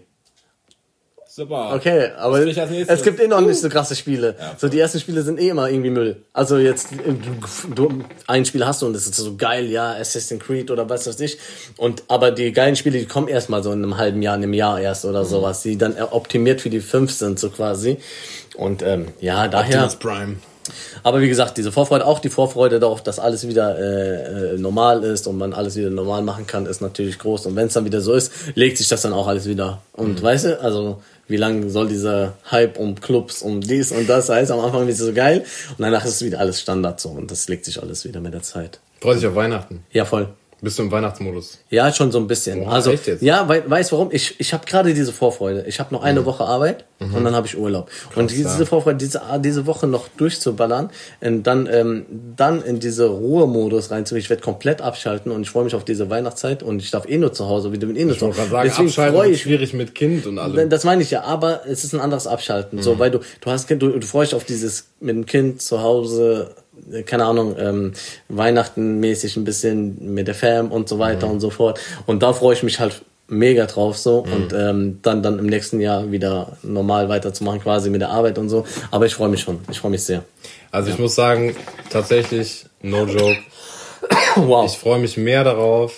Super. 1.37 1.75
Okay, 1.75 2.09
aber 2.17 2.39
es 2.47 3.03
gibt 3.03 3.19
eh 3.19 3.27
noch 3.27 3.41
nicht 3.41 3.61
so 3.61 3.69
krasse 3.69 3.95
Spiele. 3.95 4.33
so 4.57 4.69
die 4.69 4.79
ersten 4.79 4.99
Spiele 4.99 5.21
sind 5.21 5.39
eh 5.39 5.49
immer 5.49 5.69
irgendwie 5.69 5.91
Müll. 5.91 6.23
Also 6.33 6.57
jetzt 6.57 6.93
äh, 6.93 7.13
du, 7.13 7.75
du 7.75 8.03
ein 8.25 8.43
Spiel 8.43 8.65
hast 8.65 8.81
du 8.81 8.87
und 8.87 8.93
das 8.93 9.05
ist 9.05 9.15
so 9.17 9.35
geil, 9.35 9.67
ja, 9.67 9.91
Assassin's 9.91 10.43
Creed 10.43 10.71
oder 10.71 10.89
was 10.89 11.05
weiß 11.05 11.19
ich. 11.19 11.37
Und 11.77 12.01
aber 12.07 12.31
die 12.31 12.51
geilen 12.51 12.75
Spiele, 12.75 12.97
die 12.97 13.05
kommen 13.05 13.27
erst 13.27 13.51
mal 13.51 13.61
so 13.61 13.71
in 13.71 13.83
einem 13.83 13.97
halben 13.97 14.23
Jahr, 14.23 14.35
in 14.35 14.41
einem 14.41 14.53
Jahr 14.53 14.81
erst 14.81 15.05
oder 15.05 15.21
Mhm. 15.21 15.27
sowas, 15.27 15.61
die 15.61 15.77
dann 15.77 15.95
optimiert 16.09 16.59
für 16.59 16.71
die 16.71 16.79
fünf 16.79 17.11
sind 17.11 17.37
so 17.37 17.51
quasi. 17.51 17.97
Und 18.55 18.81
ähm, 18.81 19.09
ja, 19.21 19.47
daher. 19.47 19.83
Optimus 19.83 19.95
Prime. 19.97 20.37
Aber 21.03 21.21
wie 21.21 21.29
gesagt, 21.29 21.57
diese 21.57 21.71
Vorfreude, 21.71 22.07
auch 22.07 22.17
die 22.17 22.29
Vorfreude 22.29 22.79
darauf, 22.79 23.03
dass 23.03 23.19
alles 23.19 23.47
wieder 23.47 23.77
äh, 23.77 24.55
äh, 24.55 24.57
normal 24.57 25.03
ist 25.03 25.27
und 25.27 25.37
man 25.37 25.53
alles 25.53 25.75
wieder 25.75 25.91
normal 25.91 26.23
machen 26.23 26.47
kann, 26.47 26.65
ist 26.65 26.81
natürlich 26.81 27.19
groß. 27.19 27.45
Und 27.45 27.55
wenn 27.55 27.67
es 27.67 27.73
dann 27.73 27.85
wieder 27.85 28.01
so 28.01 28.13
ist, 28.13 28.33
legt 28.55 28.79
sich 28.79 28.87
das 28.87 29.03
dann 29.03 29.13
auch 29.13 29.27
alles 29.27 29.47
wieder. 29.47 29.81
Und 29.93 30.21
weißt 30.21 30.45
du, 30.45 30.61
also 30.61 31.01
wie 31.27 31.37
lange 31.37 31.69
soll 31.69 31.87
dieser 31.87 32.33
Hype 32.51 32.77
um 32.77 32.99
Clubs, 32.99 33.41
um 33.41 33.61
dies 33.61 33.91
und 33.91 34.07
das 34.07 34.29
heißt, 34.29 34.51
am 34.51 34.59
Anfang 34.59 34.87
ist 34.87 34.99
es 34.99 35.07
so 35.07 35.13
geil 35.13 35.43
und 35.71 35.79
danach 35.79 36.05
ist 36.05 36.15
es 36.15 36.25
wieder 36.25 36.39
alles 36.39 36.61
Standard 36.61 36.99
so 36.99 37.09
und 37.09 37.31
das 37.31 37.47
legt 37.49 37.65
sich 37.65 37.81
alles 37.81 38.05
wieder 38.05 38.19
mit 38.19 38.33
der 38.33 38.43
Zeit. 38.43 38.79
Freut 39.01 39.17
dich 39.17 39.27
auf 39.27 39.35
Weihnachten. 39.35 39.83
Ja, 39.91 40.05
voll. 40.05 40.29
Bist 40.59 40.79
du 40.79 40.83
im 40.83 40.91
Weihnachtsmodus? 40.91 41.59
Ja, 41.69 41.93
schon 41.93 42.11
so 42.11 42.17
ein 42.17 42.25
bisschen. 42.25 42.63
Boah, 42.63 42.73
also 42.73 42.91
echt 42.91 43.05
jetzt? 43.05 43.21
ja, 43.21 43.47
wei 43.47 43.61
weißt 43.67 43.91
warum? 43.91 44.09
Ich, 44.11 44.39
ich 44.39 44.53
habe 44.53 44.65
gerade 44.65 44.93
diese 44.95 45.13
Vorfreude. 45.13 45.65
Ich 45.67 45.79
habe 45.79 45.93
noch 45.93 46.01
eine 46.01 46.25
Woche 46.25 46.45
Arbeit 46.45 46.85
und 46.99 47.23
dann 47.23 47.35
habe 47.35 47.45
ich 47.45 47.55
Urlaub. 47.55 47.91
und 48.15 48.31
diese 48.31 48.65
Vorfreude, 48.65 48.97
diese 48.97 49.21
diese 49.39 49.67
Woche 49.67 49.85
noch 49.85 50.07
durchzuballern 50.17 50.89
und 51.21 51.43
dann 51.43 51.67
ähm, 51.71 52.05
dann 52.35 52.63
in 52.63 52.79
diese 52.79 53.05
Ruhemodus 53.05 53.91
reinzugehen. 53.91 54.23
Ich 54.23 54.29
werde 54.31 54.41
komplett 54.41 54.81
abschalten 54.81 55.31
und 55.31 55.43
ich 55.43 55.49
freue 55.51 55.63
mich 55.63 55.75
auf 55.75 55.85
diese 55.85 56.09
Weihnachtszeit 56.09 56.63
und 56.63 56.81
ich 56.81 56.89
darf 56.89 57.07
eh 57.07 57.19
nur 57.19 57.33
zu 57.33 57.47
Hause, 57.47 57.71
wieder 57.71 57.85
mit 57.85 57.97
eh 57.97 58.05
nur 58.05 58.13
Ich 58.13 58.19
zu 58.19 58.27
Hause. 58.27 58.37
sagen, 58.49 58.63
Deswegen 58.67 58.87
abschalten 58.87 59.31
ich 59.31 59.41
schwierig 59.43 59.73
mit 59.73 59.93
Kind 59.93 60.25
und 60.25 60.39
allem. 60.39 60.69
das 60.71 60.83
meine 60.83 61.03
ich 61.03 61.11
ja, 61.11 61.21
aber 61.23 61.67
es 61.67 61.83
ist 61.83 61.93
ein 61.93 61.99
anderes 61.99 62.25
Abschalten. 62.25 62.81
So, 62.81 62.97
weil 62.97 63.11
du, 63.11 63.19
du 63.41 63.51
hast 63.51 63.67
Kind, 63.67 63.83
du, 63.83 63.89
du 63.89 64.07
freust 64.07 64.31
dich 64.31 64.35
auf 64.35 64.43
dieses 64.43 64.87
mit 64.99 65.15
dem 65.15 65.25
Kind 65.27 65.61
zu 65.61 65.81
Hause, 65.83 66.55
keine 67.05 67.25
Ahnung, 67.25 67.55
ähm, 67.59 67.93
Weihnachten 68.29 68.99
mäßig 68.99 69.37
ein 69.37 69.43
bisschen 69.43 70.13
mit 70.13 70.27
der 70.27 70.35
Fam 70.35 70.71
und 70.71 70.89
so 70.89 70.99
weiter 70.99 71.27
und 71.27 71.39
so 71.39 71.49
fort. 71.49 71.79
Und 72.05 72.23
da 72.23 72.33
freue 72.33 72.53
ich 72.53 72.63
mich 72.63 72.79
halt 72.79 73.01
mega 73.27 73.65
drauf 73.65 73.97
so. 73.97 74.19
Und 74.19 74.53
ähm, 74.53 74.99
dann 75.01 75.21
dann 75.21 75.39
im 75.39 75.45
nächsten 75.45 75.79
Jahr 75.79 76.11
wieder 76.11 76.57
normal 76.63 77.09
weiterzumachen 77.09 77.61
quasi 77.61 77.89
mit 77.89 78.01
der 78.01 78.09
Arbeit 78.09 78.37
und 78.37 78.49
so. 78.49 78.65
Aber 78.91 79.05
ich 79.05 79.15
freue 79.15 79.29
mich 79.29 79.41
schon. 79.41 79.59
Ich 79.69 79.79
freue 79.79 79.91
mich 79.91 80.03
sehr. 80.03 80.23
Also 80.71 80.91
ich 80.91 80.99
muss 80.99 81.15
sagen, 81.15 81.55
tatsächlich, 81.89 82.65
no 82.81 83.05
joke, 83.05 83.37
wow. 84.35 84.65
Ich 84.71 84.77
freue 84.77 84.99
mich 84.99 85.17
mehr 85.17 85.43
darauf, 85.43 85.93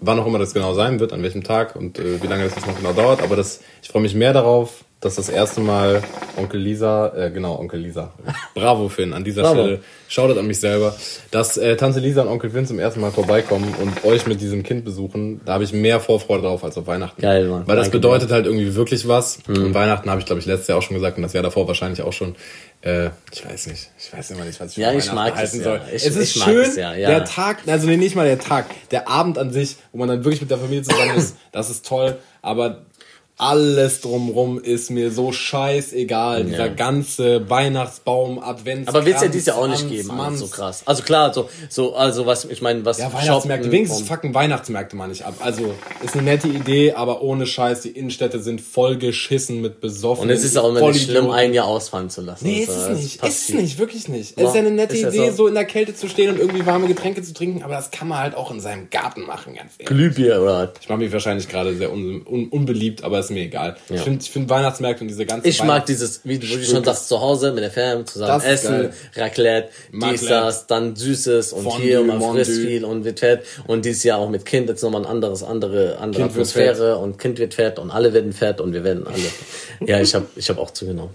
wann 0.00 0.18
auch 0.18 0.26
immer 0.26 0.38
das 0.38 0.54
genau 0.54 0.74
sein 0.74 1.00
wird, 1.00 1.12
an 1.12 1.22
welchem 1.22 1.44
Tag 1.44 1.76
und 1.76 1.98
äh, 1.98 2.22
wie 2.22 2.26
lange 2.26 2.44
das 2.44 2.54
jetzt 2.54 2.66
noch 2.66 2.76
genau 2.76 2.92
dauert, 2.92 3.22
aber 3.22 3.36
das, 3.36 3.60
ich 3.82 3.88
freue 3.88 4.02
mich 4.02 4.14
mehr 4.14 4.32
darauf, 4.32 4.84
dass 5.00 5.14
das 5.14 5.28
erste 5.28 5.60
Mal 5.60 6.02
Onkel 6.36 6.60
Lisa, 6.60 7.12
äh, 7.16 7.30
genau, 7.30 7.56
Onkel 7.58 7.78
Lisa, 7.80 8.12
bravo 8.54 8.88
Finn, 8.88 9.12
an 9.12 9.22
dieser 9.22 9.42
Bravo. 9.42 9.54
Stelle, 9.62 9.80
Shoutout 10.08 10.38
an 10.40 10.46
mich 10.46 10.58
selber, 10.58 10.96
dass 11.30 11.56
äh, 11.56 11.76
Tante 11.76 12.00
Lisa 12.00 12.22
und 12.22 12.28
Onkel 12.28 12.50
Finn 12.50 12.66
zum 12.66 12.78
ersten 12.80 13.00
Mal 13.00 13.10
vorbeikommen 13.12 13.74
und 13.80 14.04
euch 14.04 14.26
mit 14.26 14.40
diesem 14.40 14.62
Kind 14.64 14.84
besuchen, 14.84 15.40
da 15.44 15.52
habe 15.54 15.64
ich 15.64 15.72
mehr 15.72 16.00
Vorfreude 16.00 16.42
drauf 16.42 16.64
als 16.64 16.76
auf 16.78 16.86
Weihnachten. 16.88 17.20
Geil, 17.22 17.46
Mann. 17.46 17.62
Weil 17.66 17.76
das 17.76 17.86
Danke 17.86 17.98
bedeutet 17.98 18.30
halt 18.32 18.46
irgendwie 18.46 18.74
wirklich 18.74 19.06
was. 19.06 19.38
Und 19.46 19.72
Weihnachten 19.74 20.08
habe 20.10 20.20
ich, 20.20 20.26
glaube 20.26 20.40
ich, 20.40 20.46
letztes 20.46 20.66
Jahr 20.68 20.78
auch 20.78 20.82
schon 20.82 20.94
gesagt 20.96 21.16
und 21.16 21.22
das 21.22 21.32
Jahr 21.32 21.42
davor 21.44 21.68
wahrscheinlich 21.68 22.02
auch 22.02 22.12
schon. 22.12 22.34
Äh, 22.80 23.10
ich 23.32 23.44
weiß 23.44 23.66
nicht. 23.68 23.90
Ich 23.98 24.12
weiß 24.12 24.30
immer 24.32 24.44
nicht, 24.44 24.58
was 24.60 24.70
ich 24.72 24.78
Ja, 24.78 24.92
ich 24.92 25.10
Weihnachten 25.12 25.14
mag 25.14 25.44
es 25.44 25.54
ja. 25.56 25.62
soll. 25.62 25.80
Ich- 25.94 26.06
es 26.06 26.16
ist 26.16 26.36
ich 26.36 26.42
schön, 26.42 26.62
es 26.62 26.76
ja, 26.76 26.94
ja. 26.94 27.08
der 27.10 27.24
Tag, 27.24 27.58
also 27.66 27.86
nee, 27.86 27.96
nicht 27.96 28.16
mal 28.16 28.26
der 28.26 28.38
Tag, 28.38 28.66
der 28.90 29.08
Abend 29.08 29.36
an 29.38 29.52
sich, 29.52 29.76
wo 29.92 29.98
man 29.98 30.08
dann 30.08 30.24
wirklich 30.24 30.40
mit 30.40 30.50
der 30.50 30.58
Familie 30.58 30.82
zusammen 30.82 31.14
ist, 31.16 31.36
das 31.52 31.70
ist 31.70 31.86
toll, 31.86 32.16
aber 32.40 32.82
alles 33.38 34.00
drumrum 34.00 34.58
ist 34.60 34.90
mir 34.90 35.10
so 35.10 35.32
scheißegal. 35.32 36.44
Dieser 36.44 36.68
ganze 36.68 37.48
Weihnachtsbaum, 37.48 38.38
Advents. 38.38 38.88
aber 38.88 39.06
wird's 39.06 39.22
ja 39.22 39.28
dieses 39.28 39.46
Jahr 39.46 39.58
auch 39.58 39.68
nicht 39.68 39.88
geben 39.88 40.08
Mann, 40.08 40.36
so 40.36 40.46
krass 40.48 40.82
also 40.86 41.02
klar 41.02 41.32
so 41.32 41.48
so 41.68 41.94
also 41.94 42.26
was 42.26 42.44
ich 42.44 42.62
meine 42.62 42.84
was 42.84 42.98
Ja, 42.98 43.12
Weihnachtsmärkte, 43.12 43.70
wenigstens 43.70 44.08
fucken 44.08 44.34
Weihnachtsmärkte 44.34 44.96
mal 44.96 45.08
nicht 45.08 45.24
ab. 45.24 45.34
Also, 45.40 45.74
ist 46.02 46.14
eine 46.14 46.22
nette 46.22 46.48
Idee, 46.48 46.92
aber 46.92 47.22
ohne 47.22 47.46
Scheiß, 47.46 47.82
die 47.82 47.90
Innenstädte 47.90 48.40
sind 48.40 48.60
voll 48.60 48.96
geschissen 48.96 49.60
mit 49.60 49.80
besoffenen 49.80 50.30
und 50.30 50.36
es 50.36 50.44
ist 50.44 50.56
auch 50.56 50.68
immer 50.68 50.90
nicht 50.90 51.04
schlimm 51.04 51.30
ein 51.30 51.54
Jahr 51.54 51.66
ausfallen 51.66 52.10
zu 52.10 52.22
lassen 52.22 52.46
Nee, 52.46 52.62
und 52.66 52.68
ist 52.68 52.76
es 52.76 52.88
nicht. 52.88 53.24
Ist 53.24 53.48
es 53.48 53.54
nicht, 53.54 53.78
wirklich 53.78 54.08
nicht. 54.08 54.36
Es 54.36 54.48
ist 54.48 54.54
ja 54.54 54.60
eine 54.60 54.70
nette 54.70 54.96
ja 54.96 55.08
Idee, 55.08 55.30
so. 55.30 55.46
in 55.46 55.54
der 55.54 55.64
Kälte 55.64 55.94
zu 55.94 56.08
stehen 56.08 56.30
und 56.30 56.38
irgendwie 56.38 56.66
warme 56.66 56.88
Getränke 56.88 57.22
zu 57.22 57.32
trinken, 57.34 57.62
aber 57.62 57.74
das 57.74 57.90
kann 57.90 58.08
man 58.08 58.18
halt 58.18 58.34
auch 58.34 58.50
in 58.50 58.60
seinem 58.60 58.90
Garten 58.90 59.22
machen, 59.22 59.54
ganz 59.54 59.72
ehrlich. 59.78 59.86
Glühbier 59.86 60.40
oder 60.42 60.72
Ich 60.80 60.88
mache 60.88 60.98
mich 60.98 61.12
wahrscheinlich 61.12 61.48
gerade 61.48 61.76
sehr 61.76 61.92
un 61.92 62.22
un 62.26 62.48
unbeliebt, 62.48 63.04
aber 63.04 63.18
ist 63.28 63.34
mir 63.34 63.44
egal. 63.44 63.76
Ich 63.88 64.00
finde 64.00 64.22
ich 64.22 64.30
find 64.30 64.48
Weihnachtsmärkte 64.48 65.02
und 65.02 65.08
diese 65.08 65.26
ganze 65.26 65.48
Ich 65.48 65.62
mag 65.62 65.86
dieses, 65.86 66.20
wie 66.24 66.38
du 66.38 66.46
schon 66.46 66.84
sagst, 66.84 67.08
zu 67.08 67.20
Hause 67.20 67.52
mit 67.52 67.62
der 67.62 67.70
Fam 67.70 68.06
zusammen 68.06 68.32
Das 68.32 68.44
essen. 68.44 68.90
Raclette, 69.14 69.68
dies, 69.92 70.26
das, 70.26 70.66
dann 70.66 70.96
Süßes 70.96 71.52
und 71.52 71.64
Fondue, 71.64 71.82
hier 71.82 72.00
man 72.02 72.18
Mondue. 72.18 72.44
frisst 72.44 72.60
viel 72.60 72.84
und 72.84 73.04
wird 73.04 73.20
fett. 73.20 73.44
Und 73.66 73.84
dieses 73.84 74.04
Jahr 74.04 74.18
auch 74.18 74.30
mit 74.30 74.44
Kind 74.44 74.68
jetzt 74.68 74.82
nochmal 74.82 75.02
ein 75.02 75.10
anderes, 75.10 75.42
andere, 75.42 75.98
andere 75.98 76.22
Kind 76.22 76.32
Atmosphäre 76.32 76.98
und 76.98 77.18
Kind 77.18 77.38
wird 77.38 77.54
fett 77.54 77.78
und 77.78 77.90
alle 77.90 78.12
werden 78.12 78.32
fett 78.32 78.60
und 78.60 78.72
wir 78.72 78.84
werden 78.84 79.06
alle. 79.06 79.88
ja, 79.88 80.00
ich 80.00 80.14
habe 80.14 80.26
ich 80.36 80.48
hab 80.48 80.58
auch 80.58 80.70
zugenommen. 80.70 81.14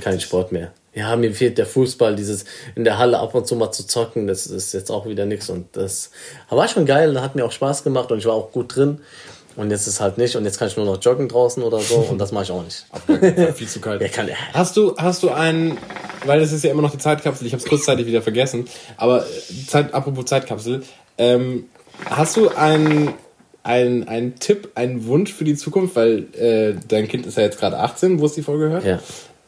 Kein 0.00 0.20
Sport 0.20 0.50
mehr. 0.50 0.72
Ja, 0.94 1.16
mir 1.16 1.32
fehlt 1.32 1.58
der 1.58 1.66
Fußball, 1.66 2.14
dieses 2.14 2.44
in 2.76 2.84
der 2.84 2.98
Halle 2.98 3.18
ab 3.18 3.34
und 3.34 3.46
zu 3.46 3.56
mal 3.56 3.72
zu 3.72 3.86
zocken, 3.86 4.26
das 4.26 4.46
ist 4.46 4.72
jetzt 4.72 4.90
auch 4.90 5.06
wieder 5.06 5.26
nichts 5.26 5.50
und 5.50 5.76
das 5.76 6.10
war 6.50 6.68
schon 6.68 6.86
geil, 6.86 7.20
hat 7.20 7.34
mir 7.34 7.44
auch 7.44 7.52
Spaß 7.52 7.82
gemacht 7.82 8.12
und 8.12 8.18
ich 8.18 8.26
war 8.26 8.34
auch 8.34 8.52
gut 8.52 8.76
drin. 8.76 9.00
Und 9.56 9.70
jetzt 9.70 9.86
ist 9.86 10.00
halt 10.00 10.18
nicht 10.18 10.34
und 10.36 10.44
jetzt 10.44 10.58
kann 10.58 10.68
ich 10.68 10.76
nur 10.76 10.84
noch 10.84 11.00
joggen 11.00 11.28
draußen 11.28 11.62
oder 11.62 11.78
so 11.78 11.96
und 11.96 12.18
das 12.18 12.32
mache 12.32 12.44
ich 12.44 12.50
auch 12.50 12.64
nicht. 12.64 12.86
viel 13.54 13.68
zu 13.68 13.80
kalt. 13.80 14.00
Ja, 14.02 14.08
kann, 14.08 14.28
Hast 14.52 14.76
du, 14.76 14.96
hast 14.96 15.22
du 15.22 15.30
einen, 15.30 15.78
weil 16.24 16.40
das 16.40 16.52
ist 16.52 16.64
ja 16.64 16.70
immer 16.70 16.82
noch 16.82 16.90
die 16.90 16.98
Zeitkapsel, 16.98 17.46
ich 17.46 17.52
habe 17.52 17.62
es 17.62 17.68
kurzzeitig 17.68 18.06
wieder 18.06 18.22
vergessen, 18.22 18.66
aber 18.96 19.24
äh, 19.24 19.66
Zeit, 19.68 19.94
apropos 19.94 20.24
Zeitkapsel, 20.24 20.82
ähm, 21.18 21.66
hast 22.06 22.36
du 22.36 22.48
einen, 22.48 23.14
einen, 23.62 24.08
einen 24.08 24.34
Tipp, 24.40 24.72
einen 24.74 25.06
Wunsch 25.06 25.32
für 25.32 25.44
die 25.44 25.54
Zukunft, 25.54 25.94
weil 25.94 26.26
äh, 26.34 26.74
dein 26.88 27.06
Kind 27.06 27.26
ist 27.26 27.36
ja 27.36 27.44
jetzt 27.44 27.60
gerade 27.60 27.78
18, 27.78 28.18
wo 28.18 28.26
es 28.26 28.32
die 28.32 28.42
Folge 28.42 28.70
hört? 28.70 28.84
Ja. 28.84 28.98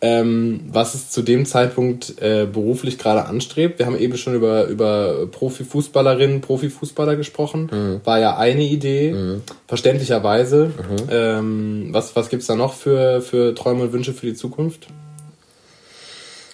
Ähm, 0.06 0.60
was 0.70 0.94
es 0.94 1.10
zu 1.10 1.22
dem 1.22 1.46
Zeitpunkt 1.46 2.20
äh, 2.20 2.46
beruflich 2.46 2.98
gerade 2.98 3.24
anstrebt. 3.24 3.78
Wir 3.78 3.86
haben 3.86 3.98
eben 3.98 4.16
schon 4.16 4.34
über, 4.34 4.66
über 4.66 5.26
Profifußballerinnen, 5.26 6.40
Profifußballer 6.40 7.16
gesprochen. 7.16 8.00
War 8.04 8.18
ja 8.18 8.36
eine 8.36 8.62
Idee, 8.62 9.40
verständlicherweise. 9.66 10.70
Ähm, 11.10 11.88
was 11.90 12.14
was 12.14 12.28
gibt's 12.28 12.46
da 12.46 12.54
noch 12.54 12.74
für, 12.74 13.20
für 13.20 13.54
Träume 13.54 13.84
und 13.84 13.92
Wünsche 13.92 14.12
für 14.12 14.26
die 14.26 14.34
Zukunft? 14.34 14.86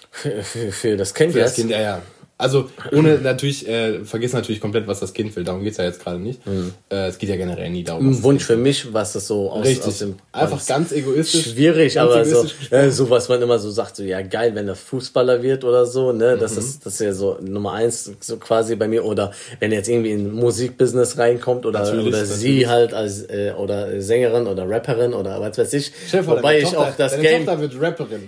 Für, 0.09 0.43
für, 0.43 0.71
für 0.71 0.97
das 0.97 1.13
Kind 1.13 1.33
Für 1.33 1.39
das? 1.39 1.55
Kind, 1.55 1.69
ja, 1.69 1.81
ja. 1.81 2.01
Also 2.37 2.69
ohne 2.91 3.19
natürlich, 3.19 3.67
äh, 3.67 4.03
vergiss 4.03 4.33
natürlich 4.33 4.59
komplett, 4.59 4.87
was 4.87 4.99
das 4.99 5.13
Kind 5.13 5.35
will. 5.35 5.43
Darum 5.43 5.63
geht's 5.63 5.77
ja 5.77 5.85
jetzt 5.85 6.03
gerade 6.03 6.19
nicht. 6.19 6.41
Äh, 6.89 7.07
es 7.07 7.17
geht 7.17 7.29
ja 7.29 7.35
generell 7.35 7.69
nie 7.69 7.83
darum. 7.83 8.09
Ein 8.09 8.23
Wunsch 8.23 8.43
für 8.43 8.57
mich, 8.57 8.91
was 8.91 9.13
das 9.13 9.27
so 9.27 9.49
aus, 9.51 9.65
Richtig. 9.65 9.87
aus 9.87 9.99
dem 9.99 10.15
Einfach 10.31 10.65
ganz 10.65 10.91
egoistisch. 10.91 11.51
schwierig, 11.51 11.93
ganz 11.93 12.11
aber 12.11 12.25
so, 12.25 12.37
egoistisch 12.39 12.71
äh, 12.71 12.89
so 12.91 13.09
was 13.09 13.29
man 13.29 13.41
immer 13.41 13.59
so 13.59 13.69
sagt, 13.69 13.95
so 13.97 14.03
ja 14.03 14.21
geil, 14.21 14.55
wenn 14.55 14.67
er 14.67 14.75
Fußballer 14.75 15.43
wird 15.43 15.63
oder 15.63 15.85
so, 15.85 16.11
ne, 16.11 16.35
Mhm. 16.35 16.39
das 16.39 16.57
ist 16.57 16.85
das 16.85 16.93
ist 16.95 16.99
ja 17.01 17.13
so 17.13 17.37
Nummer 17.41 17.73
eins 17.73 18.11
so 18.19 18.37
quasi 18.37 18.75
bei 18.75 18.87
mir 18.87 19.05
oder 19.05 19.31
wenn 19.59 19.71
er 19.71 19.77
jetzt 19.77 19.89
irgendwie 19.89 20.11
in 20.11 20.31
Musikbusiness 20.33 21.17
reinkommt 21.17 21.65
oder 21.65 21.79
Natürlich, 21.79 22.07
oder 22.07 22.17
natürlich. 22.17 22.37
sie 22.39 22.67
halt 22.67 22.93
als 22.93 23.21
äh, 23.29 23.53
oder 23.57 24.01
Sängerin 24.01 24.47
oder 24.47 24.67
Rapperin 24.69 25.13
oder 25.13 25.39
was 25.39 25.57
weiß 25.57 25.73
ich, 25.73 25.91
vor, 26.23 26.37
wobei 26.37 26.57
ich 26.59 26.63
Tochter, 26.65 26.79
auch 26.79 26.95
das 26.97 27.19
Game 27.19 27.47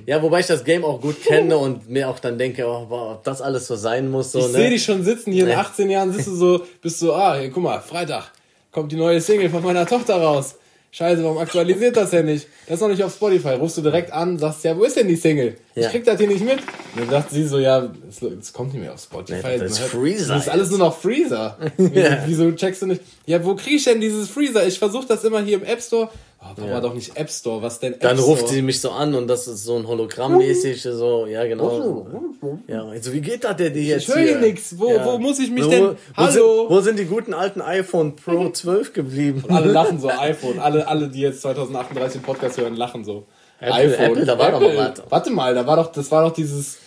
ja, 0.06 0.22
wobei 0.22 0.40
ich 0.42 0.48
das 0.48 0.64
Game 0.64 0.86
auch 0.86 1.02
gut 1.02 1.24
kenne 1.24 1.58
und 1.58 1.90
mir 1.90 2.08
auch 2.10 2.20
dann 2.20 2.38
denke, 2.38 2.66
oh, 2.68 2.86
wow, 2.88 3.12
ob 3.16 3.24
das 3.24 3.42
alles 3.42 3.68
so 3.68 3.76
sein 3.76 3.95
muss 4.04 4.32
so, 4.32 4.40
Ich 4.40 4.46
ne? 4.48 4.52
sehe 4.54 4.70
dich 4.70 4.84
schon 4.84 5.04
sitzen 5.04 5.32
hier 5.32 5.44
in 5.44 5.50
Nee. 5.50 5.56
18 5.56 5.90
Jahren, 5.90 6.12
sitzt 6.14 6.28
du 6.28 6.36
so, 6.36 6.62
bist 6.82 7.00
so, 7.00 7.14
ah, 7.14 7.38
hier, 7.38 7.50
guck 7.50 7.64
mal, 7.64 7.80
Freitag 7.80 8.32
kommt 8.72 8.92
die 8.92 8.96
neue 8.98 9.22
Single 9.22 9.50
von 9.50 9.64
meiner 9.64 9.86
Tochter 9.86 10.16
raus. 10.22 10.56
Scheiße, 10.92 11.22
warum 11.26 11.40
aktualisiert 11.40 11.98
das 11.98 12.12
denn 12.12 12.26
nicht? 12.26 12.48
Das 12.68 12.76
ist 12.76 12.82
noch 12.82 12.88
nicht 12.88 13.04
auf 13.04 13.14
Spotify. 13.14 13.50
Rufst 13.56 13.76
du 13.78 13.82
direkt 13.82 14.14
an, 14.14 14.40
sagst, 14.40 14.64
ja, 14.64 14.78
wo 14.78 14.86
ist 14.86 14.96
denn 14.96 15.10
die 15.10 15.18
Single? 15.18 15.58
Ja. 15.76 15.88
Ich 15.88 15.90
krieg 15.92 16.06
das 16.06 16.18
hier 16.18 16.28
nicht 16.30 16.46
mit. 16.46 16.60
Und 16.60 17.02
dann 17.02 17.10
sagt 17.10 17.32
sie 17.32 17.46
so, 17.46 17.60
ja, 17.60 17.90
es, 18.40 18.54
kommt 18.54 18.74
nicht 18.74 18.82
mehr 18.82 18.94
auf 18.94 19.02
Spotify. 19.02 19.46
Nee, 19.46 19.58
das 19.58 19.72
ist 19.74 19.80
hört- 19.82 19.90
Freezer 19.92 20.34
Das 20.36 20.44
ist 20.44 20.50
alles 20.50 20.70
nur 20.70 20.80
noch 20.80 20.98
Freezer. 20.98 21.58
Wieso, 21.78 22.10
wieso 22.28 22.52
checkst 22.54 22.82
du 22.84 22.86
nicht? 22.86 23.02
Ja, 23.26 23.44
wo 23.44 23.56
krieg 23.56 23.74
ich 23.74 23.84
denn 23.84 24.00
dieses 24.00 24.30
Freezer? 24.30 24.66
Ich 24.66 24.80
versuche 24.80 25.06
das 25.06 25.26
immer 25.26 25.42
hier 25.42 25.58
im 25.58 25.66
App 25.66 25.82
Store. 25.82 26.10
Oh, 26.48 26.52
Oh, 26.58 26.62
Papa, 26.62 26.80
doch 26.80 26.94
nicht 26.94 27.18
App 27.18 27.30
Store, 27.30 27.62
was 27.62 27.80
denn 27.80 27.94
App 27.94 28.02
Dann 28.02 28.18
Store? 28.18 28.30
ruft 28.32 28.48
sie 28.50 28.62
mich 28.62 28.80
so 28.80 28.92
an 28.92 29.16
und 29.16 29.28
das 29.28 29.48
ist 29.48 29.64
so 29.64 29.76
ein 29.78 29.88
Hologrammmäßig, 29.88 30.82
so, 30.84 31.26
ja, 31.26 31.44
genau. 31.46 32.06
Ja, 32.68 32.86
also 32.86 33.12
wie 33.14 33.22
geht 33.22 33.44
das 33.44 33.56
denn 33.58 33.74
die 33.74 33.88
jetzt? 33.88 34.08
höre 34.08 34.18
hier 34.20 34.38
nix. 34.40 34.78
Wo- 34.78 34.92
wo 35.04 35.18
muss 35.18 35.40
ich 35.40 35.50
mich 35.50 35.66
wo, 35.66 35.70
denn- 35.70 35.84
Wo 35.86 35.98
Hallo? 36.18 36.32
sind, 36.32 36.70
wo 36.70 36.80
sind 36.82 37.00
die 37.00 37.06
guten 37.06 37.34
alten 37.34 37.62
iPhone 37.62 38.16
Pro 38.16 38.50
12 38.54 38.94
geblieben? 38.94 39.44
Alle 39.50 39.72
lachen 39.72 40.00
so, 40.00 40.10
iPhone. 40.10 40.60
Alle, 40.60 40.88
alle, 40.88 41.08
die 41.08 41.22
jetzt 41.22 41.42
2038 41.42 42.22
den 42.22 42.26
Podcast 42.26 42.58
hören, 42.58 42.76
lachen 42.76 43.04
so. 43.04 43.26
Apple, 43.60 43.98
Apple, 43.98 44.26
da 44.26 44.38
war 44.38 44.52
doch 44.52 44.60
mal 44.62 44.78
was. 44.78 45.04
Warte 45.10 45.32
mal, 45.32 45.56
da 45.56 45.66
war 45.66 45.78
doch, 45.78 45.92
das 45.92 46.12
war 46.12 46.24
doch 46.24 46.34
dieses, 46.34 46.78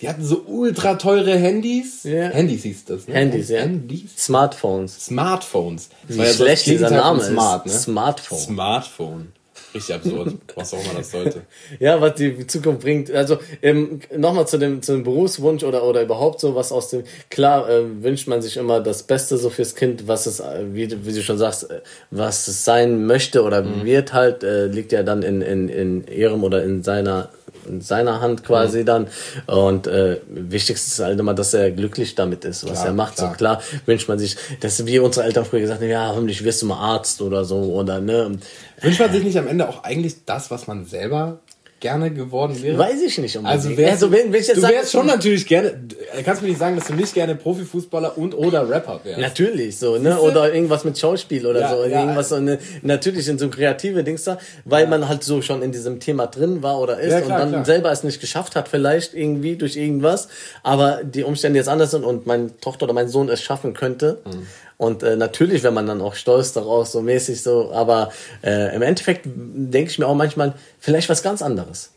die 0.00 0.08
hatten 0.08 0.24
so 0.24 0.42
ultra 0.46 0.94
teure 0.96 1.36
Handys. 1.36 2.04
Ja. 2.04 2.28
Handys 2.28 2.62
hieß 2.64 2.84
das, 2.84 3.08
ne? 3.08 3.14
Handys, 3.14 3.48
ja. 3.48 3.60
Handys? 3.60 4.10
Smartphones. 4.16 5.06
Smartphones. 5.06 5.88
Das 6.08 6.16
Wie 6.16 6.20
ja 6.22 6.26
schlecht 6.32 6.66
dieser 6.66 6.90
Name 6.90 7.20
ist. 7.20 7.28
Smart, 7.28 7.66
ne? 7.66 7.72
Smartphone. 7.72 8.38
Smartphone. 8.38 9.32
Richtig 9.74 9.94
absurd. 9.94 10.34
Was 10.54 10.72
auch 10.74 10.82
immer 10.84 10.94
das 10.98 11.10
sollte. 11.10 11.42
Ja, 11.80 12.00
was 12.00 12.14
die 12.14 12.46
Zukunft 12.46 12.80
bringt. 12.82 13.10
Also 13.10 13.38
ähm, 13.62 14.00
nochmal 14.16 14.46
zu 14.46 14.58
dem, 14.58 14.80
zu 14.80 14.92
dem 14.92 15.02
Berufswunsch 15.04 15.64
oder, 15.64 15.82
oder 15.84 16.02
überhaupt 16.02 16.40
so 16.40 16.54
was 16.54 16.72
aus 16.72 16.88
dem. 16.90 17.04
Klar 17.28 17.68
äh, 17.68 18.02
wünscht 18.02 18.26
man 18.26 18.40
sich 18.40 18.56
immer 18.56 18.80
das 18.80 19.02
Beste 19.02 19.36
so 19.36 19.50
fürs 19.50 19.74
Kind, 19.74 20.08
was 20.08 20.24
es, 20.26 20.40
äh, 20.40 20.64
wie, 20.72 20.88
du- 20.88 21.04
wie 21.04 21.12
du 21.12 21.22
schon 21.22 21.36
sagst, 21.36 21.70
äh, 21.70 21.80
was 22.10 22.48
es 22.48 22.64
sein 22.64 23.04
möchte 23.06 23.42
oder 23.42 23.62
Mhm. 23.62 23.84
wird 23.84 24.12
halt, 24.14 24.42
äh, 24.44 24.66
liegt 24.66 24.92
ja 24.92 25.02
dann 25.02 25.22
in, 25.22 25.42
in, 25.42 25.68
in 25.68 26.06
ihrem 26.06 26.42
oder 26.44 26.62
in 26.64 26.82
seiner 26.82 27.28
in 27.68 27.80
seiner 27.80 28.20
Hand 28.20 28.44
quasi 28.44 28.80
Mhm. 28.80 28.86
dann 28.86 29.06
und 29.46 29.86
äh, 29.86 30.20
wichtigste 30.28 30.86
ist 30.88 30.98
halt 31.00 31.18
immer, 31.20 31.34
dass 31.34 31.54
er 31.54 31.70
glücklich 31.70 32.14
damit 32.14 32.44
ist, 32.44 32.64
was 32.64 32.72
Klar, 32.72 32.86
er 32.86 32.92
macht. 32.92 33.16
klar. 33.16 33.30
So 33.30 33.36
klar 33.36 33.62
wünscht 33.86 34.08
man 34.08 34.18
sich, 34.18 34.36
dass 34.60 34.84
wie 34.86 34.98
unsere 34.98 35.26
Eltern 35.26 35.44
früher 35.44 35.60
gesagt 35.60 35.80
haben, 35.80 35.88
ja, 35.88 36.08
hoffentlich 36.08 36.44
wirst 36.44 36.62
du 36.62 36.66
mal 36.66 36.78
Arzt 36.78 37.20
oder 37.22 37.44
so 37.44 37.56
oder 37.56 38.00
ne. 38.00 38.38
Wünscht 38.80 39.00
man 39.00 39.12
sich 39.12 39.24
nicht 39.24 39.38
am 39.38 39.46
Ende 39.46 39.68
auch 39.68 39.84
eigentlich 39.84 40.24
das, 40.26 40.50
was 40.50 40.66
man 40.66 40.84
selber 40.86 41.38
gerne 41.80 42.10
geworden 42.10 42.60
wäre? 42.62 42.78
Weiß 42.78 43.02
ich 43.02 43.18
nicht 43.18 43.36
unbedingt. 43.36 43.64
Also, 43.64 43.76
wärst, 43.76 43.92
also 43.92 44.12
wenn, 44.12 44.32
wenn 44.32 44.40
ich 44.40 44.46
jetzt 44.48 44.56
du 44.56 44.62
wärst 44.68 44.92
schon 44.92 45.06
natürlich 45.06 45.46
gerne, 45.46 45.72
du 45.72 46.22
kannst 46.24 46.40
mir 46.42 46.48
nicht 46.48 46.58
sagen, 46.58 46.76
dass 46.76 46.86
du 46.86 46.94
nicht 46.94 47.12
gerne 47.12 47.34
Profifußballer 47.34 48.16
und 48.16 48.34
oder 48.34 48.68
Rapper 48.68 49.00
wärst. 49.04 49.20
Natürlich, 49.20 49.78
so, 49.78 49.98
ne? 49.98 50.18
Oder 50.18 50.54
irgendwas 50.54 50.84
mit 50.84 50.98
Schauspiel 50.98 51.46
oder 51.46 51.60
Ja, 51.60 51.76
so. 51.76 51.84
ja. 51.84 52.00
Irgendwas 52.00 52.30
so 52.30 52.36
eine, 52.36 52.58
natürlich 52.82 53.28
in 53.28 53.38
so 53.38 53.48
kreative 53.50 54.02
Dings 54.04 54.24
da, 54.24 54.38
weil 54.64 54.86
man 54.86 55.08
halt 55.08 55.22
so 55.22 55.42
schon 55.42 55.62
in 55.62 55.70
diesem 55.72 56.00
Thema 56.00 56.26
drin 56.26 56.62
war 56.62 56.80
oder 56.80 56.98
ist 56.98 57.12
Ja, 57.12 57.20
klar, 57.20 57.34
und 57.36 57.40
dann 57.40 57.50
klar. 57.50 57.64
selber 57.66 57.90
es 57.92 58.02
nicht 58.04 58.20
geschafft 58.20 58.56
hat, 58.56 58.68
vielleicht 58.68 59.14
irgendwie 59.14 59.56
durch 59.56 59.76
irgendwas, 59.76 60.28
aber 60.62 61.00
die 61.04 61.24
Umstände 61.24 61.58
jetzt 61.58 61.68
anders 61.68 61.90
sind 61.90 62.04
und 62.04 62.26
meine 62.26 62.56
Tochter 62.58 62.84
oder 62.84 62.94
mein 62.94 63.08
Sohn 63.08 63.28
es 63.28 63.42
schaffen 63.42 63.74
könnte. 63.74 64.18
Mhm. 64.24 64.46
Und 64.78 65.02
äh, 65.02 65.16
natürlich 65.16 65.62
wäre 65.62 65.72
man 65.72 65.86
dann 65.86 66.02
auch 66.02 66.14
stolz 66.14 66.52
daraus, 66.52 66.92
so 66.92 67.00
mäßig 67.00 67.42
so, 67.42 67.70
aber 67.72 68.10
äh, 68.44 68.74
im 68.76 68.82
Endeffekt 68.82 69.22
denke 69.24 69.90
ich 69.90 69.98
mir 69.98 70.06
auch 70.06 70.14
manchmal, 70.14 70.52
vielleicht 70.78 71.08
was 71.08 71.22
ganz 71.22 71.40
anderes. 71.40 71.92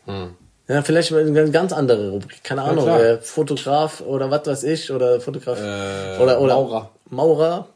Ja, 0.68 0.82
vielleicht 0.82 1.12
eine 1.12 1.50
ganz 1.50 1.72
andere 1.72 2.10
Rubrik, 2.10 2.42
keine 2.44 2.62
Ahnung, 2.62 2.84
klar. 2.84 3.00
äh, 3.02 3.18
Fotograf 3.18 4.00
oder 4.00 4.30
was 4.30 4.46
weiß 4.46 4.62
ich, 4.64 4.90
oder 4.90 5.20
Fotograf 5.20 5.58
Äh, 5.58 6.22
oder, 6.22 6.40
oder 6.40 6.54
Maurer. 6.54 6.90
Maurer. 7.10 7.68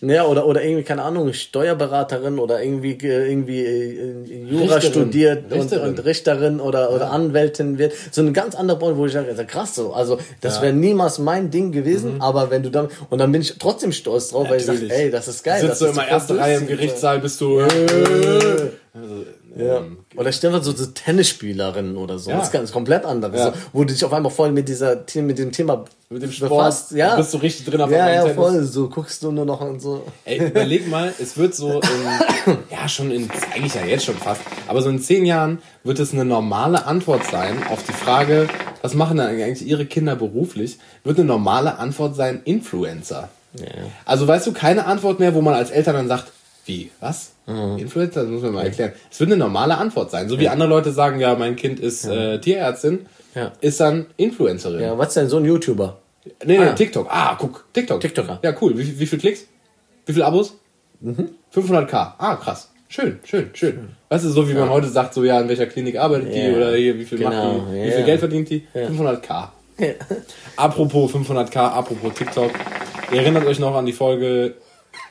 Ja, 0.00 0.14
ja, 0.14 0.26
oder, 0.26 0.46
oder 0.46 0.62
irgendwie, 0.62 0.84
keine 0.84 1.02
Ahnung, 1.02 1.32
Steuerberaterin 1.32 2.38
oder 2.38 2.62
irgendwie, 2.62 2.92
äh, 2.92 3.28
irgendwie 3.30 3.64
äh, 3.64 4.44
Jura 4.50 4.76
Richterin. 4.76 4.92
studiert 4.92 5.52
und, 5.52 5.58
Richterin. 5.60 5.88
und 5.88 6.04
Richterin 6.04 6.60
oder, 6.60 6.92
oder 6.92 7.10
Anwältin 7.10 7.78
wird. 7.78 7.92
So 8.10 8.20
eine 8.22 8.32
ganz 8.32 8.54
andere 8.54 8.78
Branche, 8.78 8.96
wo 8.96 9.06
ich 9.06 9.12
sage, 9.12 9.32
krass 9.46 9.74
so. 9.74 9.92
Also, 9.92 10.18
das 10.40 10.56
Ja. 10.56 10.62
wäre 10.62 10.72
niemals 10.72 11.18
mein 11.18 11.50
Ding 11.50 11.72
gewesen, 11.72 12.16
aber 12.20 12.50
wenn 12.50 12.62
du 12.62 12.70
dann, 12.70 12.88
und 13.10 13.18
dann 13.18 13.32
bin 13.32 13.40
ich 13.42 13.58
trotzdem 13.58 13.92
stolz 13.92 14.30
drauf, 14.30 14.48
weil 14.48 14.58
ich 14.58 14.66
sage, 14.66 14.80
ey, 14.88 15.10
das 15.10 15.28
ist 15.28 15.42
geil. 15.44 15.60
Sitzt 15.60 15.72
das 15.72 15.78
du 15.80 15.84
ist 15.86 15.92
immer 15.92 16.08
erste 16.08 16.36
Reihe 16.38 16.58
im 16.58 16.66
Gerichtssaal, 16.66 17.18
bist 17.20 17.40
du. 17.40 17.62
Ja. 19.56 19.82
Oder 20.16 20.32
stell 20.32 20.50
dir 20.50 20.58
mal 20.58 20.62
so, 20.62 20.72
so 20.72 20.86
Tennisspielerin 20.86 21.96
oder 21.96 22.18
so. 22.18 22.30
Ja. 22.30 22.36
Das 22.36 22.46
ist 22.48 22.52
ganz 22.52 22.72
komplett 22.72 23.04
anderes. 23.04 23.38
Ja. 23.38 23.46
So, 23.46 23.52
wo 23.72 23.84
du 23.84 23.92
dich 23.92 24.04
auf 24.04 24.12
einmal 24.12 24.30
voll 24.30 24.52
mit 24.52 24.68
dieser, 24.68 25.04
mit 25.16 25.38
dem 25.38 25.52
Thema 25.52 25.84
Mit 26.10 26.22
dem 26.22 26.30
Sport 26.30 26.50
befasst. 26.50 26.92
Ja. 26.92 27.16
bist 27.16 27.34
du 27.34 27.38
richtig 27.38 27.66
drin 27.66 27.80
auf 27.80 27.90
ja, 27.90 28.08
ja, 28.10 28.20
Tennis. 28.22 28.36
voll. 28.36 28.62
So 28.64 28.88
guckst 28.88 29.22
du 29.22 29.32
nur 29.32 29.44
noch 29.44 29.60
und 29.60 29.80
so. 29.80 30.04
Ey, 30.24 30.46
überleg 30.46 30.88
mal, 30.88 31.12
es 31.18 31.36
wird 31.36 31.54
so 31.54 31.80
in, 31.80 32.56
ja 32.70 32.88
schon 32.88 33.10
in, 33.10 33.28
eigentlich 33.54 33.74
ja 33.74 33.84
jetzt 33.84 34.04
schon 34.04 34.16
fast, 34.16 34.42
aber 34.66 34.82
so 34.82 34.90
in 34.90 35.00
zehn 35.00 35.24
Jahren 35.24 35.58
wird 35.84 35.98
es 35.98 36.12
eine 36.12 36.24
normale 36.24 36.86
Antwort 36.86 37.24
sein 37.24 37.62
auf 37.70 37.82
die 37.82 37.92
Frage, 37.92 38.48
was 38.82 38.94
machen 38.94 39.16
denn 39.16 39.26
eigentlich 39.26 39.66
ihre 39.66 39.86
Kinder 39.86 40.16
beruflich, 40.16 40.78
wird 41.04 41.18
eine 41.18 41.26
normale 41.26 41.78
Antwort 41.78 42.14
sein, 42.16 42.42
Influencer. 42.44 43.28
Also 44.04 44.28
weißt 44.28 44.46
du, 44.46 44.52
keine 44.52 44.86
Antwort 44.86 45.18
mehr, 45.20 45.34
wo 45.34 45.40
man 45.40 45.54
als 45.54 45.70
Eltern 45.70 45.94
dann 45.94 46.08
sagt, 46.08 46.32
wie, 46.66 46.90
was? 47.00 47.30
Influencer, 47.78 48.22
das 48.22 48.30
muss 48.30 48.42
man 48.42 48.52
mal 48.52 48.64
erklären. 48.66 48.92
Es 49.10 49.18
wird 49.20 49.30
eine 49.30 49.38
normale 49.38 49.78
Antwort 49.78 50.10
sein. 50.10 50.28
So 50.28 50.38
wie 50.38 50.48
andere 50.48 50.68
Leute 50.68 50.92
sagen, 50.92 51.18
ja, 51.18 51.34
mein 51.34 51.56
Kind 51.56 51.80
ist 51.80 52.04
äh, 52.06 52.38
Tierärztin, 52.40 53.06
Ja. 53.34 53.52
ist 53.60 53.80
dann 53.80 54.06
Influencerin. 54.18 54.80
Ja, 54.80 54.98
was 54.98 55.14
denn 55.14 55.28
so 55.28 55.38
ein 55.38 55.44
YouTuber? 55.46 55.98
Nee, 56.44 56.58
nee, 56.58 56.64
Ah. 56.64 56.72
TikTok. 56.74 57.06
Ah, 57.10 57.36
guck, 57.38 57.64
TikTok. 57.72 58.00
TikToker. 58.00 58.38
Ja, 58.42 58.54
cool. 58.60 58.76
Wie, 58.76 58.84
viel- 58.84 58.98
wie 58.98 59.06
viel 59.06 59.18
Klicks? 59.18 59.46
Wie 60.04 60.12
viele 60.12 60.26
Abos? 60.26 60.54
500k. 61.54 62.14
Ah, 62.18 62.36
krass. 62.36 62.70
Schön, 62.90 63.18
schön, 63.24 63.50
schön. 63.54 63.90
Weißt 64.08 64.24
du, 64.24 64.28
so 64.30 64.48
wie 64.48 64.54
man 64.54 64.68
heute 64.70 64.88
sagt, 64.88 65.14
so 65.14 65.22
ja, 65.24 65.40
in 65.40 65.48
welcher 65.48 65.66
Klinik 65.66 65.98
arbeitet 65.98 66.34
die 66.34 66.38
Ja. 66.40 66.56
oder 66.56 66.74
hier, 66.74 66.98
wie 66.98 67.04
viel 67.04 67.18
Genau, 67.18 67.30
macht 67.30 67.68
die, 67.70 67.74
wie 67.74 67.86
ja. 67.86 67.92
viel 67.92 68.04
Geld 68.04 68.18
verdient 68.20 68.50
die? 68.50 68.66
500k. 68.74 69.48
Apropos 70.56 71.12
500k, 71.14 71.56
apropos 71.56 72.12
TikTok. 72.14 72.50
Ihr 73.12 73.18
erinnert 73.20 73.46
euch 73.46 73.58
noch 73.58 73.74
an 73.74 73.86
die 73.86 73.92
Folge, 73.92 74.54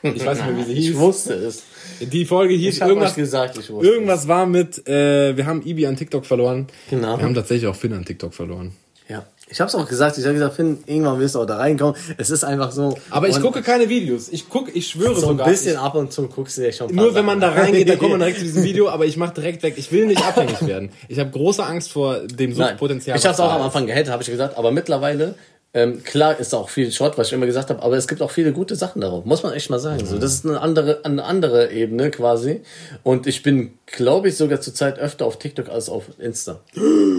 ich 0.02 0.24
weiß 0.24 0.38
nicht 0.38 0.46
mehr, 0.46 0.56
wie 0.58 0.64
sie 0.64 0.74
hieß. 0.80 0.90
Ich 0.90 0.96
wusste 0.98 1.34
es. 1.34 1.62
Die 2.00 2.24
Folge 2.24 2.54
hieß 2.54 2.76
Ich 2.76 2.80
irgendwas, 2.80 3.14
gesagt, 3.14 3.58
ich 3.58 3.70
wusste 3.70 3.88
irgendwas 3.88 4.28
war 4.28 4.46
mit, 4.46 4.86
äh, 4.88 5.36
wir 5.36 5.46
haben 5.46 5.62
Ibi 5.62 5.86
an 5.86 5.96
TikTok 5.96 6.24
verloren. 6.26 6.66
Genau. 6.90 7.16
Wir 7.18 7.24
haben 7.24 7.34
tatsächlich 7.34 7.66
auch 7.68 7.76
Finn 7.76 7.92
an 7.92 8.04
TikTok 8.04 8.32
verloren. 8.34 8.72
es. 9.06 9.10
Ja. 9.10 9.26
Ich 9.50 9.58
habe 9.60 9.68
es 9.68 9.74
auch 9.74 9.88
gesagt. 9.88 10.18
Ich 10.18 10.24
habe 10.24 10.34
gesagt, 10.34 10.56
Finn, 10.56 10.78
irgendwann 10.84 11.18
wirst 11.20 11.34
du 11.34 11.40
auch 11.40 11.46
da 11.46 11.56
reinkommen. 11.56 11.96
Es 12.18 12.28
ist 12.28 12.44
einfach 12.44 12.70
so. 12.70 12.98
Aber 13.08 13.28
ich 13.30 13.40
gucke 13.40 13.62
keine 13.62 13.88
Videos. 13.88 14.28
Ich 14.28 14.48
gucke, 14.50 14.70
ich 14.72 14.88
schwöre 14.88 15.14
so 15.14 15.28
ein 15.28 15.38
sogar. 15.38 15.48
bisschen 15.48 15.72
ich, 15.72 15.78
ab 15.78 15.94
und 15.94 16.12
zu 16.12 16.28
guckst 16.28 16.58
du 16.58 16.62
dir 16.62 16.72
schon. 16.72 16.90
ein 16.90 16.94
Nur 16.94 17.14
wenn 17.14 17.24
man 17.24 17.40
da 17.40 17.48
Sachen 17.48 17.62
reingeht, 17.62 17.88
dann 17.88 17.98
kommt 17.98 18.10
man 18.10 18.20
direkt 18.20 18.38
zu 18.38 18.44
diesem 18.44 18.62
Video, 18.64 18.90
aber 18.90 19.06
ich 19.06 19.16
mache 19.16 19.32
direkt 19.32 19.62
weg. 19.62 19.74
Ich 19.78 19.90
will 19.90 20.04
nicht 20.06 20.22
abhängig 20.22 20.64
werden. 20.66 20.90
Ich 21.08 21.18
habe 21.18 21.30
große 21.30 21.64
Angst 21.64 21.90
vor 21.92 22.18
dem 22.26 22.50
Nein, 22.50 22.68
Suchtpotenzial. 22.68 23.16
Ich 23.16 23.24
habe 23.24 23.32
es 23.32 23.38
was 23.38 23.46
auch 23.46 23.52
am. 23.52 23.62
Anfang 23.62 23.86
gehatet, 23.86 24.10
habe 24.10 24.22
ich 24.22 24.28
gesagt, 24.30 24.58
aber 24.58 24.70
mittlerweile, 24.70 25.34
ähm, 25.74 26.02
klar 26.02 26.40
ist 26.40 26.54
auch 26.54 26.70
viel 26.70 26.90
Schrott, 26.90 27.18
was 27.18 27.26
ich 27.28 27.34
immer 27.34 27.44
gesagt 27.44 27.68
habe, 27.68 27.82
aber 27.82 27.96
es 27.96 28.08
gibt 28.08 28.22
auch 28.22 28.30
viele 28.30 28.52
gute 28.52 28.74
Sachen 28.74 29.02
darauf, 29.02 29.26
muss 29.26 29.42
man 29.42 29.52
echt 29.52 29.68
mal 29.68 29.78
sagen. 29.78 30.04
So, 30.06 30.18
das 30.18 30.32
ist 30.32 30.46
eine 30.46 30.60
andere, 30.60 31.04
eine 31.04 31.24
andere 31.24 31.70
Ebene 31.70 32.10
quasi. 32.10 32.62
Und 33.02 33.26
ich 33.26 33.42
bin, 33.42 33.74
glaube 33.84 34.28
ich, 34.28 34.36
sogar 34.36 34.62
zurzeit 34.62 34.98
öfter 34.98 35.26
auf 35.26 35.38
TikTok 35.38 35.68
als 35.68 35.90
auf 35.90 36.04
Insta. 36.18 36.60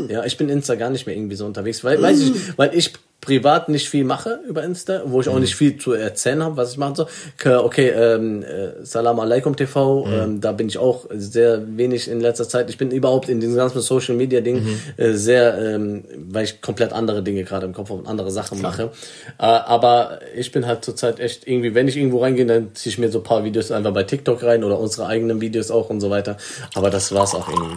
ja, 0.09 0.25
ich 0.25 0.37
bin 0.37 0.49
Insta 0.49 0.75
gar 0.75 0.89
nicht 0.89 1.05
mehr 1.05 1.15
irgendwie 1.15 1.35
so 1.35 1.45
unterwegs, 1.45 1.83
weil, 1.83 2.01
weiß 2.01 2.19
ich, 2.21 2.57
weil 2.57 2.73
ich 2.73 2.93
privat 3.21 3.67
nicht 3.67 3.89
viel 3.89 4.05
mache 4.05 4.39
über 4.47 4.63
Insta, 4.63 5.01
wo 5.05 5.19
ich 5.19 5.27
auch 5.27 5.39
nicht 5.39 5.55
viel 5.55 5.77
zu 5.77 5.91
erzählen 5.93 6.41
habe, 6.43 6.57
was 6.57 6.71
ich 6.71 6.77
machen 6.77 6.95
soll. 6.95 7.07
Okay, 7.45 7.89
ähm, 7.89 8.43
äh, 8.43 8.83
Salam 8.83 9.19
Alaikum 9.19 9.55
TV, 9.55 10.07
ähm, 10.07 10.41
da 10.41 10.53
bin 10.53 10.67
ich 10.67 10.77
auch 10.77 11.05
sehr 11.11 11.61
wenig 11.77 12.09
in 12.09 12.21
letzter 12.21 12.47
Zeit. 12.47 12.69
Ich 12.69 12.77
bin 12.77 12.91
überhaupt 12.91 13.27
in 13.27 13.39
diesem 13.39 13.55
ganzen 13.55 13.81
Social 13.81 14.15
Media 14.15 14.39
Ding 14.41 14.65
äh, 14.97 15.11
sehr, 15.11 15.57
ähm, 15.57 16.05
weil 16.15 16.45
ich 16.45 16.61
komplett 16.61 16.93
andere 16.93 17.21
Dinge 17.21 17.43
gerade 17.43 17.65
im 17.65 17.73
Kopf 17.73 17.89
habe 17.89 17.99
und 17.99 18.07
andere 18.07 18.31
Sachen 18.31 18.61
mache. 18.61 18.91
Äh, 19.37 19.43
aber 19.43 20.19
ich 20.35 20.51
bin 20.51 20.65
halt 20.65 20.85
zurzeit 20.85 21.19
echt 21.19 21.45
irgendwie, 21.45 21.75
wenn 21.75 21.87
ich 21.87 21.97
irgendwo 21.97 22.19
reingehe, 22.19 22.45
dann 22.45 22.73
ziehe 22.73 22.91
ich 22.91 22.99
mir 22.99 23.09
so 23.09 23.19
ein 23.19 23.23
paar 23.23 23.43
Videos 23.43 23.71
einfach 23.71 23.93
bei 23.93 24.03
TikTok 24.03 24.43
rein 24.43 24.63
oder 24.63 24.79
unsere 24.79 25.07
eigenen 25.07 25.41
Videos 25.41 25.71
auch 25.71 25.89
und 25.89 25.99
so 25.99 26.09
weiter. 26.09 26.37
Aber 26.73 26.89
das 26.89 27.13
war's 27.13 27.35
auch 27.35 27.49
irgendwie. 27.49 27.75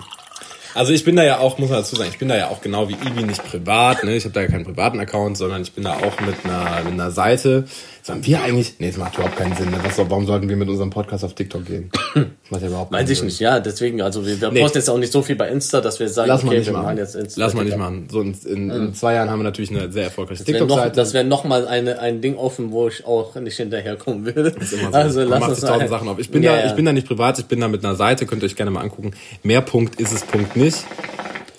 Also 0.75 0.93
ich 0.93 1.05
bin 1.05 1.17
da 1.17 1.25
ja 1.25 1.39
auch, 1.39 1.59
muss 1.59 1.69
man 1.71 1.79
dazu 1.81 1.97
sagen, 1.97 2.11
ich 2.13 2.19
bin 2.19 2.29
da 2.29 2.37
ja 2.37 2.49
auch 2.49 2.61
genau 2.61 2.89
wie 2.89 2.95
Ibi 2.95 3.25
nicht 3.25 3.45
privat, 3.45 4.05
ne? 4.05 4.17
Ich 4.17 4.25
habe 4.25 4.33
da 4.35 4.41
ja 4.41 4.47
keinen 4.49 4.65
privaten 4.65 4.99
Account, 5.01 5.37
sondern 5.37 5.63
ich 5.63 5.73
bin 5.73 5.85
da 5.85 5.95
auch 5.95 6.21
mit 6.21 6.35
einer, 6.45 6.83
mit 6.85 6.93
einer 6.95 7.11
Seite. 7.11 7.65
Sollen 8.05 8.27
wir 8.27 8.43
eigentlich. 8.43 8.75
Nee, 8.81 8.89
das 8.89 8.97
macht 8.97 9.15
überhaupt 9.15 9.37
keinen 9.37 9.55
Sinn. 9.55 9.71
Ne? 9.71 9.77
Was, 9.85 9.97
warum 9.97 10.27
sollten 10.27 10.49
wir 10.49 10.57
mit 10.57 10.69
unserem 10.69 10.91
Podcast 10.91 11.23
auf 11.25 11.35
TikTok 11.35 11.65
gehen? 11.67 11.89
Das 12.15 12.25
macht 12.51 12.63
ja 12.63 12.69
überhaupt 12.69 12.91
keinen 12.91 13.03
Weiß 13.05 13.11
ich 13.11 13.19
Sinn. 13.19 13.27
nicht, 13.27 13.39
ja, 13.39 13.61
deswegen, 13.61 14.03
also 14.03 14.27
wir, 14.27 14.41
wir 14.41 14.51
Nee. 14.51 14.61
posten 14.63 14.79
jetzt 14.79 14.91
auch 14.91 14.99
nicht 14.99 15.13
so 15.13 15.23
viel 15.23 15.37
bei 15.37 15.49
Insta, 15.49 15.81
dass 15.81 16.01
wir 16.01 16.09
sagen, 16.09 16.27
Lass 16.29 16.43
mal 16.43 16.49
okay, 16.49 16.59
nicht 16.59 16.67
wir 16.67 16.73
machen. 16.79 16.97
jetzt 16.99 17.15
Insta. 17.15 17.41
Lass 17.41 17.55
mal 17.55 17.65
nicht 17.65 17.77
machen. 17.77 18.09
So 18.11 18.21
in, 18.23 18.35
in, 18.45 18.71
in 18.71 18.95
zwei 18.95 19.15
Jahren 19.15 19.31
haben 19.31 19.39
wir 19.39 19.45
natürlich 19.45 19.71
eine 19.71 19.93
sehr 19.93 20.05
erfolgreiche 20.05 20.43
Das 20.43 20.49
wäre 20.53 20.65
noch, 20.67 20.69
TikTok-Seite. 20.77 20.97
das 20.97 21.15
wär 21.15 21.23
noch 21.23 21.45
mal 21.45 21.69
eine, 21.69 22.01
ein 22.01 22.21
Ding 22.21 22.35
offen, 22.37 22.73
wo 22.73 22.89
ich 22.89 23.07
auch 23.07 23.37
nicht 23.37 23.57
hinterherkommen 23.57 24.25
würde. 24.27 24.53
So. 24.65 24.77
Also 24.91 25.23
lass 25.23 25.49
uns 25.49 25.63
mal- 25.63 25.87
Sachen 25.89 26.09
auf. 26.09 26.19
Ich 26.19 26.31
bin 26.31 26.43
Ja, 26.43 26.57
da, 26.57 26.67
ich 26.67 26.73
bin 26.73 26.85
da 26.85 26.93
nicht 26.93 27.07
privat, 27.07 27.39
ich 27.39 27.47
bin 27.47 27.61
da 27.61 27.69
mit 27.69 27.85
einer 27.85 27.95
Seite, 27.95 28.27
könnt 28.27 28.43
ihr 28.43 28.47
euch 28.47 28.57
gerne 28.57 28.73
mal 28.73 28.81
angucken. 28.81 29.13
Mehr 29.45 29.61
Punkt 29.61 30.01
ist 30.01 30.13
es 30.13 30.23
Punkt 30.23 30.57
nicht. 30.57 30.62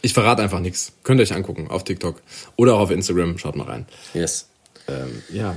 Ich 0.01 0.13
verrate 0.13 0.41
einfach 0.41 0.59
nichts. 0.59 0.91
Könnt 1.03 1.19
ihr 1.19 1.23
euch 1.23 1.33
angucken 1.33 1.67
auf 1.69 1.83
TikTok 1.83 2.21
oder 2.57 2.75
auch 2.75 2.81
auf 2.81 2.91
Instagram. 2.91 3.37
Schaut 3.37 3.55
mal 3.55 3.67
rein. 3.67 3.85
Yes. 4.13 4.47
Ähm, 4.87 5.23
ja. 5.31 5.55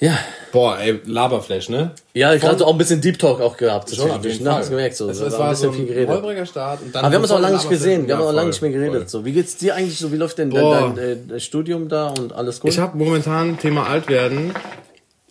Ja. 0.00 0.16
Boah, 0.52 0.78
ey, 0.78 1.00
Laberflash, 1.04 1.70
ne? 1.70 1.92
Ja, 2.14 2.34
gerade 2.36 2.58
so 2.58 2.66
auch 2.66 2.72
ein 2.72 2.78
bisschen 2.78 3.00
Deep 3.00 3.18
Talk 3.18 3.40
auch 3.40 3.56
gehabt. 3.56 3.92
Schon 3.94 4.10
auf 4.10 4.24
jeden? 4.24 4.44
Fall. 4.44 4.64
Gemerkt, 4.68 4.96
so. 4.96 5.08
Es, 5.08 5.18
da 5.18 5.26
es 5.26 5.32
war 5.32 5.40
war 5.40 5.48
ein 5.48 5.56
so 5.56 5.70
bisschen 5.70 5.82
ein 5.82 5.86
viel 5.88 6.06
geredet. 6.06 6.48
Start. 6.48 6.82
Und 6.82 6.94
dann 6.94 7.04
Aber 7.04 7.12
wir 7.12 7.16
haben 7.16 7.22
uns 7.22 7.32
auch 7.32 7.40
lange 7.40 7.56
nicht 7.56 7.68
gesehen. 7.68 8.06
Wir 8.06 8.16
haben 8.16 8.24
auch 8.24 8.32
lange 8.32 8.50
nicht 8.50 8.62
mehr 8.62 8.70
geredet. 8.70 9.00
voll. 9.02 9.08
So, 9.08 9.24
wie 9.24 9.32
geht's 9.32 9.56
dir 9.56 9.74
eigentlich 9.74 9.98
so? 9.98 10.12
Wie 10.12 10.16
läuft 10.16 10.38
denn 10.38 10.50
dein, 10.50 10.94
dein 10.94 11.30
äh, 11.30 11.40
Studium 11.40 11.88
da 11.88 12.08
und 12.10 12.32
alles 12.32 12.60
gut? 12.60 12.70
Ich 12.70 12.78
habe 12.78 12.96
momentan 12.96 13.58
Thema 13.58 13.88
alt 13.88 14.08
werden. 14.08 14.54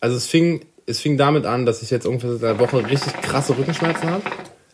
Also 0.01 0.17
es 0.17 0.27
fing, 0.27 0.65
es 0.85 0.99
fing 0.99 1.17
damit 1.17 1.45
an, 1.45 1.65
dass 1.65 1.81
ich 1.81 1.89
jetzt 1.89 2.05
ungefähr 2.05 2.33
seit 2.33 2.43
einer 2.43 2.59
Woche 2.59 2.85
richtig 2.89 3.13
krasse 3.21 3.57
Rückenschmerzen 3.57 4.09
habe. 4.09 4.23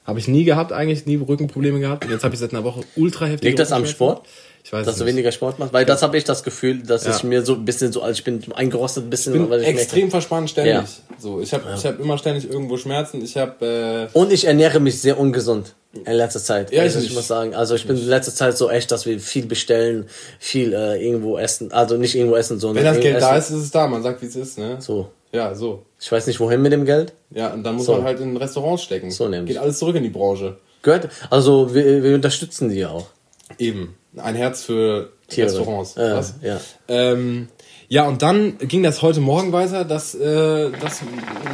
Habe 0.05 0.19
ich 0.19 0.27
nie 0.27 0.43
gehabt 0.43 0.71
eigentlich, 0.73 1.05
nie 1.05 1.15
Rückenprobleme 1.15 1.79
gehabt. 1.79 2.03
Und 2.05 2.11
jetzt 2.11 2.23
habe 2.23 2.33
ich 2.33 2.39
seit 2.39 2.51
einer 2.53 2.63
Woche 2.63 2.81
ultra 2.95 3.25
heftig. 3.25 3.47
Liegt 3.49 3.59
das 3.59 3.71
am 3.71 3.85
Sport? 3.85 4.25
Ich 4.65 4.71
weiß 4.71 4.85
Dass 4.85 4.95
es 4.95 4.99
du 4.99 5.05
nicht. 5.05 5.13
weniger 5.15 5.31
Sport 5.33 5.59
machst? 5.59 5.73
Weil 5.73 5.85
das 5.85 6.01
habe 6.03 6.17
ich 6.17 6.23
das 6.23 6.41
Gefühl, 6.43 6.83
dass 6.83 7.05
Ja. 7.05 7.13
ich 7.15 7.23
mir 7.23 7.43
so 7.45 7.53
ein 7.53 7.65
bisschen 7.65 7.91
so, 7.91 8.01
also 8.01 8.17
ich 8.17 8.23
bin 8.23 8.41
eingerostet 8.53 9.03
ein 9.05 9.09
bisschen, 9.09 9.33
Ich 9.35 9.49
bin 9.49 9.59
ich 9.61 9.67
extrem 9.67 9.99
merke. 9.99 10.11
verspannt 10.11 10.49
ständig. 10.49 10.73
Ja. 10.73 10.85
So, 11.19 11.41
ich 11.41 11.53
habe 11.53 11.63
ich 11.75 11.85
hab 11.85 11.99
immer 11.99 12.17
ständig 12.17 12.49
irgendwo 12.49 12.77
Schmerzen. 12.77 13.21
Ich 13.23 13.35
habe 13.37 14.09
äh, 14.13 14.17
Und 14.17 14.31
ich 14.31 14.45
ernähre 14.45 14.79
mich 14.79 15.01
sehr 15.01 15.19
ungesund 15.19 15.75
in 15.93 16.13
letzter 16.13 16.39
Zeit. 16.39 16.71
Ja, 16.71 16.81
also 16.83 16.97
ich 16.99 17.03
ich 17.05 17.09
nicht. 17.11 17.17
muss 17.17 17.27
sagen, 17.27 17.53
also 17.55 17.75
ich 17.75 17.85
bin 17.85 17.97
in 17.97 18.07
letzter 18.07 18.33
Zeit 18.33 18.57
so 18.57 18.69
echt, 18.69 18.89
dass 18.91 19.05
wir 19.05 19.19
viel 19.19 19.45
bestellen, 19.47 20.05
viel 20.39 20.73
äh, 20.73 21.05
irgendwo 21.05 21.37
essen, 21.37 21.71
also 21.73 21.97
nicht 21.97 22.15
irgendwo 22.15 22.35
essen, 22.37 22.57
sondern 22.59 22.83
wenn 22.85 22.93
das 22.93 23.01
Geld 23.01 23.15
irgendwo 23.15 23.27
da 23.27 23.37
essen. 23.37 23.53
ist, 23.55 23.59
ist 23.59 23.65
es 23.65 23.71
da. 23.71 23.87
Man 23.87 24.01
sagt, 24.01 24.21
wie 24.21 24.27
es 24.27 24.35
ist, 24.37 24.57
ne? 24.57 24.77
So. 24.79 25.09
Ja, 25.33 25.55
so. 25.55 25.83
Ich 25.99 26.11
weiß 26.11 26.27
nicht 26.27 26.39
wohin 26.39 26.61
mit 26.61 26.71
dem 26.71 26.85
Geld. 26.85 27.13
Ja, 27.31 27.51
und 27.53 27.63
dann 27.63 27.75
muss 27.75 27.85
So. 27.87 27.93
man 27.93 28.03
halt 28.03 28.19
in 28.19 28.37
Restaurants 28.37 28.83
stecken. 28.83 29.09
So 29.11 29.27
nämlich. 29.27 29.55
Geht 29.55 29.61
alles 29.63 29.79
zurück 29.79 29.95
in 29.95 30.03
die 30.03 30.09
Branche. 30.09 30.57
Gehört, 30.83 31.09
also 31.29 31.73
wir, 31.73 32.03
wir 32.03 32.15
unterstützen 32.15 32.69
die 32.69 32.79
ja 32.79 32.89
auch. 32.89 33.07
Eben. 33.57 33.95
Ein 34.15 34.35
Herz 34.35 34.63
für 34.63 35.09
Tiere. 35.27 35.47
Restaurants. 35.47 35.97
Äh, 35.97 36.21
ja. 36.47 36.59
Ähm, 36.87 37.47
ja, 37.93 38.07
und 38.07 38.23
dann 38.23 38.57
ging 38.57 38.81
das 38.81 39.03
heute 39.03 39.19
Morgen 39.19 39.51
weiter, 39.51 39.85
dass, 39.85 40.15
äh, 40.15 40.71
dass 40.71 41.01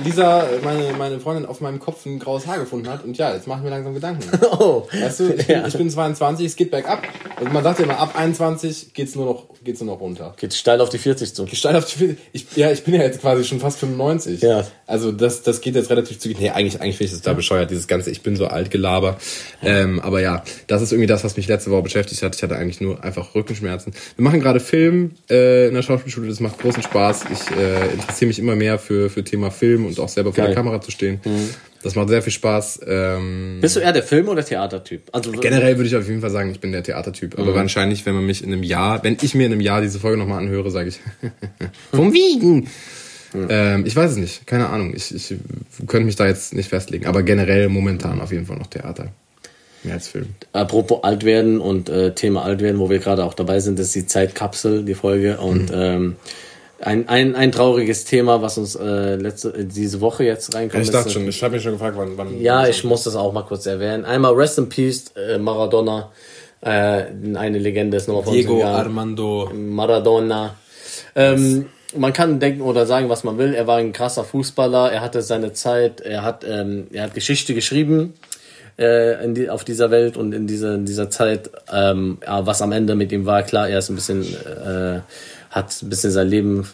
Lisa, 0.05 0.47
meine, 0.63 0.93
meine 0.97 1.19
Freundin, 1.19 1.45
auf 1.45 1.59
meinem 1.59 1.79
Kopf 1.79 2.05
ein 2.05 2.17
graues 2.17 2.47
Haar 2.47 2.59
gefunden 2.59 2.87
hat. 2.87 3.03
Und 3.03 3.17
ja, 3.17 3.33
jetzt 3.33 3.45
machen 3.45 3.65
wir 3.65 3.71
langsam 3.71 3.93
Gedanken. 3.93 4.23
Oh. 4.51 4.87
Weißt 4.89 5.19
du, 5.19 5.33
ich 5.33 5.47
bin, 5.47 5.55
Ja. 5.57 5.67
ich 5.67 5.77
bin 5.77 5.89
22, 5.89 6.45
es 6.45 6.55
geht 6.55 6.71
bergab. 6.71 7.03
Und 7.41 7.51
man 7.51 7.61
sagt 7.61 7.79
ja 7.79 7.85
immer, 7.85 7.99
ab 7.99 8.13
21 8.17 8.93
geht's 8.93 9.15
nur 9.15 9.25
noch, 9.25 9.47
geht's 9.65 9.81
nur 9.81 9.93
noch 9.93 9.99
runter. 9.99 10.33
Geht 10.37 10.53
steil 10.53 10.79
auf 10.79 10.87
die 10.87 10.97
40 10.97 11.35
zu. 11.35 11.45
Gestalt 11.45 11.75
auf 11.75 11.83
die 11.85 11.97
Füße. 11.97 12.17
Ich, 12.31 12.45
ja, 12.55 12.71
ich 12.71 12.85
bin 12.85 12.93
ja 12.93 13.01
jetzt 13.01 13.19
quasi 13.19 13.43
schon 13.43 13.59
fast 13.59 13.77
95. 13.79 14.41
Ja. 14.41 14.63
Also 14.89 15.11
das, 15.11 15.43
das 15.43 15.61
geht 15.61 15.75
jetzt 15.75 15.89
relativ 15.89 16.19
zügig. 16.19 16.39
Nee, 16.39 16.49
eigentlich, 16.49 16.81
eigentlich 16.81 16.97
finde 16.97 17.05
ich 17.05 17.11
das 17.11 17.21
da 17.21 17.33
bescheuert, 17.33 17.69
dieses 17.69 17.87
ganze, 17.87 18.09
ich 18.09 18.21
bin 18.21 18.35
so 18.35 18.47
alt 18.47 18.71
Gelaber. 18.71 19.17
Ähm, 19.61 19.99
aber 19.99 20.19
ja, 20.19 20.43
das 20.67 20.81
ist 20.81 20.91
irgendwie 20.91 21.07
das, 21.07 21.23
was 21.23 21.37
mich 21.37 21.47
letzte 21.47 21.69
Woche 21.69 21.83
beschäftigt 21.83 22.23
hat. 22.23 22.35
Ich 22.35 22.41
hatte 22.41 22.55
eigentlich 22.55 22.81
nur 22.81 23.03
einfach 23.03 23.35
Rückenschmerzen. 23.35 23.93
Wir 24.15 24.23
machen 24.23 24.39
gerade 24.39 24.59
Film 24.59 25.11
äh, 25.29 25.67
in 25.67 25.75
der 25.75 25.83
Schauspielschule, 25.83 26.27
das 26.27 26.39
macht 26.39 26.59
großen 26.59 26.81
Spaß. 26.81 27.25
Ich 27.31 27.55
äh, 27.55 27.93
interessiere 27.93 28.27
mich 28.27 28.39
immer 28.39 28.55
mehr 28.55 28.79
für, 28.79 29.09
für 29.09 29.23
Thema 29.23 29.51
Film 29.51 29.85
und 29.85 29.99
auch 29.99 30.09
selber 30.09 30.33
vor 30.33 30.43
Geil. 30.43 30.47
der 30.47 30.55
Kamera 30.55 30.81
zu 30.81 30.89
stehen. 30.89 31.19
Das 31.81 31.95
macht 31.95 32.09
sehr 32.09 32.21
viel 32.21 32.33
Spaß. 32.33 32.81
Ähm, 32.87 33.59
Bist 33.61 33.75
du 33.75 33.79
eher 33.79 33.93
der 33.93 34.03
Film- 34.03 34.27
oder 34.27 34.43
Theatertyp? 34.43 35.03
Also 35.11 35.31
Generell 35.31 35.77
würde 35.77 35.87
ich 35.87 35.95
auf 35.95 36.07
jeden 36.07 36.19
Fall 36.19 36.31
sagen, 36.31 36.51
ich 36.51 36.59
bin 36.59 36.71
der 36.71 36.83
Theatertyp. 36.83 37.37
Mhm. 37.37 37.43
Aber 37.43 37.55
wahrscheinlich, 37.55 38.05
wenn 38.05 38.15
man 38.15 38.25
mich 38.25 38.43
in 38.43 38.51
einem 38.51 38.63
Jahr, 38.63 39.03
wenn 39.03 39.17
ich 39.21 39.35
mir 39.35 39.45
in 39.45 39.53
einem 39.53 39.61
Jahr 39.61 39.81
diese 39.81 39.99
Folge 39.99 40.17
nochmal 40.17 40.39
anhöre, 40.39 40.71
sage 40.71 40.89
ich, 40.89 40.99
vom 41.91 42.11
Wiegen. 42.11 42.67
Ähm, 43.33 43.85
ich 43.85 43.95
weiß 43.95 44.11
es 44.11 44.17
nicht, 44.17 44.47
keine 44.47 44.69
Ahnung. 44.69 44.93
Ich, 44.95 45.13
ich 45.13 45.35
könnte 45.87 46.05
mich 46.05 46.15
da 46.15 46.27
jetzt 46.27 46.53
nicht 46.53 46.69
festlegen. 46.69 47.05
Aber 47.05 47.23
generell 47.23 47.69
momentan 47.69 48.21
auf 48.21 48.31
jeden 48.31 48.45
Fall 48.45 48.57
noch 48.57 48.67
Theater. 48.67 49.07
Mehr 49.83 49.93
als 49.93 50.09
Film. 50.09 50.27
Apropos 50.51 51.03
alt 51.03 51.23
werden 51.23 51.59
und 51.61 51.89
äh, 51.89 52.13
Thema 52.13 52.43
alt 52.43 52.61
werden, 52.61 52.79
wo 52.79 52.89
wir 52.89 52.99
gerade 52.99 53.23
auch 53.23 53.33
dabei 53.33 53.59
sind, 53.59 53.79
ist 53.79 53.95
die 53.95 54.05
Zeitkapsel, 54.05 54.83
die 54.83 54.95
Folge. 54.95 55.37
Und 55.37 55.69
Mhm. 55.69 55.75
ähm, 55.75 56.15
ein, 56.81 57.07
ein, 57.09 57.35
ein 57.35 57.51
trauriges 57.51 58.05
Thema, 58.05 58.41
was 58.41 58.57
uns 58.57 58.75
äh, 58.75 59.15
letzte, 59.15 59.49
äh, 59.49 59.65
diese 59.65 60.01
Woche 60.01 60.23
jetzt 60.23 60.53
reinkommt. 60.55 60.83
Ich 60.83 60.91
dachte 60.91 61.09
ist, 61.09 61.13
schon, 61.13 61.27
ich 61.27 61.43
habe 61.43 61.55
mich 61.55 61.63
schon 61.63 61.73
gefragt, 61.73 61.95
wann. 61.97 62.17
wann 62.17 62.41
Ja, 62.41 62.67
ich 62.67 62.83
muss 62.83 63.03
das 63.03 63.15
auch 63.15 63.31
mal 63.33 63.43
kurz 63.43 63.65
erwähnen. 63.65 64.05
Einmal 64.05 64.33
Rest 64.33 64.57
in 64.57 64.69
Peace, 64.69 65.05
äh, 65.15 65.37
Maradona. 65.37 66.11
Äh, 66.61 67.05
eine 67.35 67.57
Legende 67.59 67.97
ist 67.97 68.07
nochmal 68.07 68.23
von 68.23 68.33
Diego. 68.33 68.63
Armando. 68.63 69.49
Maradona. 69.53 70.55
Ähm, 71.15 71.67
man 71.95 72.13
kann 72.13 72.39
denken 72.39 72.61
oder 72.61 72.85
sagen, 72.85 73.09
was 73.09 73.23
man 73.23 73.37
will. 73.37 73.53
Er 73.53 73.67
war 73.67 73.77
ein 73.77 73.93
krasser 73.93 74.23
Fußballer. 74.23 74.91
Er 74.91 75.01
hatte 75.01 75.21
seine 75.21 75.53
Zeit. 75.53 76.01
Er 76.01 76.23
hat, 76.23 76.45
ähm, 76.47 76.87
er 76.91 77.03
hat 77.03 77.13
Geschichte 77.13 77.53
geschrieben 77.53 78.13
äh, 78.77 79.23
in 79.23 79.33
die, 79.33 79.49
auf 79.49 79.63
dieser 79.63 79.91
Welt 79.91 80.17
und 80.17 80.33
in 80.33 80.47
dieser, 80.47 80.75
in 80.75 80.85
dieser 80.85 81.09
Zeit. 81.09 81.49
Ähm, 81.71 82.19
ja, 82.25 82.45
was 82.45 82.61
am 82.61 82.71
Ende 82.71 82.95
mit 82.95 83.11
ihm 83.11 83.25
war, 83.25 83.43
klar, 83.43 83.67
er 83.69 83.79
ist 83.79 83.89
ein 83.89 83.95
bisschen, 83.95 84.23
äh, 84.23 84.99
hat 85.49 85.81
ein 85.81 85.89
bisschen 85.89 86.11
sein 86.11 86.27
Leben 86.27 86.67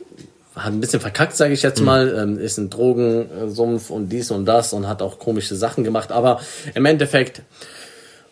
hat 0.55 0.71
ein 0.71 0.79
bisschen 0.79 1.01
verkackt, 1.01 1.35
sage 1.35 1.53
ich 1.53 1.63
jetzt 1.63 1.81
mal, 1.81 2.15
ähm, 2.17 2.39
ist 2.39 2.57
ein 2.57 2.69
Drogensumpf 2.69 3.89
und 3.89 4.07
dies 4.07 4.31
und 4.31 4.45
das 4.45 4.71
und 4.71 4.87
hat 4.87 5.01
auch 5.01 5.19
komische 5.19 5.55
Sachen 5.55 5.83
gemacht, 5.83 6.13
aber 6.13 6.39
im 6.73 6.85
Endeffekt 6.85 7.41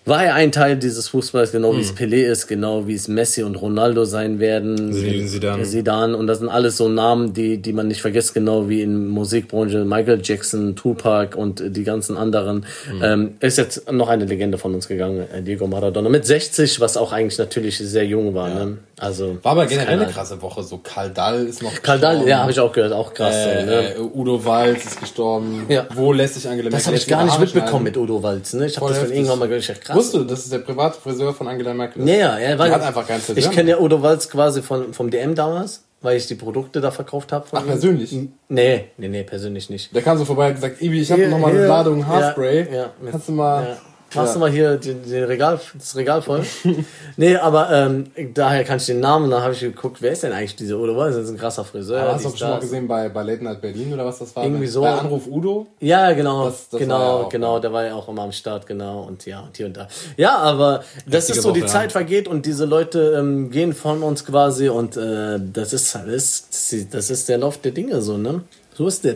war 0.05 0.25
er 0.25 0.35
ein 0.35 0.51
Teil 0.51 0.77
dieses 0.77 1.07
Fußballs, 1.09 1.51
genau 1.51 1.75
wie 1.75 1.81
es 1.81 1.95
Pelé 1.95 2.25
ist, 2.25 2.47
genau 2.47 2.87
wie 2.87 2.93
es 2.93 3.07
Messi 3.07 3.43
und 3.43 3.55
Ronaldo 3.55 4.03
sein 4.03 4.39
werden. 4.39 4.91
Zinedine 4.91 5.27
Zidane. 5.27 5.63
Zidane. 5.63 6.17
Und 6.17 6.27
das 6.27 6.39
sind 6.39 6.49
alles 6.49 6.77
so 6.77 6.89
Namen, 6.89 7.33
die, 7.33 7.57
die 7.57 7.71
man 7.71 7.87
nicht 7.87 8.01
vergisst, 8.01 8.33
genau 8.33 8.67
wie 8.67 8.81
in 8.81 9.07
Musikbranche 9.07 9.85
Michael 9.85 10.19
Jackson, 10.21 10.75
Tupac 10.75 11.37
und 11.37 11.61
äh, 11.61 11.69
die 11.69 11.83
ganzen 11.83 12.17
anderen. 12.17 12.65
Ähm, 13.01 13.35
ist 13.39 13.57
jetzt 13.57 13.91
noch 13.91 14.09
eine 14.09 14.25
Legende 14.25 14.57
von 14.57 14.73
uns 14.73 14.87
gegangen, 14.87 15.25
äh, 15.33 15.41
Diego 15.41 15.67
Maradona. 15.67 16.09
Mit 16.09 16.25
60, 16.25 16.81
was 16.81 16.97
auch 16.97 17.13
eigentlich 17.13 17.37
natürlich 17.37 17.77
sehr 17.77 18.05
jung 18.05 18.33
war. 18.33 18.49
Ne? 18.49 18.77
Also, 19.03 19.37
War 19.43 19.51
aber 19.51 19.65
generell 19.65 20.01
eine 20.01 20.11
krasse 20.11 20.41
Woche. 20.41 20.63
So 20.63 20.77
Kaldal 20.77 21.45
ist 21.45 21.61
noch 21.61 21.81
Kaldal, 21.81 22.25
ja, 22.25 22.39
habe 22.39 22.51
ich 22.51 22.59
auch 22.59 22.71
gehört, 22.71 22.93
auch 22.93 23.13
krass. 23.13 23.35
Äh, 23.35 23.65
ne? 23.65 23.95
äh, 23.95 23.99
Udo 23.99 24.45
Walz 24.45 24.85
ist 24.85 24.99
gestorben. 25.01 25.65
Ja. 25.67 25.85
Wo 25.93 26.13
lässt 26.13 26.35
sich 26.35 26.47
Angela 26.47 26.69
Das 26.69 26.85
Merkel 26.85 26.87
habe 26.87 26.97
ich 26.97 27.07
gar 27.07 27.25
nicht 27.25 27.39
mitbekommen 27.39 27.83
mit? 27.83 27.97
Udo 27.97 28.23
Walz. 28.23 28.53
Ne? 28.53 28.67
Ich 28.67 28.77
habe 28.77 28.87
das 28.89 28.99
von 28.99 29.11
irgendwann 29.11 29.39
mal 29.39 29.49
gehört. 29.49 29.81
Krass. 29.81 29.95
Wusstest 29.95 30.15
du, 30.15 30.23
das 30.23 30.39
ist 30.39 30.53
der 30.53 30.59
private 30.59 30.99
Friseur 31.01 31.33
von 31.33 31.49
Angela 31.49 31.73
Merkel? 31.73 32.07
Ja, 32.07 32.15
ja, 32.15 32.37
er 32.37 32.57
war, 32.57 32.69
hat 32.69 32.81
einfach 32.81 33.05
keinen 33.05 33.19
Friseur 33.19 33.43
Ich 33.43 33.51
kenne 33.51 33.71
ja 33.71 33.79
Udo 33.79 34.01
Walz 34.01 34.29
quasi 34.29 34.61
von, 34.61 34.93
vom 34.93 35.11
DM 35.11 35.35
damals, 35.35 35.83
weil 36.01 36.15
ich 36.15 36.27
die 36.27 36.35
Produkte 36.35 36.79
da 36.79 36.91
verkauft 36.91 37.33
habe. 37.33 37.45
Ach, 37.51 37.65
persönlich? 37.65 38.15
Nee, 38.47 38.85
nee, 38.97 39.07
nee, 39.09 39.23
persönlich 39.23 39.69
nicht. 39.69 39.93
Der 39.93 40.01
kam 40.01 40.17
so 40.17 40.23
vorbei 40.23 40.47
und 40.47 40.55
gesagt, 40.55 40.81
Ibi, 40.81 41.01
ich 41.01 41.11
habe 41.11 41.21
Hier, 41.21 41.29
noch 41.29 41.39
mal 41.39 41.51
eine. 41.51 41.67
Ladung 41.67 42.07
Haarspray. 42.07 42.67
Ja, 42.71 42.73
ja. 42.73 42.91
Kannst 43.11 43.27
du 43.27 43.33
mal... 43.33 43.63
Ja. 43.63 43.77
Machst 44.15 44.35
du 44.35 44.39
mal 44.39 44.49
hier 44.51 44.77
den, 44.77 45.03
den 45.09 45.23
Regal, 45.23 45.59
das 45.73 45.95
Regal 45.95 46.21
voll? 46.21 46.43
nee, 47.17 47.35
aber 47.35 47.71
ähm, 47.71 48.11
daher 48.33 48.63
kann 48.63 48.77
ich 48.77 48.85
den 48.85 48.99
Namen, 48.99 49.29
dann 49.31 49.41
habe 49.41 49.53
ich 49.53 49.59
geguckt, 49.61 50.01
wer 50.01 50.11
ist 50.11 50.23
denn 50.23 50.31
eigentlich 50.31 50.55
dieser 50.55 50.77
Udo 50.77 50.95
Walz? 50.95 51.15
Das 51.15 51.25
ist 51.25 51.31
ein 51.31 51.37
krasser 51.37 51.63
Friseur. 51.63 52.01
Aber 52.01 52.13
hast 52.13 52.25
du 52.25 52.35
schon 52.35 52.47
mal 52.49 52.55
das. 52.55 52.63
gesehen 52.65 52.87
bei, 52.87 53.09
bei 53.09 53.23
Late 53.23 53.43
Night 53.43 53.61
Berlin 53.61 53.93
oder 53.93 54.05
was 54.05 54.19
das 54.19 54.35
war? 54.35 54.43
Irgendwie 54.43 54.67
so. 54.67 54.81
Bei 54.81 54.91
Anruf 54.91 55.27
Udo? 55.27 55.67
Ja, 55.79 56.11
genau, 56.13 56.45
Das- 56.45 56.69
das 56.69 56.79
genau, 56.79 57.23
ja 57.23 57.29
genau, 57.29 57.55
ja. 57.55 57.59
der 57.61 57.73
war 57.73 57.85
ja 57.85 57.95
auch 57.95 58.07
immer 58.07 58.23
am 58.23 58.31
Start, 58.31 58.65
genau, 58.67 59.03
und 59.03 59.25
ja, 59.25 59.41
und 59.41 59.55
hier 59.57 59.65
und 59.65 59.77
da. 59.77 59.87
Ja, 60.17 60.37
aber 60.37 60.83
das 61.05 61.23
Heftige 61.29 61.37
ist 61.39 61.43
so, 61.43 61.51
die 61.51 61.61
Woche, 61.61 61.69
Zeit 61.69 61.83
ja. 61.85 61.89
vergeht 61.89 62.27
und 62.27 62.45
diese 62.45 62.65
Leute 62.65 63.15
ähm, 63.17 63.49
gehen 63.51 63.73
von 63.73 64.03
uns 64.03 64.25
quasi 64.25 64.69
und 64.69 64.97
äh, 64.97 65.39
das 65.39 65.73
ist, 65.73 65.95
das 65.95 66.05
ist, 66.05 66.93
das 66.93 67.09
ist 67.09 67.29
der 67.29 67.37
Lauf 67.39 67.57
der 67.59 67.71
Dinge 67.71 68.01
so, 68.01 68.17
ne? 68.17 68.43
So 68.75 68.87
ist 68.87 69.05
das. 69.05 69.15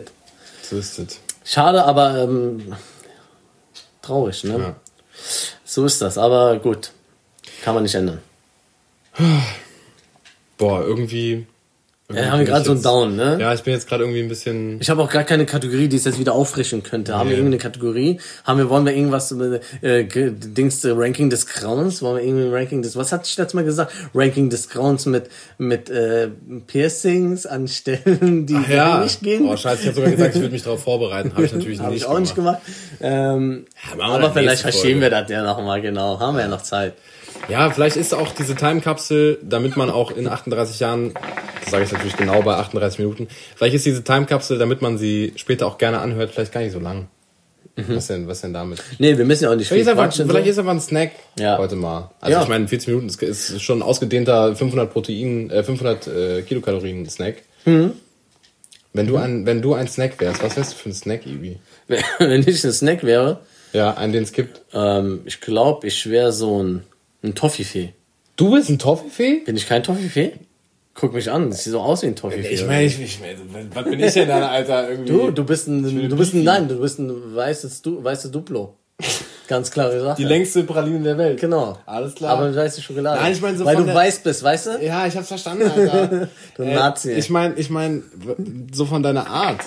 So 0.62 0.76
ist 0.78 0.98
es. 0.98 1.20
Schade, 1.44 1.84
aber 1.84 2.18
ähm, 2.18 2.74
traurig, 4.02 4.44
ne? 4.44 4.58
Ja. 4.58 4.76
So 5.64 5.84
ist 5.84 6.00
das, 6.00 6.18
aber 6.18 6.58
gut, 6.58 6.92
kann 7.62 7.74
man 7.74 7.82
nicht 7.82 7.94
ändern. 7.94 8.22
Boah, 10.56 10.82
irgendwie... 10.82 11.46
irgendwie 12.10 12.24
Ja, 12.26 12.32
haben 12.32 12.38
wir 12.38 12.46
gerade 12.46 12.64
so 12.64 12.72
einen 12.72 12.82
Down, 12.82 13.16
ne? 13.16 13.36
Ja, 13.38 13.52
ich 13.52 13.62
bin 13.62 13.74
jetzt 13.74 13.86
gerade 13.86 14.02
irgendwie 14.04 14.20
ein 14.22 14.28
bisschen... 14.28 14.80
Ich 14.80 14.88
habe 14.88 15.02
auch 15.02 15.10
gar 15.10 15.24
keine 15.24 15.44
Kategorie, 15.44 15.88
die 15.88 15.96
es 15.96 16.06
jetzt 16.06 16.18
wieder 16.18 16.32
auffrischen 16.32 16.82
könnte. 16.82 17.14
Haben 17.14 17.28
wir 17.28 17.36
Nee. 17.36 17.40
irgendeine 17.42 17.58
Kategorie? 17.62 18.18
Haben 18.44 18.58
wir, 18.60 18.70
wollen 18.70 18.86
wir 18.86 18.94
irgendwas, 18.94 19.30
äh, 19.82 20.04
ge- 20.04 20.32
Dings, 20.34 20.82
äh, 20.86 20.92
Ranking 20.96 21.28
des 21.28 21.46
Grauens? 21.46 22.00
Wollen 22.00 22.16
wir 22.16 22.24
irgendwie 22.24 22.48
Ranking 22.54 22.80
des, 22.80 22.96
was 22.96 23.12
hatte 23.12 23.24
ich 23.26 23.36
letztes 23.36 23.52
Mal 23.52 23.64
gesagt? 23.64 23.92
Ranking 24.14 24.48
des 24.48 24.70
Grauens 24.70 25.04
mit, 25.04 25.28
mit, 25.58 25.90
äh, 25.90 26.28
Piercings 26.66 27.44
an 27.44 27.68
Stellen, 27.68 28.46
die 28.46 28.56
Ja, 28.74 29.02
nicht 29.02 29.20
gehen? 29.20 29.46
oh 29.46 29.54
scheiße, 29.56 29.82
ich 29.82 29.86
habe 29.88 29.96
sogar 29.96 30.10
gesagt, 30.10 30.34
ich 30.34 30.40
würde 30.40 30.52
mich 30.54 30.62
darauf 30.62 30.82
vorbereiten. 30.82 31.32
Habe 31.34 31.44
ich 31.44 31.52
natürlich 31.54 31.78
Habe 31.80 31.92
nicht 31.92 32.04
ich 32.04 32.08
auch 32.08 32.18
nicht 32.18 32.34
gemacht. 32.34 32.60
Ähm, 33.02 33.66
wir 33.94 34.04
aber 34.04 34.30
vielleicht 34.32 34.62
Folge. 34.62 35.00
wir 35.02 35.10
das 35.10 35.28
ja 35.28 35.42
nochmal, 35.42 35.82
genau. 35.82 36.18
Haben 36.20 36.36
wir 36.36 36.44
ja 36.44 36.48
noch 36.48 36.62
Zeit. 36.62 36.94
Ja, 37.48 37.70
vielleicht 37.70 37.96
ist 37.96 38.14
auch 38.14 38.32
diese 38.32 38.54
Timekapsel, 38.54 39.38
damit 39.42 39.76
man 39.76 39.90
auch 39.90 40.10
in 40.10 40.28
38 40.28 40.80
Jahren, 40.80 41.14
das 41.62 41.70
sage 41.70 41.84
ich 41.84 41.92
natürlich 41.92 42.16
genau 42.16 42.42
bei 42.42 42.54
38 42.56 42.98
Minuten, 42.98 43.28
vielleicht 43.56 43.74
ist 43.74 43.86
diese 43.86 44.04
Timekapsel, 44.04 44.58
damit 44.58 44.82
man 44.82 44.98
sie 44.98 45.32
später 45.36 45.66
auch 45.66 45.78
gerne 45.78 46.00
anhört, 46.00 46.30
vielleicht 46.32 46.52
gar 46.52 46.60
nicht 46.60 46.72
so 46.72 46.80
lang. 46.80 47.08
Was 47.86 48.08
denn, 48.08 48.26
was 48.26 48.40
denn 48.40 48.52
damit? 48.52 48.82
Nee, 48.98 49.16
wir 49.16 49.24
müssen 49.24 49.44
ja 49.44 49.50
auch 49.50 49.54
nicht 49.54 49.68
Vielleicht 49.68 49.86
viel 49.86 49.92
ist, 49.94 49.98
einfach, 50.00 50.12
vielleicht 50.12 50.44
so. 50.46 50.50
ist 50.50 50.58
einfach 50.58 50.72
ein 50.72 50.80
Snack 50.80 51.12
Ja. 51.38 51.58
heute 51.58 51.76
mal. 51.76 52.10
Also 52.20 52.36
Ja. 52.38 52.42
ich 52.42 52.48
meine, 52.48 52.66
40 52.66 52.88
Minuten 52.88 53.06
ist, 53.08 53.22
ist 53.22 53.62
schon 53.62 53.78
ein 53.78 53.82
ausgedehnter 53.82 54.56
500 54.56 54.92
Protein, 54.92 55.48
äh, 55.50 55.62
500 55.62 56.06
äh, 56.08 56.42
Kilokalorien 56.42 57.08
Snack. 57.08 57.36
Mhm. 57.66 57.92
Wenn 58.94 59.06
du 59.06 59.16
ein, 59.16 59.46
wenn 59.46 59.62
du 59.62 59.74
ein 59.74 59.86
Snack 59.86 60.18
wärst, 60.20 60.42
was 60.42 60.56
wärst 60.56 60.72
du 60.72 60.76
für 60.76 60.88
ein 60.88 60.92
Snack, 60.94 61.24
Ibi? 61.24 61.60
Wenn 62.18 62.40
ich 62.48 62.64
ein 62.64 62.72
Snack 62.72 63.04
wäre, 63.04 63.40
Ja, 63.72 63.94
einen, 63.94 64.12
den 64.12 64.24
es 64.24 64.32
gibt. 64.32 64.60
ähm, 64.72 65.20
ich 65.24 65.40
glaube, 65.40 65.86
ich 65.86 66.10
wäre 66.10 66.32
so 66.32 66.60
ein, 66.60 66.82
ein 67.22 67.34
Toffifee. 67.34 67.92
Du 68.36 68.52
bist 68.52 68.68
ein 68.70 68.78
Toffifee? 68.78 69.40
Bin 69.44 69.56
ich 69.56 69.66
kein 69.66 69.82
Toffifee? 69.82 70.32
Guck 70.94 71.12
mich 71.14 71.30
an, 71.30 71.50
ich 71.50 71.58
sehe 71.58 71.72
so 71.72 71.80
aus 71.80 72.02
wie 72.02 72.06
ein 72.06 72.16
Toffifee. 72.16 72.48
Ich 72.48 72.66
meine, 72.66 72.84
ich, 72.84 73.00
ich 73.00 73.20
mein, 73.20 73.36
was 73.72 73.84
bin 73.84 74.00
ich 74.00 74.12
denn 74.12 74.28
dann, 74.28 74.42
Alter? 74.42 74.88
Irgendwie? 74.90 75.08
du, 75.12 75.30
du 75.30 75.44
bist 75.44 75.68
ein, 75.68 76.08
du 76.08 76.16
bist 76.16 76.34
ein, 76.34 76.42
nein, 76.44 76.66
du 76.68 76.80
bist 76.80 76.98
ein 76.98 77.34
weißes, 77.34 77.82
du, 77.82 78.02
weißes 78.02 78.30
Duplo. 78.32 78.74
Ganz 79.46 79.70
klare 79.70 80.00
Sache. 80.00 80.16
Die 80.18 80.24
längste 80.24 80.64
Praline 80.64 81.00
der 81.00 81.16
Welt. 81.16 81.40
Genau. 81.40 81.78
Alles 81.86 82.14
klar. 82.16 82.32
Aber 82.36 82.54
weiße 82.54 82.82
Schokolade. 82.82 83.18
Nein, 83.20 83.32
ich 83.32 83.40
meine 83.40 83.56
so 83.56 83.64
Weil 83.64 83.76
von 83.76 83.84
du 83.84 83.92
der- 83.92 83.96
weiß 83.96 84.18
bist, 84.18 84.42
weißt 84.42 84.66
du? 84.66 84.84
Ja, 84.84 85.06
ich 85.06 85.16
hab's 85.16 85.28
verstanden, 85.28 85.70
Alter. 85.70 86.28
Du 86.56 86.64
Nazi. 86.64 87.12
Ich 87.12 87.30
meine, 87.30 87.54
ich 87.54 87.70
meine, 87.70 88.02
so 88.72 88.84
von 88.84 89.02
deiner 89.02 89.26
Art. 89.26 89.60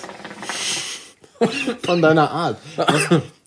Von 1.83 2.01
deiner 2.01 2.29
Art. 2.29 2.57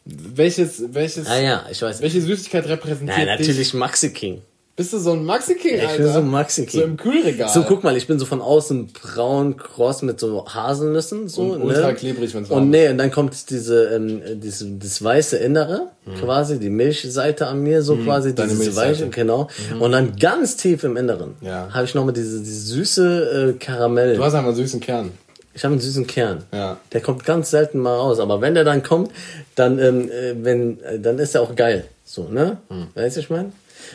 Welches, 0.07 0.83
welches, 0.93 1.27
Ah 1.29 1.41
ja, 1.41 1.65
ich 1.71 1.81
weiß. 1.81 2.03
welche 2.03 2.21
Süßigkeit 2.21 2.67
repräsentiert 2.69 3.19
dich? 3.39 3.49
natürlich 3.49 3.75
Maxi 3.75 4.11
King. 4.13 4.43
Bist 4.77 4.93
du 4.93 4.99
so 4.99 5.13
ein 5.13 5.25
Maxi 5.25 5.55
King, 5.55 5.77
Ich 5.77 5.83
Alter? 5.83 6.03
bin 6.03 6.13
so 6.13 6.19
ein 6.19 6.29
Maxi 6.29 6.67
King. 6.67 6.81
So 6.81 6.85
im 6.87 6.97
Kühlregal. 6.97 7.49
So, 7.49 7.63
guck 7.63 7.85
mal, 7.85 7.97
ich 7.97 8.09
bin 8.09 8.19
so 8.19 8.27
von 8.27 8.43
außen 8.43 8.89
braun, 8.89 9.57
kross 9.57 10.03
mit 10.03 10.19
so 10.19 10.45
Haselnüssen, 10.47 11.29
so, 11.29 11.43
Und 11.43 11.61
ne? 11.61 11.65
ultra 11.67 11.93
klebrig, 11.93 12.35
wenn's 12.35 12.51
Und 12.51 12.71
nee, 12.71 12.89
und 12.89 12.99
dann 12.99 13.13
kommt 13.13 13.51
diese, 13.51 13.85
ähm, 13.95 14.21
diese, 14.41 14.67
das 14.73 15.03
weiße 15.03 15.37
Innere, 15.37 15.91
quasi, 16.21 16.59
die 16.59 16.71
Milchseite 16.71 17.47
an 17.47 17.63
mir, 17.63 17.83
so 17.83 17.97
quasi, 17.97 18.31
Hm. 18.31 18.35
deine 18.37 18.49
diese 18.51 18.63
Milchseite. 18.65 18.91
weiche, 19.05 19.09
genau. 19.11 19.49
Und 19.79 19.93
dann 19.93 20.17
ganz 20.17 20.57
tief 20.57 20.83
im 20.83 20.97
Inneren 20.97 21.37
Ja. 21.41 21.69
habe 21.73 21.85
ich 21.85 21.95
nochmal 21.95 22.13
diese, 22.13 22.41
diese 22.41 22.67
süße 22.67 23.55
äh, 23.57 23.59
Karamell. 23.65 24.17
Du 24.17 24.25
hast 24.25 24.35
einen 24.35 24.55
süßen 24.57 24.81
Kern. 24.81 25.13
Ich 25.55 25.65
habe 25.65 25.73
einen 25.73 25.81
süßen 25.81 26.07
Kern. 26.07 26.45
Ja. 26.53 26.79
Der 26.93 27.01
kommt 27.01 27.25
ganz 27.25 27.51
selten 27.51 27.79
mal 27.79 27.95
raus, 27.97 28.19
aber 28.19 28.41
wenn 28.41 28.55
der 28.55 28.65
dann 28.65 28.83
kommt, 28.83 29.11
dann, 29.55 29.79
ähm, 29.79 30.11
äh, 30.11 30.35
wenn, 30.45 30.83
äh, 30.83 30.99
dann 30.99 31.19
ist 31.19 31.35
er 31.35 31.43
auch 31.43 31.55
geil. 31.55 31.85
So, 32.05 32.25
ne? 32.29 32.59
Hm. 32.69 32.89
Weißt 32.95 33.17
du, 33.17 33.21
ich 33.21 33.31
meine? 33.31 33.53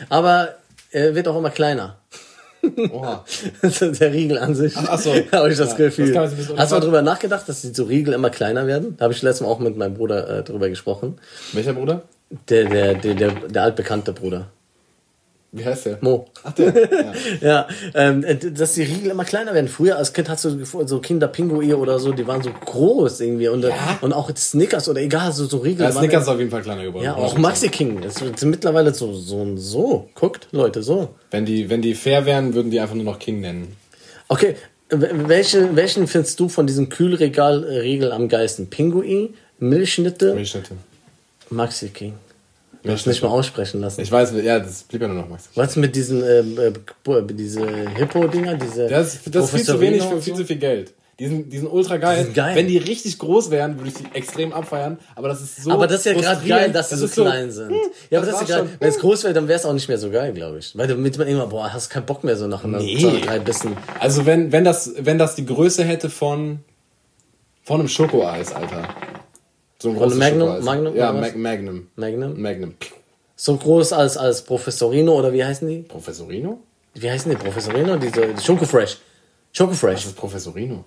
Aber 0.08 0.54
er 0.90 1.14
wird 1.14 1.28
auch 1.28 1.36
immer 1.36 1.50
kleiner. 1.50 1.98
Oha. 2.92 3.24
Der 3.80 4.12
Riegel 4.12 4.38
an 4.38 4.54
sich. 4.54 4.74
ach 4.76 4.98
so. 4.98 5.10
habe 5.32 5.50
ich 5.50 5.58
das 5.58 5.70
Ja, 5.70 5.76
Gefühl. 5.76 6.12
das 6.12 6.32
Hast 6.56 6.72
du 6.72 6.76
mal 6.76 6.80
drüber 6.80 7.02
nachgedacht, 7.02 7.48
dass 7.48 7.62
die 7.62 7.72
so 7.74 7.84
Riegel 7.84 8.14
immer 8.14 8.30
kleiner 8.30 8.66
werden? 8.66 8.96
Da 8.96 9.04
habe 9.04 9.14
ich 9.14 9.22
letztes 9.22 9.42
Mal 9.42 9.48
auch 9.48 9.58
mit 9.60 9.76
meinem 9.76 9.94
Bruder 9.94 10.38
äh, 10.38 10.42
drüber 10.42 10.68
gesprochen. 10.68 11.18
Welcher 11.52 11.72
Bruder? 11.74 12.02
Der, 12.48 12.64
der, 12.64 12.94
der, 12.94 13.14
der, 13.14 13.30
der 13.48 13.62
altbekannte 13.62 14.12
Bruder. 14.12 14.46
Wie 15.52 15.64
heißt 15.64 15.86
der? 15.86 15.98
Mo. 16.00 16.26
Ach, 16.44 16.52
der. 16.52 16.72
Ja. 16.92 17.12
Ja, 17.40 17.68
ähm, 17.94 18.22
äh, 18.22 18.36
dass 18.36 18.74
die 18.74 18.82
Riegel 18.82 19.10
immer 19.10 19.24
kleiner 19.24 19.52
werden. 19.52 19.66
Früher 19.66 19.96
als 19.96 20.12
Kind 20.12 20.28
hast 20.28 20.44
du 20.44 20.64
so 20.86 21.00
Kinderpinguine 21.00 21.76
oder 21.76 21.98
so, 21.98 22.12
die 22.12 22.24
waren 22.26 22.40
so 22.42 22.50
groß 22.52 23.20
irgendwie. 23.20 23.48
Und, 23.48 23.64
äh, 23.64 23.72
und 24.00 24.12
auch 24.12 24.30
Snickers 24.36 24.88
oder 24.88 25.00
egal, 25.00 25.32
so, 25.32 25.46
so 25.46 25.58
Riegel. 25.58 25.86
Ja, 25.86 25.94
waren 25.94 26.02
Snickers 26.04 26.22
ist 26.22 26.28
auf 26.28 26.38
jeden 26.38 26.50
Fall 26.52 26.62
kleiner 26.62 26.84
geworden. 26.84 27.04
Ja, 27.04 27.16
auch 27.16 27.36
Maxi 27.36 27.68
King. 27.68 28.00
Das 28.00 28.14
sind 28.14 28.42
mittlerweile 28.44 28.94
so, 28.94 29.12
so, 29.12 29.56
so. 29.56 30.08
Guckt, 30.14 30.46
Leute, 30.52 30.82
so. 30.84 31.08
Wenn 31.32 31.44
die, 31.46 31.68
wenn 31.68 31.82
die 31.82 31.94
fair 31.96 32.26
wären, 32.26 32.54
würden 32.54 32.70
die 32.70 32.78
einfach 32.78 32.94
nur 32.94 33.04
noch 33.04 33.18
King 33.18 33.40
nennen. 33.40 33.76
Okay, 34.28 34.54
w- 34.88 35.08
welche, 35.26 35.74
welchen 35.74 36.06
findest 36.06 36.38
du 36.38 36.48
von 36.48 36.68
diesem 36.68 36.88
Kühlregalriegel 36.90 38.12
am 38.12 38.28
geilsten? 38.28 38.68
Pinguin, 38.70 39.34
Milchschnitte, 39.58 40.34
Milchschnitte. 40.34 40.74
Maxi 41.50 41.88
King. 41.88 42.14
Du 42.82 42.90
hast 42.90 43.06
nicht 43.06 43.22
mal 43.22 43.28
aussprechen 43.28 43.80
lassen. 43.80 44.00
Ich 44.00 44.10
weiß, 44.10 44.32
ja, 44.42 44.58
das 44.58 44.84
blieb 44.84 45.02
ja 45.02 45.08
nur 45.08 45.22
noch 45.22 45.28
Maxi. 45.28 45.50
Was 45.54 45.76
mit 45.76 45.94
diesen, 45.94 46.22
ähm, 46.22 46.58
äh, 46.58 47.10
äh, 47.12 47.22
diese 47.30 47.66
Hippo-Dinger, 47.66 48.54
diese. 48.54 48.86
Das, 48.86 49.18
das 49.24 49.44
ist 49.46 49.50
viel 49.54 49.64
zu 49.64 49.80
wenig 49.80 50.02
für 50.02 50.20
viel 50.22 50.34
so? 50.34 50.40
zu 50.40 50.46
viel 50.46 50.56
Geld. 50.56 50.94
Die 51.18 51.26
sind, 51.26 51.52
die 51.52 51.58
sind 51.58 51.68
ultra 51.70 51.98
geil. 51.98 52.24
sind 52.24 52.34
geil. 52.34 52.56
Wenn 52.56 52.66
die 52.66 52.78
richtig 52.78 53.18
groß 53.18 53.50
wären, 53.50 53.76
würde 53.76 53.88
ich 53.90 53.94
die 53.94 54.06
extrem 54.16 54.54
abfeiern. 54.54 54.98
Aber 55.14 55.28
das 55.28 55.42
ist 55.42 55.62
so. 55.62 55.70
Aber 55.70 55.86
das 55.86 55.98
ist 55.98 56.06
ja 56.06 56.14
gerade 56.14 56.48
geil, 56.48 56.72
dass 56.72 56.88
sie 56.88 56.96
so 56.96 57.04
ist 57.04 57.12
klein 57.12 57.50
sind. 57.50 57.72
Ja, 58.08 58.20
aber 58.20 58.26
das 58.26 58.36
das 58.36 58.42
ist 58.44 58.48
ja 58.48 58.58
schon. 58.60 58.68
Wenn 58.78 58.88
es 58.88 58.98
groß 58.98 59.24
wäre, 59.24 59.34
dann 59.34 59.46
wäre 59.46 59.58
es 59.58 59.66
auch 59.66 59.74
nicht 59.74 59.86
mehr 59.86 59.98
so 59.98 60.08
geil, 60.08 60.32
glaube 60.32 60.60
ich. 60.60 60.76
Weil 60.78 60.88
damit 60.88 61.18
man 61.18 61.28
immer, 61.28 61.46
boah, 61.46 61.70
hast 61.74 61.90
keinen 61.90 62.06
Bock 62.06 62.24
mehr 62.24 62.36
so 62.36 62.46
nach 62.46 62.64
einer 62.64 62.78
Nee. 62.78 63.20
drei 63.22 63.38
Bissen. 63.38 63.76
Also 63.98 64.24
wenn, 64.24 64.50
wenn 64.50 64.64
das, 64.64 64.94
wenn 64.98 65.18
das 65.18 65.34
die 65.34 65.44
Größe 65.44 65.84
hätte 65.84 66.08
von, 66.08 66.60
von 67.64 67.80
einem 67.80 67.88
Schokoeis, 67.90 68.54
Alter. 68.54 68.88
So 69.80 69.88
ein 69.88 69.94
Von 69.94 70.02
großes 70.04 70.18
Magnum-. 70.18 70.64
Magnum 70.64 70.94
Ja, 70.96 71.12
Mag 71.12 71.22
was? 71.22 71.34
Magnum. 71.36 71.86
Magnum. 71.96 72.40
Magnum. 72.40 72.74
So 73.34 73.56
groß 73.56 73.92
als, 73.94 74.16
als 74.18 74.42
Professorino 74.42 75.18
oder 75.18 75.32
wie 75.32 75.42
heißen 75.42 75.66
die? 75.66 75.78
Professorino? 75.78 76.60
Wie 76.94 77.10
heißen 77.10 77.30
die? 77.30 77.36
Professorino? 77.36 77.96
Diese 77.96 78.22
Schokofresh. 78.44 78.98
Schokofresh. 79.52 79.94
Das 80.02 80.06
ist 80.06 80.16
Professorino. 80.16 80.84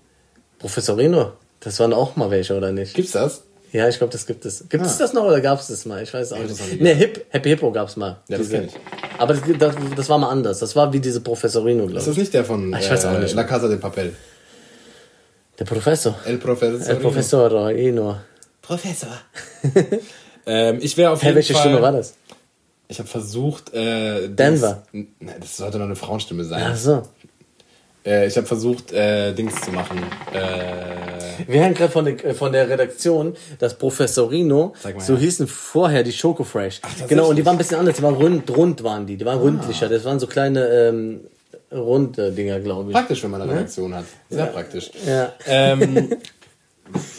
Professorino. 0.60 1.34
Das 1.60 1.80
waren 1.80 1.94
auch 1.94 2.16
mal 2.16 2.30
welche, 2.30 2.56
oder 2.56 2.72
nicht? 2.72 2.94
Gibt's 2.94 3.14
das? 3.14 3.44
Ja, 3.72 3.90
ich 3.90 3.98
glaube, 3.98 4.14
das 4.14 4.28
gibt 4.28 4.46
es. 4.46 4.70
Gibt 4.70 4.86
es 4.86 5.00
das 5.00 5.14
noch 5.14 5.24
oder 5.24 5.42
gab 5.42 5.60
es 5.60 5.68
das 5.68 5.86
mal? 5.88 6.04
Ich 6.04 6.14
weiß 6.14 6.34
auch 6.34 6.38
das 6.48 6.60
nicht. 6.60 6.80
Nee, 6.80 6.94
Hip, 6.94 7.26
Happy 7.30 7.50
Hippo 7.50 7.72
gab 7.72 7.88
es 7.88 7.96
mal. 7.98 8.22
Ja, 8.28 8.38
das 8.38 8.42
Diese- 8.50 8.58
kenn 8.60 8.66
ich. 8.68 8.74
Aber 9.18 9.34
das, 9.34 9.42
das, 9.58 9.76
das 9.96 10.10
war 10.10 10.20
mal 10.20 10.30
anders. 10.30 10.60
Das 10.60 10.76
war 10.76 10.94
wie 10.94 11.00
diese 11.00 11.22
Professorino, 11.22 11.86
Ist 11.86 11.90
glaube 11.90 12.06
das 12.06 12.14
ich. 12.14 12.18
nicht 12.20 12.34
der 12.36 12.46
von 12.46 12.72
ich 12.80 12.90
weiß 12.92 13.06
auch 13.06 13.14
äh, 13.16 13.20
nicht. 13.22 13.34
La 13.34 13.46
Casa 13.46 13.68
de 13.68 13.78
Papel? 13.78 14.14
Der 15.58 15.66
Professor. 15.66 16.16
El 16.26 16.38
Professorino. 16.38 16.86
Der 16.86 16.96
Professorino. 16.96 18.16
Professor. 18.64 19.10
ähm, 20.48 20.80
ich 20.82 20.98
wäre 20.98 21.12
auf 21.12 21.22
Hey, 21.22 21.28
jeden 21.30 21.36
welche 21.36 21.54
Fall... 21.54 21.62
Stimme 21.62 21.82
war 21.82 21.92
das? 21.92 22.16
Ich 22.88 22.98
habe 22.98 23.08
versucht... 23.08 23.74
Äh, 23.74 24.30
Denver. 24.30 24.84
Dings, 24.92 25.08
Nein, 25.20 25.36
das 25.40 25.58
sollte 25.58 25.78
doch 25.78 25.86
eine 25.86 25.96
Frauenstimme 25.96 26.44
sein. 26.46 26.64
Ach 26.66 26.76
so. 26.76 27.04
Äh, 28.06 28.28
ich 28.28 28.36
habe 28.38 28.48
versucht, 28.48 28.92
äh, 28.92 29.34
Dings 29.34 29.62
zu 29.62 29.72
machen. 29.72 29.98
Äh, 30.34 31.46
Wir 31.48 31.62
hören 31.62 31.74
gerade 31.74 31.92
von, 31.92 32.06
der- 32.06 32.26
äh, 32.26 32.34
von 32.34 32.52
der 32.52 32.70
Redaktion, 32.70 33.36
dass 33.60 33.78
Professorino, 33.78 34.74
mal, 34.84 35.00
so 35.00 35.14
ja. 35.14 35.20
hießen 35.20 35.48
vorher 35.48 36.04
die 36.04 36.12
Schokofresh. 36.14 36.82
tatsächlich? 36.82 37.08
genau, 37.10 37.30
und 37.30 37.36
die 37.36 37.46
waren 37.46 37.56
ein 37.56 37.58
bisschen 37.60 37.80
anders. 37.80 37.98
Die 37.98 38.02
waren 38.04 38.16
rund, 38.16 38.50
rund 38.50 38.84
waren 38.84 39.06
die. 39.06 39.18
Die 39.18 39.26
waren 39.26 39.40
rundlicher. 39.40 39.88
Das 39.90 40.04
waren 40.06 40.20
so 40.20 40.28
kleine 40.28 40.66
ähm, 40.68 41.22
runde 41.72 42.32
Dinger, 42.32 42.60
glaube 42.60 42.90
ich. 42.92 42.94
praktisch, 42.96 43.24
wenn 43.24 43.32
man 43.32 43.42
eine 43.42 43.52
Redaktion 43.52 43.94
hat. 43.96 44.06
Sehr 44.30 44.46
praktisch. 44.48 44.92
Ja. 45.06 45.34
Ähm, 45.48 46.10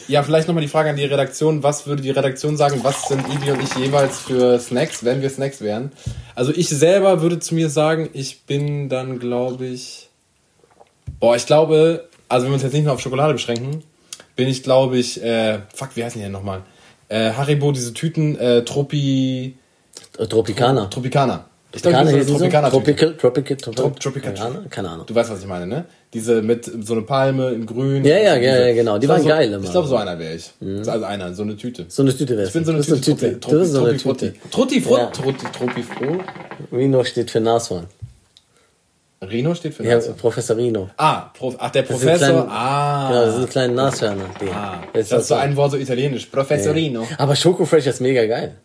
ja, 0.09 0.23
vielleicht 0.23 0.49
nochmal 0.49 0.63
die 0.63 0.69
Frage 0.69 0.91
an 0.91 0.97
die 0.97 1.05
Redaktion. 1.05 1.63
Was 1.63 1.87
würde 1.87 2.03
die 2.03 2.11
Redaktion 2.11 2.57
sagen? 2.57 2.81
Was 2.83 3.09
sind 3.09 3.27
Ivi 3.29 3.51
und 3.51 3.63
ich 3.63 3.75
jeweils 3.75 4.19
für 4.19 4.59
Snacks, 4.59 5.05
wenn 5.05 5.23
wir 5.23 5.31
Snacks 5.31 5.61
wären? 5.61 5.93
Also 6.35 6.53
ich 6.55 6.69
selber 6.69 7.23
würde 7.23 7.39
zu 7.39 7.55
mir 7.55 7.71
sagen, 7.71 8.11
ich 8.13 8.43
bin 8.43 8.89
dann, 8.89 9.19
glaube 9.19 9.67
ich... 9.67 10.11
Boah, 11.21 11.37
ich 11.37 11.47
glaube, 11.47 12.09
also 12.29 12.45
wenn 12.45 12.51
wir 12.51 12.55
uns 12.55 12.63
jetzt 12.63 12.73
nicht 12.75 12.85
nur 12.85 12.93
auf 12.93 13.01
Schokolade 13.01 13.33
beschränken, 13.33 13.83
bin 14.37 14.49
ich, 14.49 14.63
glaube 14.63 14.99
ich... 14.99 15.23
Äh, 15.23 15.61
fuck, 15.75 15.91
wie 15.95 16.05
heißen 16.05 16.19
die 16.19 16.25
denn 16.25 16.33
nochmal? 16.33 16.63
Äh, 17.09 17.33
Haribo, 17.33 17.73
diese 17.73 17.95
Tüten, 17.95 18.37
äh, 18.37 18.65
Tropi... 18.65 19.57
Äh, 20.19 20.27
Tropicana. 20.27 20.87
Tropicana. 20.87 21.47
Ich 21.75 21.83
glaube, 21.83 21.97
Tropicana 21.97 22.11
so 22.11 22.17
eine 22.17 22.25
Tropicana-Tüte. 22.25 22.71
Tropical, 22.71 23.17
Tropical, 23.17 23.57
Tropical, 23.57 23.75
Trop- 23.75 24.01
Tropical. 24.01 24.35
Tropicana? 24.35 24.65
Keine 24.71 24.89
Ahnung. 24.91 25.07
Du 25.07 25.15
weißt, 25.15 25.31
was 25.31 25.41
ich 25.41 25.47
meine, 25.47 25.67
ne? 25.67 25.85
Diese 26.13 26.41
mit 26.41 26.65
so 26.87 26.93
eine 26.93 27.03
Palme 27.03 27.51
in 27.51 27.67
grün. 27.67 28.05
Ja, 28.05 28.17
ja, 28.17 28.37
ja, 28.37 28.67
ja, 28.67 28.75
genau. 28.75 28.99
Die 28.99 29.09
waren 29.09 29.25
geil 29.27 29.49
immer. 29.49 29.59
Mhm. 29.59 29.65
Ich 29.65 29.71
glaube, 29.73 29.89
so 29.89 29.97
einer 29.97 30.17
wäre 30.19 30.35
ich. 30.35 30.53
Also 30.89 31.05
einer, 31.05 31.35
so 31.35 31.43
eine 31.43 31.57
Tüte. 31.57 31.87
So 31.89 32.03
eine 32.03 32.17
Tüte 32.17 32.37
wär's. 32.37 32.49
Ich 32.49 32.55
bin 32.55 32.65
so 32.65 32.73
eine 32.73 32.83
Tüte. 32.83 33.33
Du 33.33 33.59
bist 33.59 33.73
so 33.73 33.85
eine 33.85 33.99
Frutti. 33.99 34.31
Tüte. 34.31 34.51
Trutti 34.51 34.81
Frut. 34.81 34.99
Ja. 34.99 35.07
Trutti, 35.07 35.83
Froh. 35.83 36.19
Rino 36.73 37.03
steht 37.03 37.31
für 37.33 37.41
Nashorn. 37.41 37.87
Rino 39.23 39.55
steht 39.55 39.73
für 39.75 39.85
Ja, 39.85 39.95
Nase. 39.95 40.13
Professor 40.13 40.57
Rino. 40.57 40.91
Ah, 40.99 41.31
Prof, 41.37 41.57
ach, 41.59 41.71
der 41.71 41.83
Professor. 41.83 42.17
kleine- 42.19 42.47
ah. 42.51 43.09
Genau, 43.09 43.25
das 43.25 43.37
sind 43.37 43.51
kleine 43.51 43.73
Nashörner. 43.75 44.25
Ah. 44.55 44.83
Das 44.93 45.11
ist 45.11 45.29
so 45.29 45.35
ein 45.35 45.57
Wort 45.57 45.71
so 45.71 45.77
italienisch. 45.79 46.27
Professorino. 46.27 47.07
Aber 47.17 47.35
Schokofresh 47.35 47.87
ist 47.87 48.01
mega 48.03 48.27
geil. 48.27 48.57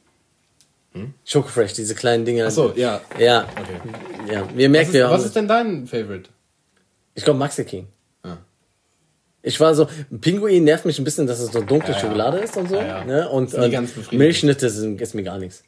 Schokofresh, 1.25 1.73
diese 1.73 1.95
kleinen 1.95 2.25
Dinger. 2.25 2.45
Ach 2.47 2.51
so, 2.51 2.73
ja. 2.75 3.01
Ja, 3.17 3.47
Okay. 3.51 4.33
ja. 4.33 4.43
Wir 4.55 4.69
merken, 4.69 4.87
Was 4.89 4.93
wir 4.93 5.05
ist, 5.05 5.11
was 5.11 5.19
haben, 5.19 5.25
ist 5.27 5.35
denn 5.35 5.47
dein 5.47 5.87
Favorite? 5.87 6.29
ich 7.15 7.23
glaube 7.23 7.39
Maxi 7.39 7.63
King. 7.63 7.87
Ah. 8.23 8.37
Ich 9.41 9.59
war 9.59 9.73
so, 9.75 9.87
Pinguin 10.21 10.63
nervt 10.63 10.85
mich 10.85 10.97
ein 10.99 11.03
bisschen, 11.05 11.27
dass 11.27 11.39
es 11.39 11.51
so 11.51 11.61
dunkle 11.61 11.91
Ja, 11.91 11.95
ja. 11.95 12.01
Schokolade 12.01 12.37
ist 12.39 12.57
und 12.57 12.69
so. 12.69 12.75
Ja, 12.75 12.85
ja. 12.99 13.03
Ne? 13.05 13.29
Und, 13.29 13.53
und. 13.53 14.11
Milchschnitte 14.11 14.69
sind, 14.69 14.99
ist 14.99 15.13
mir 15.15 15.23
gar 15.23 15.37
nichts. 15.37 15.63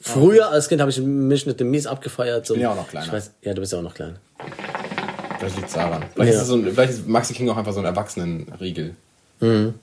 Früher 0.00 0.48
als 0.50 0.68
Kind 0.68 0.80
habe 0.80 0.90
ich 0.90 0.98
Milchschnitte 0.98 1.62
mies 1.64 1.86
abgefeiert. 1.86 2.46
So. 2.46 2.54
bin 2.54 2.62
ja 2.62 2.72
auch 2.72 2.76
noch 2.76 2.88
kleiner. 2.88 3.06
Ich 3.06 3.12
weiß, 3.12 3.30
ja, 3.42 3.54
du 3.54 3.60
bist 3.60 3.72
ja 3.72 3.78
auch 3.78 3.82
noch 3.82 3.94
klein. 3.94 4.18
Vielleicht 5.38 5.56
liegt 5.56 5.68
es 5.68 5.74
daran. 5.74 6.04
Vielleicht, 6.14 6.32
Ja. 6.34 6.40
ist 6.40 6.46
so 6.48 6.54
ein, 6.56 6.64
vielleicht 6.72 6.92
ist 6.92 7.06
Maxi 7.06 7.34
King 7.34 7.48
auch 7.50 7.56
einfach 7.56 7.72
so 7.72 7.78
ein 7.80 7.84
Erwachsenenriegel. 7.84 8.94
Mhm. 9.40 9.74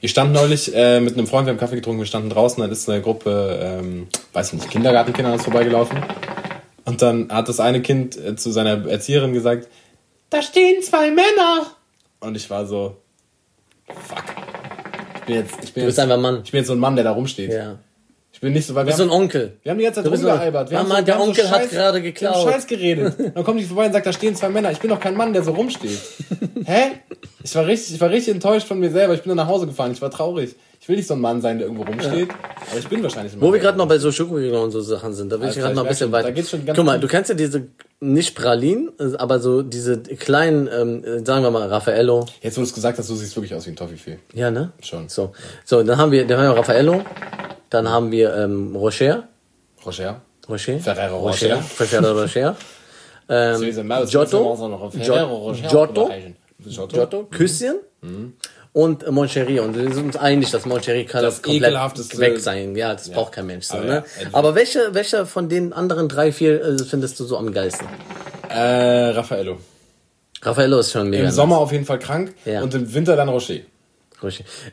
Ich 0.00 0.10
stand 0.10 0.32
neulich 0.32 0.74
äh, 0.74 1.00
mit 1.00 1.14
einem 1.14 1.26
Freund, 1.26 1.46
wir 1.46 1.52
haben 1.52 1.58
Kaffee 1.58 1.76
getrunken, 1.76 2.00
wir 2.00 2.06
standen 2.06 2.30
draußen, 2.30 2.60
dann 2.60 2.70
ist 2.70 2.88
eine 2.88 3.02
Gruppe, 3.02 3.58
ähm, 3.62 4.08
weiß 4.32 4.48
ich 4.52 4.60
nicht, 4.60 4.70
Kindergartenkinder 4.70 5.28
an 5.30 5.34
uns 5.34 5.44
vorbeigelaufen. 5.44 5.98
Und 6.84 7.00
dann 7.02 7.30
hat 7.30 7.48
das 7.48 7.60
eine 7.60 7.80
Kind 7.82 8.16
äh, 8.16 8.36
zu 8.36 8.50
seiner 8.50 8.86
Erzieherin 8.88 9.32
gesagt, 9.32 9.68
da 10.30 10.42
stehen 10.42 10.82
zwei 10.82 11.10
Männer. 11.10 11.66
Und 12.20 12.36
ich 12.36 12.48
war 12.50 12.66
so, 12.66 12.96
fuck. 13.86 14.24
Ich 15.16 15.20
bin 15.26 15.36
jetzt, 15.36 15.54
ich 15.62 15.72
bin 15.72 15.82
Du 15.82 15.86
bist 15.86 15.98
jetzt, 15.98 15.98
einfach 16.00 16.18
Mann. 16.18 16.42
ich 16.44 16.50
bin 16.50 16.58
jetzt 16.58 16.66
so 16.66 16.74
ein 16.74 16.78
Mann, 16.78 16.96
der 16.96 17.04
da 17.04 17.12
rumsteht. 17.12 17.52
Ja. 17.52 17.78
Ich 18.44 18.46
bin 18.46 18.52
nicht 18.52 18.66
so, 18.66 18.74
weil 18.74 18.82
Du 18.84 18.88
wir 18.88 18.90
bist 18.90 18.98
so 18.98 19.04
ein 19.04 19.10
haben, 19.10 19.22
Onkel. 19.22 19.52
wir 19.62 19.70
haben 19.70 19.78
die 19.78 19.84
ganze 19.84 20.02
Zeit 20.02 20.12
Du 20.12 20.16
so- 20.18 20.28
rumgealbert. 20.28 20.70
Wir 20.70 20.78
haben 20.78 20.88
Mama, 20.88 21.00
so, 21.00 21.00
wir 21.00 21.04
der 21.06 21.14
haben 21.14 21.20
so 21.22 21.28
Onkel 21.30 21.50
hat 21.50 21.62
Scheiß- 21.62 21.70
gerade 21.70 22.02
Wir 22.02 22.02
geklaut. 22.12 22.34
haben 22.34 22.52
Scheiß 22.52 22.66
geredet. 22.66 23.14
Dann 23.34 23.42
kommt 23.44 23.58
die 23.58 23.64
vorbei 23.64 23.86
und 23.86 23.92
sagt, 23.94 24.04
da 24.04 24.12
stehen 24.12 24.36
zwei 24.36 24.50
Männer. 24.50 24.70
Ich 24.70 24.80
bin 24.80 24.90
doch 24.90 25.00
kein 25.00 25.16
Mann, 25.16 25.32
der 25.32 25.42
so 25.42 25.52
rumsteht. 25.52 25.98
Hä? 26.66 26.82
Ich 27.42 27.54
war 27.54 27.66
richtig, 27.66 27.94
ich 27.94 28.00
war 28.02 28.10
richtig 28.10 28.34
enttäuscht 28.34 28.66
von 28.68 28.78
mir 28.78 28.90
selber. 28.90 29.14
Ich 29.14 29.22
bin 29.22 29.30
dann 29.30 29.38
nach 29.38 29.48
Hause 29.48 29.66
gefahren. 29.66 29.92
Ich 29.92 30.02
war 30.02 30.10
traurig. 30.10 30.54
Ich 30.78 30.88
will 30.90 30.96
nicht 30.96 31.08
so 31.08 31.14
ein 31.14 31.20
Mann 31.22 31.40
sein, 31.40 31.56
der 31.56 31.66
irgendwo 31.68 31.84
rumsteht. 31.90 32.28
Aber 32.70 32.78
ich 32.78 32.86
bin 32.88 33.02
wahrscheinlich 33.02 33.32
ein 33.32 33.38
Mann. 33.40 33.48
Wo 33.48 33.52
wir 33.54 33.60
gerade 33.60 33.78
noch 33.78 33.88
bei 33.88 33.96
so 33.96 34.12
Schokoriegeln 34.12 34.62
und 34.62 34.70
so 34.72 34.82
Sachen 34.82 35.14
sind, 35.14 35.32
da 35.32 35.40
will 35.40 35.48
ich 35.48 35.56
Alter, 35.56 35.60
gerade 35.60 35.72
ich 35.72 35.76
mal 35.76 35.82
ein 35.84 35.88
bisschen 35.88 36.12
weiter. 36.12 36.28
da 36.28 36.34
geht's 36.34 36.50
schon 36.50 36.66
ganz 36.66 36.76
Guck 36.76 36.84
mal, 36.84 37.00
du 37.00 37.06
kennst 37.08 37.30
ja 37.30 37.34
diese, 37.34 37.68
nicht 38.00 38.34
Pralinen, 38.34 38.90
aber 39.16 39.38
so 39.38 39.62
diese 39.62 39.96
kleinen, 40.02 40.68
ähm, 40.70 41.24
sagen 41.24 41.42
wir 41.42 41.50
mal, 41.50 41.66
Raffaello. 41.68 42.26
Jetzt, 42.42 42.58
wo 42.58 42.60
du 42.60 42.66
es 42.66 42.74
gesagt 42.74 42.98
hast, 42.98 43.08
du 43.08 43.14
siehst 43.14 43.34
wirklich 43.34 43.54
aus 43.54 43.64
wie 43.66 43.70
ein 43.70 43.76
Toffifee. 43.76 44.18
Ja, 44.34 44.50
ne? 44.50 44.72
Schon. 44.82 45.08
So, 45.08 45.32
so 45.64 45.82
dann 45.82 45.96
haben 45.96 46.12
wir, 46.12 46.26
dann 46.26 46.38
haben 46.38 46.48
wir 46.50 46.58
Raffaello, 46.58 47.02
dann 47.70 47.88
haben 47.88 48.10
wir 48.10 48.34
ähm, 48.36 48.74
Rocher. 48.76 49.28
Roger. 49.84 50.20
Rocher? 50.48 50.78
Ferrero 50.78 51.18
Rocher. 51.18 51.56
Rocher. 51.56 51.62
Ferrero 51.62 52.20
Rocher. 52.22 52.56
Ähm, 53.26 53.58
Giotto. 54.06 54.52
Rocher. 54.52 54.98
Giotto. 55.70 56.10
Giotto. 56.66 56.86
Giotto. 56.94 57.24
Küsschen. 57.30 57.76
und 58.74 59.10
Moncherie. 59.10 59.60
Und 59.60 59.74
wir 59.76 59.94
sind 59.94 60.04
uns 60.04 60.16
einig, 60.18 60.50
dass 60.50 60.66
Moncherie 60.66 61.06
kann 61.06 61.22
Das 61.22 61.40
komplett 61.40 61.72
weg 62.18 62.38
sein. 62.38 62.76
Ja, 62.76 62.92
das 62.92 63.08
braucht 63.08 63.32
kein 63.32 63.46
Mensch. 63.46 63.64
So, 63.64 63.78
Aber 63.78 63.84
ne? 63.86 63.90
ja, 63.92 64.04
entweder- 64.18 64.36
Aber 64.38 64.54
welche, 64.54 64.92
welche 64.92 65.24
von 65.24 65.48
den 65.48 65.72
anderen 65.72 66.10
drei, 66.10 66.32
vier 66.32 66.62
äh, 66.62 66.78
findest 66.78 67.18
du 67.18 67.24
so 67.24 67.38
am 67.38 67.50
geilsten? 67.50 67.86
Äh, 68.50 68.58
Raffaello. 69.10 69.56
Raffaello 70.42 70.80
ist 70.80 70.92
schon 70.92 71.08
mega. 71.08 71.24
Im 71.24 71.30
Sommer 71.30 71.56
auf 71.56 71.72
jeden 71.72 71.86
Fall 71.86 71.98
krank 72.00 72.34
Ja. 72.44 72.62
und 72.62 72.74
im 72.74 72.92
Winter 72.92 73.16
dann 73.16 73.30
Rocher. 73.30 73.54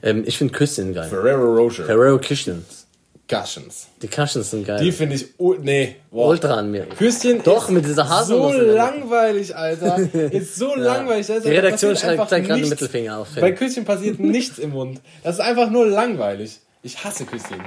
Ähm, 0.03 0.23
ich 0.25 0.37
finde 0.37 0.53
Küsschen 0.53 0.93
geil. 0.93 1.09
Ferrero 1.09 1.55
Rocher. 1.55 1.83
Ferrero 1.85 2.17
Küsschens. 2.19 2.87
Cushions. 3.29 3.87
Die 4.01 4.07
Küsschen 4.09 4.43
sind 4.43 4.67
geil. 4.67 4.83
Die 4.83 4.91
finde 4.91 5.15
ich, 5.15 5.25
nee, 5.61 5.95
boah. 6.11 6.27
Ultra 6.29 6.55
an 6.55 6.69
mir. 6.69 6.85
Küsschen 6.87 7.41
Doch, 7.43 7.69
mit 7.69 7.85
dieser 7.85 8.09
Haselnuss 8.09 8.51
So 8.53 8.59
in 8.59 8.65
der 8.65 8.67
Mitte. 8.67 8.75
langweilig, 8.99 9.55
Alter. 9.55 9.97
Ist 10.33 10.55
so 10.57 10.75
langweilig. 10.75 11.27
Da 11.27 11.35
ist 11.35 11.45
Die 11.45 11.49
einfach- 11.49 11.63
Redaktion 11.63 11.91
passiert 11.93 11.99
schreibt 11.99 12.19
einfach 12.21 12.29
gerade 12.29 12.43
den 12.47 12.55
nichts. 12.55 12.69
Mittelfinger 12.69 13.17
auf. 13.19 13.27
Bei 13.39 13.51
Küsschen 13.53 13.85
passiert 13.85 14.19
nichts 14.37 14.57
im 14.59 14.71
Mund. 14.71 14.99
Das 15.23 15.35
ist 15.35 15.41
einfach 15.41 15.69
nur 15.69 15.87
langweilig. 15.87 16.59
Ich 16.83 17.01
hasse 17.03 17.25
Küsschen. 17.25 17.61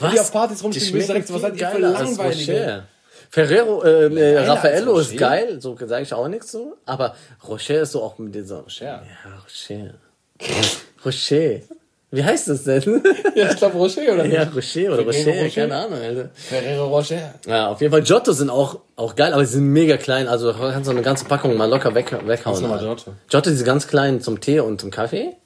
Wenn 0.00 0.10
die 0.10 0.20
auf 0.20 0.30
Partys 0.32 0.62
rumstehen, 0.62 0.92
will 0.92 1.00
ich 1.00 1.06
direkt 1.06 1.28
so, 1.28 1.34
was 1.34 1.42
seid 1.42 1.56
ihr 1.58 1.66
für 1.68 1.78
langweilige? 1.78 2.52
Rocher. 2.52 2.82
Ferrero, 3.30 3.82
äh, 3.84 4.06
äh, 4.14 4.38
Raffaello 4.40 4.98
ist 4.98 5.08
Rocher? 5.12 5.18
geil, 5.18 5.60
so 5.60 5.76
sage 5.86 6.02
ich 6.02 6.12
auch 6.12 6.28
nichts 6.28 6.52
so. 6.52 6.76
Aber 6.84 7.14
Rocher 7.48 7.80
ist 7.80 7.92
so 7.92 8.02
auch 8.02 8.18
mit 8.18 8.34
dieser. 8.34 8.60
Rocher. 8.60 8.84
Ja, 8.84 9.02
Rocher. 9.42 9.94
Rocher. 11.06 11.60
Wie 12.10 12.24
heißt 12.24 12.48
das 12.48 12.64
denn? 12.64 13.02
Ja, 13.34 13.50
ich 13.50 13.56
glaube 13.56 13.76
Rocher, 13.76 14.00
oder 14.12 14.24
ja, 14.26 14.44
nicht? 14.44 14.56
Rocher 14.56 14.94
oder 14.94 15.12
Ferrero 15.12 15.30
Rocher, 15.30 15.44
Rocher? 15.44 15.60
keine 15.60 15.76
Ahnung, 15.76 16.00
Alter. 16.00 16.30
Ferrero 16.34 16.86
Rocher. 16.86 17.34
Ja, 17.46 17.68
auf 17.68 17.80
jeden 17.80 17.92
Fall. 17.92 18.02
Giotto 18.02 18.32
sind 18.32 18.48
auch, 18.48 18.80
auch 18.94 19.16
geil, 19.16 19.32
aber 19.32 19.44
sie 19.44 19.54
sind 19.54 19.66
mega 19.72 19.96
klein. 19.96 20.28
Also 20.28 20.52
kannst 20.52 20.86
du 20.86 20.92
eine 20.92 21.02
ganze 21.02 21.24
Packung 21.24 21.56
mal 21.56 21.68
locker 21.68 21.94
weg, 21.94 22.16
weghauen. 22.26 22.56
ist 22.56 22.62
nochmal. 22.62 22.78
Giotto? 22.78 23.12
Giotto, 23.28 23.50
diese 23.50 23.64
ganz 23.64 23.88
kleinen 23.88 24.20
zum 24.20 24.40
Tee 24.40 24.60
und 24.60 24.80
zum 24.80 24.90
Kaffee. 24.90 25.36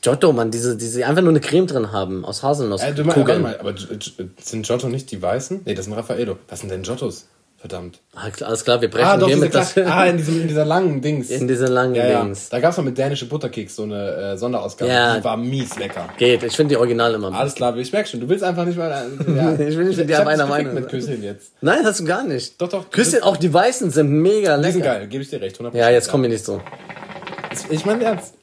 Giotto, 0.00 0.32
man, 0.32 0.50
diese, 0.50 0.76
diese 0.76 1.06
einfach 1.06 1.22
nur 1.22 1.30
eine 1.30 1.40
Creme 1.40 1.66
drin 1.66 1.92
haben 1.92 2.24
aus 2.24 2.42
Haselnuss. 2.42 2.82
Äh, 2.82 2.94
du 2.94 3.04
mal, 3.04 3.38
mal, 3.38 3.58
aber 3.58 3.74
sind 3.76 4.66
Giotto 4.66 4.88
nicht 4.88 5.10
die 5.10 5.20
Weißen? 5.20 5.62
Nee, 5.64 5.74
das 5.74 5.86
sind 5.86 5.94
Raffaello. 5.94 6.38
Was 6.48 6.60
sind 6.60 6.70
denn 6.70 6.82
Giottos? 6.82 7.26
Verdammt. 7.62 8.00
Alles 8.40 8.64
klar, 8.64 8.80
wir 8.80 8.90
brechen 8.90 9.06
Ah, 9.06 9.16
doch, 9.16 9.28
hiermit 9.28 9.54
das. 9.54 9.78
Ah 9.78 10.06
in, 10.06 10.16
diesem, 10.16 10.42
in 10.42 10.48
dieser 10.48 10.64
langen 10.64 11.00
Dings. 11.00 11.30
In 11.30 11.46
dieser 11.46 11.68
langen 11.68 11.94
ja, 11.94 12.08
ja. 12.08 12.24
Dings. 12.24 12.48
Da 12.48 12.58
gab's 12.58 12.76
noch 12.76 12.82
mit 12.82 12.98
dänische 12.98 13.26
Butterkeks 13.26 13.76
so 13.76 13.84
eine 13.84 14.32
äh, 14.32 14.36
Sonderausgabe. 14.36 14.90
Ja. 14.90 15.16
Die 15.16 15.22
war 15.22 15.36
mies 15.36 15.78
lecker. 15.78 16.08
Geht, 16.18 16.42
ich 16.42 16.56
finde 16.56 16.74
die 16.74 16.76
Original 16.76 17.14
immer. 17.14 17.32
Alles 17.32 17.54
klar, 17.54 17.76
ich 17.76 17.92
merk 17.92 18.08
schon, 18.08 18.18
du 18.18 18.28
willst 18.28 18.42
einfach 18.42 18.64
nicht 18.64 18.76
mal. 18.76 18.90
äh, 18.90 19.32
Ja. 19.36 19.52
Ich 19.52 19.76
will 19.76 19.84
nicht 19.84 19.96
mit 19.96 20.08
dir 20.08 20.16
hab 20.16 20.22
auf 20.26 20.32
einer 20.32 20.44
dich 20.44 20.50
gefickt 20.52 20.66
Meinung 20.66 20.74
mit 20.74 20.88
Küsschen 20.88 21.22
jetzt. 21.22 21.52
Nein, 21.60 21.84
hast 21.84 22.00
du 22.00 22.04
gar 22.04 22.24
nicht. 22.24 22.60
Doch, 22.60 22.68
doch. 22.68 22.90
Küsschen, 22.90 23.22
auch 23.22 23.36
die 23.36 23.54
Weißen 23.54 23.92
sind 23.92 24.10
mega 24.10 24.56
lecker. 24.56 24.66
Die 24.66 24.72
sind 24.72 24.82
geil, 24.82 25.06
gebe 25.06 25.22
ich 25.22 25.30
dir 25.30 25.40
recht. 25.40 25.60
100%. 25.60 25.76
Ja, 25.76 25.88
jetzt 25.88 26.10
kommen 26.10 26.24
wir 26.24 26.30
nicht 26.30 26.44
so. 26.44 26.60
Ich 27.70 27.86
meine 27.86 28.02
ernst. 28.02 28.34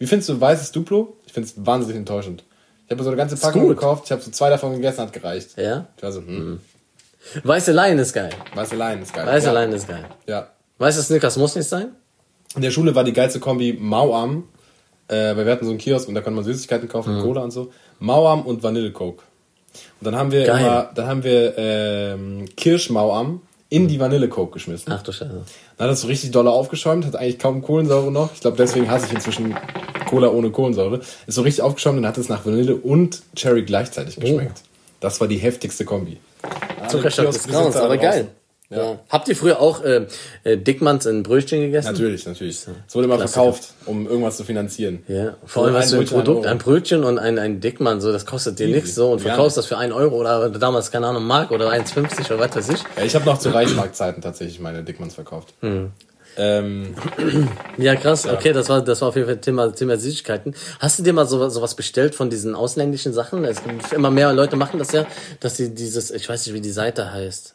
Wie 0.00 0.06
findest 0.08 0.30
du 0.30 0.40
weißes 0.40 0.72
Duplo? 0.72 1.16
Ich 1.26 1.32
finde 1.32 1.48
es 1.48 1.64
wahnsinnig 1.64 1.96
enttäuschend. 1.96 2.42
Ich 2.86 2.90
habe 2.90 3.04
so 3.04 3.10
eine 3.10 3.16
ganze 3.16 3.36
Packung 3.36 3.68
gekauft, 3.68 4.04
ich 4.06 4.12
habe 4.12 4.22
so 4.22 4.32
zwei 4.32 4.50
davon 4.50 4.72
gegessen, 4.74 4.98
hat 5.02 5.12
gereicht. 5.12 5.50
Ja? 5.56 5.86
Ich 5.96 6.02
war 6.02 6.12
so, 6.12 6.20
hm, 6.20 6.60
Weiße 7.42 7.72
Lion 7.72 7.98
ist 7.98 8.12
geil. 8.12 8.30
weiße 8.54 8.76
Leinen 8.76 9.02
ist 9.02 9.12
geil. 9.14 9.26
Weiße 9.26 9.46
ja. 9.46 9.52
Lion 9.52 9.72
ist 9.72 9.88
geil. 9.88 10.04
Ja. 10.26 10.48
Weiße 10.78 11.02
Snickers 11.02 11.36
muss 11.36 11.56
nicht 11.56 11.68
sein? 11.68 11.88
In 12.54 12.62
der 12.62 12.70
Schule 12.70 12.94
war 12.94 13.04
die 13.04 13.12
geilste 13.12 13.40
Kombi 13.40 13.76
Mauam, 13.78 14.44
äh, 15.08 15.14
weil 15.36 15.44
wir 15.46 15.52
hatten 15.52 15.64
so 15.64 15.70
einen 15.70 15.78
Kiosk 15.78 16.08
und 16.08 16.14
da 16.14 16.20
konnte 16.20 16.36
man 16.36 16.44
Süßigkeiten 16.44 16.88
kaufen, 16.88 17.20
Cola 17.20 17.42
und 17.42 17.50
so. 17.50 17.70
Mauam 17.98 18.42
und 18.42 18.62
Vanillecoke. 18.62 19.22
Und 20.00 20.04
dann 20.04 20.16
haben 20.16 20.32
wir 20.32 20.44
Geil. 20.44 20.60
immer, 20.60 20.90
dann 20.94 21.06
haben 21.06 21.24
wir 21.24 21.54
ähm, 21.58 22.46
Kirschmauam 22.56 23.42
in 23.68 23.88
die 23.88 23.98
Vanillecoke 23.98 24.54
geschmissen. 24.54 24.92
Ach 24.92 25.02
du 25.02 25.12
Scheiße. 25.12 25.42
Dann 25.76 25.86
hat 25.86 25.92
das 25.92 26.00
so 26.02 26.06
richtig 26.06 26.30
dolle 26.30 26.50
aufgeschäumt, 26.50 27.04
hat 27.04 27.16
eigentlich 27.16 27.38
kaum 27.38 27.62
Kohlensäure 27.62 28.10
noch. 28.12 28.32
Ich 28.32 28.40
glaube, 28.40 28.56
deswegen 28.56 28.90
hasse 28.90 29.06
ich 29.06 29.12
inzwischen 29.12 29.54
Cola 30.08 30.28
ohne 30.28 30.50
Kohlensäure. 30.50 31.00
Ist 31.26 31.34
so 31.34 31.42
richtig 31.42 31.62
aufgeschäumt 31.62 31.98
und 31.98 32.06
hat 32.06 32.16
es 32.16 32.28
nach 32.28 32.46
Vanille 32.46 32.76
und 32.76 33.22
Cherry 33.34 33.62
gleichzeitig 33.62 34.16
geschmeckt. 34.16 34.62
Das 35.00 35.20
war 35.20 35.28
die 35.28 35.36
heftigste 35.36 35.84
Kombi. 35.84 36.18
Zuckerstoff 36.88 37.26
des 37.26 37.44
Kioskbesitzer 37.44 37.60
Grauens, 37.60 37.76
aber 37.76 37.96
geil. 37.98 38.28
Ja. 38.68 38.98
Habt 39.10 39.28
ihr 39.28 39.36
früher 39.36 39.60
auch 39.60 39.84
äh, 39.84 40.06
äh, 40.42 40.56
Dickmanns 40.56 41.06
in 41.06 41.22
Brötchen 41.22 41.60
gegessen? 41.60 41.92
Natürlich, 41.92 42.26
natürlich. 42.26 42.66
Es 42.88 42.94
wurde 42.94 43.04
immer 43.04 43.16
Klassiker. 43.16 43.42
verkauft, 43.42 43.74
um 43.86 44.08
irgendwas 44.08 44.36
zu 44.38 44.44
finanzieren. 44.44 45.04
Ja, 45.06 45.36
vor 45.44 45.66
allem 45.66 45.76
hast 45.76 45.92
du 45.92 45.96
ein 45.96 46.00
Brötchen, 46.00 46.16
Produkt, 46.16 46.46
ein 46.46 46.58
Brötchen 46.58 47.04
und 47.04 47.18
ein, 47.18 47.38
ein 47.38 47.60
Dickmann, 47.60 48.00
so, 48.00 48.10
das 48.10 48.26
kostet 48.26 48.58
dir 48.58 48.66
nichts, 48.66 48.96
so, 48.96 49.12
und 49.12 49.20
verkaufst 49.20 49.56
das 49.56 49.66
für 49.66 49.78
1 49.78 49.94
Euro 49.94 50.16
oder 50.16 50.50
damals, 50.50 50.90
keine 50.90 51.06
Ahnung, 51.06 51.24
Mark 51.24 51.52
oder 51.52 51.70
1,50 51.70 52.26
oder 52.26 52.40
was 52.40 52.56
weiß 52.56 52.68
ich. 52.70 52.82
Ja, 52.96 53.04
ich 53.04 53.14
habe 53.14 53.24
noch 53.24 53.38
zu 53.38 53.50
Reichmarktzeiten 53.50 54.20
tatsächlich 54.20 54.58
meine 54.58 54.82
Dickmanns 54.82 55.14
verkauft. 55.14 55.54
Hm. 55.60 55.92
Ähm, 56.36 56.94
Ja, 57.78 57.94
krass, 57.96 58.26
okay, 58.26 58.52
das 58.52 58.68
war, 58.68 58.82
das 58.82 59.00
war 59.00 59.08
auf 59.08 59.16
jeden 59.16 59.26
Fall 59.26 59.38
Thema, 59.40 59.72
Thema 59.72 59.96
Süßigkeiten. 59.96 60.54
Hast 60.80 60.98
du 60.98 61.02
dir 61.02 61.12
mal 61.12 61.26
so, 61.26 61.48
sowas 61.48 61.74
bestellt 61.74 62.14
von 62.14 62.28
diesen 62.30 62.54
ausländischen 62.54 63.12
Sachen? 63.12 63.44
Es 63.44 63.62
gibt 63.62 63.92
immer 63.92 64.10
mehr 64.10 64.32
Leute 64.32 64.56
machen 64.56 64.78
das 64.78 64.92
ja, 64.92 65.06
dass 65.40 65.56
sie 65.56 65.74
dieses, 65.74 66.10
ich 66.10 66.28
weiß 66.28 66.46
nicht, 66.46 66.54
wie 66.54 66.60
die 66.60 66.70
Seite 66.70 67.12
heißt. 67.12 67.54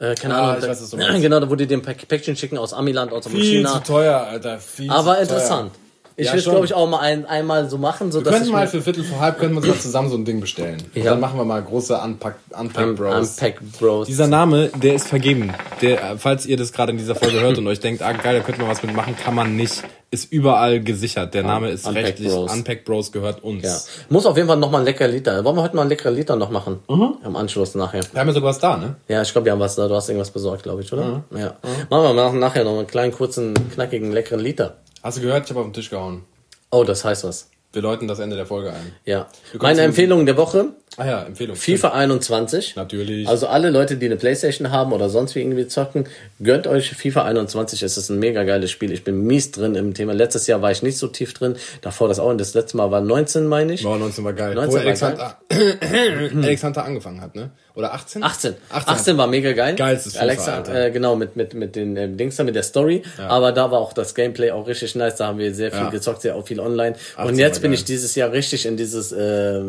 Äh, 0.00 0.14
keine 0.16 0.34
Ah, 0.36 0.50
Ahnung. 0.52 0.60
da- 0.62 0.68
weiß, 0.68 0.90
genau, 1.20 1.40
da 1.40 1.48
wo 1.50 1.54
die 1.54 1.66
den 1.66 1.82
Pack- 1.82 2.08
Päckchen 2.08 2.36
schicken 2.36 2.58
aus 2.58 2.72
Amiland, 2.72 3.12
aus 3.12 3.26
viel 3.26 3.40
China. 3.42 3.74
zu 3.74 3.92
teuer, 3.92 4.20
Alter. 4.28 4.58
Viel 4.58 4.90
Aber 4.90 5.18
interessant. 5.20 5.72
Teuer. 5.72 5.83
Ich 6.16 6.26
Ja, 6.26 6.32
will 6.32 6.38
es, 6.38 6.44
glaube 6.44 6.64
ich, 6.64 6.74
auch 6.74 6.88
mal 6.88 7.00
ein, 7.00 7.26
einmal 7.26 7.68
so 7.68 7.76
machen, 7.76 8.12
so 8.12 8.20
Wir 8.20 8.24
dass 8.24 8.32
könnten 8.34 8.46
ich 8.48 8.52
mal 8.52 8.68
für 8.68 8.80
Viertel 8.80 9.02
vor 9.02 9.18
halb 9.18 9.38
können 9.40 9.52
wir 9.54 9.58
uns 9.58 9.66
mal 9.66 9.78
zusammen 9.78 10.10
so 10.10 10.16
ein 10.16 10.24
Ding 10.24 10.40
bestellen. 10.40 10.80
Und 10.94 11.02
Ja. 11.02 11.10
dann 11.10 11.20
machen 11.20 11.36
wir 11.38 11.44
mal 11.44 11.60
große 11.60 11.96
Unpack, 11.96 12.36
Unpack 12.56 12.86
Un- 12.86 12.94
Bros. 12.94 13.30
Unpack 13.30 13.60
Bros. 13.80 14.06
Dieser 14.06 14.28
Name, 14.28 14.70
der 14.80 14.94
ist 14.94 15.08
vergeben. 15.08 15.52
Der, 15.82 16.12
äh, 16.12 16.16
falls 16.18 16.46
ihr 16.46 16.56
das 16.56 16.72
gerade 16.72 16.92
in 16.92 16.98
dieser 16.98 17.16
Folge 17.16 17.40
hört 17.40 17.58
und 17.58 17.66
euch 17.66 17.80
denkt, 17.80 18.00
ah 18.02 18.12
geil, 18.12 18.38
da 18.38 18.44
könnte 18.44 18.60
man 18.60 18.70
was 18.70 18.80
mitmachen, 18.84 19.16
kann 19.16 19.34
man 19.34 19.56
nicht. 19.56 19.82
Ist 20.12 20.30
überall 20.32 20.80
gesichert. 20.80 21.34
Der 21.34 21.42
Name 21.42 21.70
ist 21.70 21.84
Unpack 21.88 22.04
rechtlich. 22.04 22.28
Bros. 22.30 22.52
Unpack 22.52 22.84
Bros 22.84 23.10
gehört 23.10 23.42
uns. 23.42 23.64
Ja. 23.64 23.76
Muss 24.10 24.24
auf 24.26 24.36
jeden 24.36 24.46
Fall 24.46 24.56
nochmal 24.58 24.82
ein 24.82 24.84
lecker 24.84 25.08
Liter. 25.08 25.44
Wollen 25.44 25.56
wir 25.56 25.62
heute 25.64 25.74
mal 25.74 25.82
ein 25.82 25.88
lecker 25.88 26.12
Liter 26.12 26.36
noch 26.36 26.50
machen? 26.50 26.78
Im 27.24 27.34
Anschluss 27.34 27.74
nachher. 27.74 28.02
Wir 28.12 28.20
haben 28.20 28.28
ja 28.28 28.34
sogar 28.34 28.50
was 28.50 28.60
da, 28.60 28.76
ne? 28.76 28.94
Ja, 29.08 29.22
ich 29.22 29.32
glaube, 29.32 29.46
wir 29.46 29.52
haben 29.52 29.58
was 29.58 29.74
da. 29.74 29.88
Du 29.88 29.94
hast 29.96 30.08
irgendwas 30.08 30.30
besorgt, 30.30 30.62
glaube 30.62 30.82
ich, 30.82 30.92
oder? 30.92 31.24
Ja. 31.32 31.54
Machen 31.90 32.04
wir 32.04 32.12
mal 32.14 32.32
nachher 32.34 32.62
noch 32.62 32.78
einen 32.78 32.86
kleinen, 32.86 33.10
kurzen, 33.12 33.54
knackigen, 33.74 34.12
leckeren 34.12 34.38
Liter. 34.38 34.76
Hast 35.04 35.18
du 35.18 35.20
gehört? 35.20 35.44
Ich 35.44 35.50
habe 35.50 35.60
auf 35.60 35.66
den 35.66 35.74
Tisch 35.74 35.90
gehauen. 35.90 36.24
Oh, 36.70 36.82
das 36.82 37.04
heißt 37.04 37.24
was. 37.24 37.50
Wir 37.74 37.82
läuten 37.82 38.08
das 38.08 38.20
Ende 38.20 38.36
der 38.36 38.46
Folge 38.46 38.72
ein. 38.72 38.92
Ja. 39.04 39.28
Meine 39.60 39.82
Empfehlung 39.82 40.24
der 40.24 40.38
Woche, 40.38 40.70
Ah 40.96 41.06
ja, 41.06 41.22
Empfehlung. 41.24 41.56
FIFA 41.56 41.88
21. 41.90 42.76
Natürlich. 42.76 43.28
Also 43.28 43.48
alle 43.48 43.68
Leute, 43.70 43.96
die 43.96 44.06
eine 44.06 44.16
Playstation 44.16 44.70
haben 44.70 44.92
oder 44.92 45.10
sonst 45.10 45.34
wie 45.34 45.40
irgendwie 45.40 45.66
zocken, 45.66 46.06
gönnt 46.40 46.66
euch 46.68 46.90
FIFA 46.92 47.24
21. 47.24 47.82
Es 47.82 47.98
ist 47.98 48.08
ein 48.08 48.18
mega 48.18 48.44
geiles 48.44 48.70
Spiel. 48.70 48.92
Ich 48.92 49.04
bin 49.04 49.26
mies 49.26 49.50
drin 49.50 49.74
im 49.74 49.92
Thema. 49.92 50.14
Letztes 50.14 50.46
Jahr 50.46 50.62
war 50.62 50.70
ich 50.70 50.82
nicht 50.82 50.96
so 50.96 51.08
tief 51.08 51.34
drin. 51.34 51.56
Davor 51.82 52.08
das 52.08 52.18
auch. 52.18 52.30
Und 52.30 52.40
das 52.40 52.54
letzte 52.54 52.76
Mal 52.76 52.90
war 52.90 53.00
19, 53.00 53.46
meine 53.46 53.74
ich. 53.74 53.82
Boah, 53.82 53.98
19 53.98 54.24
war 54.24 54.32
geil. 54.32 54.54
19 54.54 54.70
Wo 54.70 54.76
war 54.76 54.82
Alex, 54.82 55.02
Hunter, 55.02 55.38
Alex 56.42 56.62
Hunter 56.64 56.84
angefangen 56.84 57.20
hat, 57.20 57.34
ne? 57.34 57.50
Oder 57.76 57.92
18? 57.92 58.22
18. 58.22 58.54
18. 58.70 58.94
18, 58.94 59.18
war 59.18 59.26
mega 59.26 59.52
geil. 59.52 59.74
Geilstes 59.74 60.16
Alexa, 60.16 60.58
Alter. 60.58 60.86
äh, 60.86 60.90
genau, 60.92 61.16
mit, 61.16 61.34
mit, 61.34 61.54
mit 61.54 61.74
den 61.74 61.96
ähm, 61.96 62.16
Dings 62.16 62.36
da, 62.36 62.44
mit 62.44 62.54
der 62.54 62.62
Story. 62.62 63.02
Aber 63.18 63.50
da 63.50 63.70
war 63.72 63.80
auch 63.80 63.92
das 63.92 64.14
Gameplay 64.14 64.52
auch 64.52 64.66
richtig 64.68 64.94
nice. 64.94 65.16
Da 65.16 65.26
haben 65.26 65.38
wir 65.38 65.52
sehr 65.52 65.72
viel 65.72 65.80
Ja. 65.80 65.90
gezockt, 65.90 66.22
sehr 66.22 66.36
auch 66.36 66.46
viel 66.46 66.60
online. 66.60 66.94
18 67.16 67.26
Und 67.32 67.38
jetzt 67.38 67.60
bin 67.62 67.72
geil. 67.72 67.80
ich 67.80 67.84
dieses 67.84 68.14
Jahr 68.14 68.30
richtig 68.30 68.64
in 68.66 68.76
dieses 68.76 69.10
äh, 69.10 69.60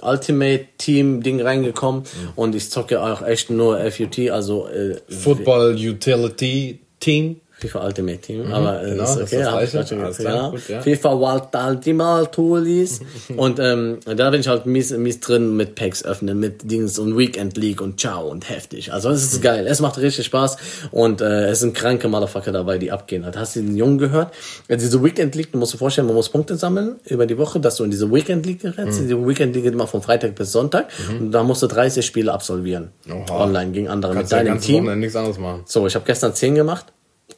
Ultimate 0.00 0.64
Team 0.78 1.22
Ding 1.22 1.40
reingekommen. 1.42 2.00
Mhm. 2.02 2.28
Und 2.34 2.54
ich 2.54 2.70
zocke 2.70 3.02
auch 3.02 3.20
echt 3.20 3.50
nur 3.50 3.78
FUT, 3.90 4.18
also 4.30 4.66
äh, 4.68 4.96
Football 5.08 5.74
Utility 5.74 6.80
Team. 6.98 7.40
FIFA 7.60 7.86
Ultimate 7.86 8.18
Team, 8.18 8.52
aber 8.52 8.82
äh, 8.82 8.90
genau, 8.90 9.02
ist 9.02 9.16
das 9.16 9.16
ist 9.16 9.34
okay, 9.34 9.42
das 9.42 9.64
ich 9.64 9.88
Gleiche. 9.88 10.22
ja. 10.24 10.48
gut, 10.48 10.68
ja. 10.68 10.80
FIFA 10.80 11.20
Wild 11.20 11.42
Ultimate 11.54 12.30
Tools 12.30 13.00
und 13.36 13.58
ähm, 13.58 13.98
da 14.04 14.30
bin 14.30 14.40
ich 14.40 14.48
halt 14.48 14.66
mies, 14.66 14.90
mies 14.92 15.20
drin 15.20 15.56
mit 15.56 15.74
Packs 15.74 16.04
öffnen, 16.04 16.40
mit 16.40 16.70
Dings 16.70 16.98
und 16.98 17.18
Weekend 17.18 17.56
League 17.56 17.80
und 17.80 18.00
Ciao 18.00 18.28
und 18.28 18.48
heftig. 18.48 18.92
Also 18.92 19.10
es 19.10 19.22
ist 19.22 19.42
geil, 19.42 19.66
es 19.66 19.80
macht 19.80 19.98
richtig 19.98 20.26
Spaß 20.26 20.56
und 20.90 21.20
äh, 21.20 21.48
es 21.48 21.60
sind 21.60 21.74
kranke 21.74 22.08
Motherfucker 22.08 22.52
dabei, 22.52 22.78
die 22.78 22.92
abgehen. 22.92 23.24
Halt. 23.24 23.36
Hast 23.36 23.56
du 23.56 23.60
den 23.60 23.76
Jungen 23.76 23.98
gehört? 23.98 24.32
Ja, 24.68 24.76
diese 24.76 25.02
Weekend 25.04 25.34
League, 25.34 25.52
du 25.52 25.58
musst 25.58 25.74
dir 25.74 25.78
vorstellen, 25.78 26.06
man 26.06 26.16
muss 26.16 26.30
Punkte 26.30 26.56
sammeln 26.56 26.96
über 27.06 27.26
die 27.26 27.36
Woche, 27.36 27.60
dass 27.60 27.76
du 27.76 27.84
in 27.84 27.90
diese 27.90 28.10
Weekend 28.10 28.46
League 28.46 28.62
gerätst. 28.62 29.02
Mhm. 29.02 29.08
Die 29.08 29.28
Weekend 29.28 29.54
League 29.54 29.64
geht 29.64 29.74
immer 29.74 29.86
von 29.86 30.00
Freitag 30.02 30.34
bis 30.34 30.52
Sonntag 30.52 30.88
und 31.18 31.30
da 31.30 31.42
musst 31.42 31.62
du 31.62 31.66
30 31.66 32.04
Spiele 32.04 32.32
absolvieren. 32.32 32.90
Oha. 33.08 33.44
Online 33.44 33.72
gegen 33.72 33.88
andere 33.88 34.14
Kannst 34.14 34.32
mit 34.32 34.38
ja 34.38 34.44
deinem 34.44 34.54
ganz 34.54 34.66
Team. 34.66 34.98
Nichts 34.98 35.16
anderes 35.16 35.38
machen. 35.38 35.62
So, 35.66 35.86
ich 35.86 35.94
habe 35.94 36.04
gestern 36.06 36.34
10 36.34 36.54
gemacht 36.54 36.86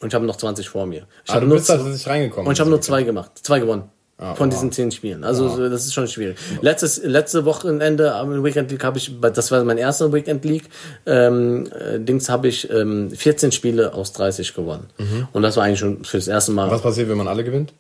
und 0.00 0.08
ich 0.08 0.14
habe 0.14 0.24
noch 0.26 0.36
20 0.36 0.68
vor 0.68 0.86
mir. 0.86 1.06
Ich 1.24 1.30
Ah, 1.30 1.34
habe 1.34 1.46
nur 1.46 1.56
bist 1.56 1.68
da 1.68 1.76
tatsächlich 1.76 2.06
reingekommen. 2.06 2.46
und 2.46 2.52
ich 2.54 2.60
habe 2.60 2.70
nur 2.70 2.80
zwei 2.80 3.02
gemacht, 3.02 3.32
zwei 3.42 3.58
gewonnen. 3.60 3.84
Ah, 4.18 4.34
von 4.36 4.46
wow. 4.48 4.54
diesen 4.54 4.70
zehn 4.70 4.92
Spielen. 4.92 5.24
Also 5.24 5.48
so, 5.48 5.68
das 5.68 5.84
ist 5.84 5.94
schon 5.94 6.06
schwierig. 6.06 6.36
Letztes 6.60 7.02
letzte 7.02 7.44
Wochenende 7.44 8.14
am 8.14 8.44
Weekend 8.44 8.70
League 8.70 8.84
habe 8.84 8.96
ich, 8.98 9.10
das 9.20 9.50
war 9.50 9.64
mein 9.64 9.78
erster 9.78 10.12
Weekend 10.12 10.44
League 10.44 10.68
ähm, 11.06 11.66
äh, 11.76 11.98
Dings 11.98 12.28
habe 12.28 12.46
ich 12.46 12.70
ähm, 12.70 13.10
14 13.10 13.50
Spiele 13.50 13.94
aus 13.94 14.12
30 14.12 14.54
gewonnen. 14.54 14.90
Und 15.32 15.42
das 15.42 15.56
war 15.56 15.64
eigentlich 15.64 15.80
schon 15.80 16.04
fürs 16.04 16.28
erste 16.28 16.52
Mal. 16.52 16.70
Was 16.70 16.82
passiert, 16.82 17.08
wenn 17.08 17.16
man 17.16 17.26
alle 17.26 17.42
gewinnt? 17.42 17.72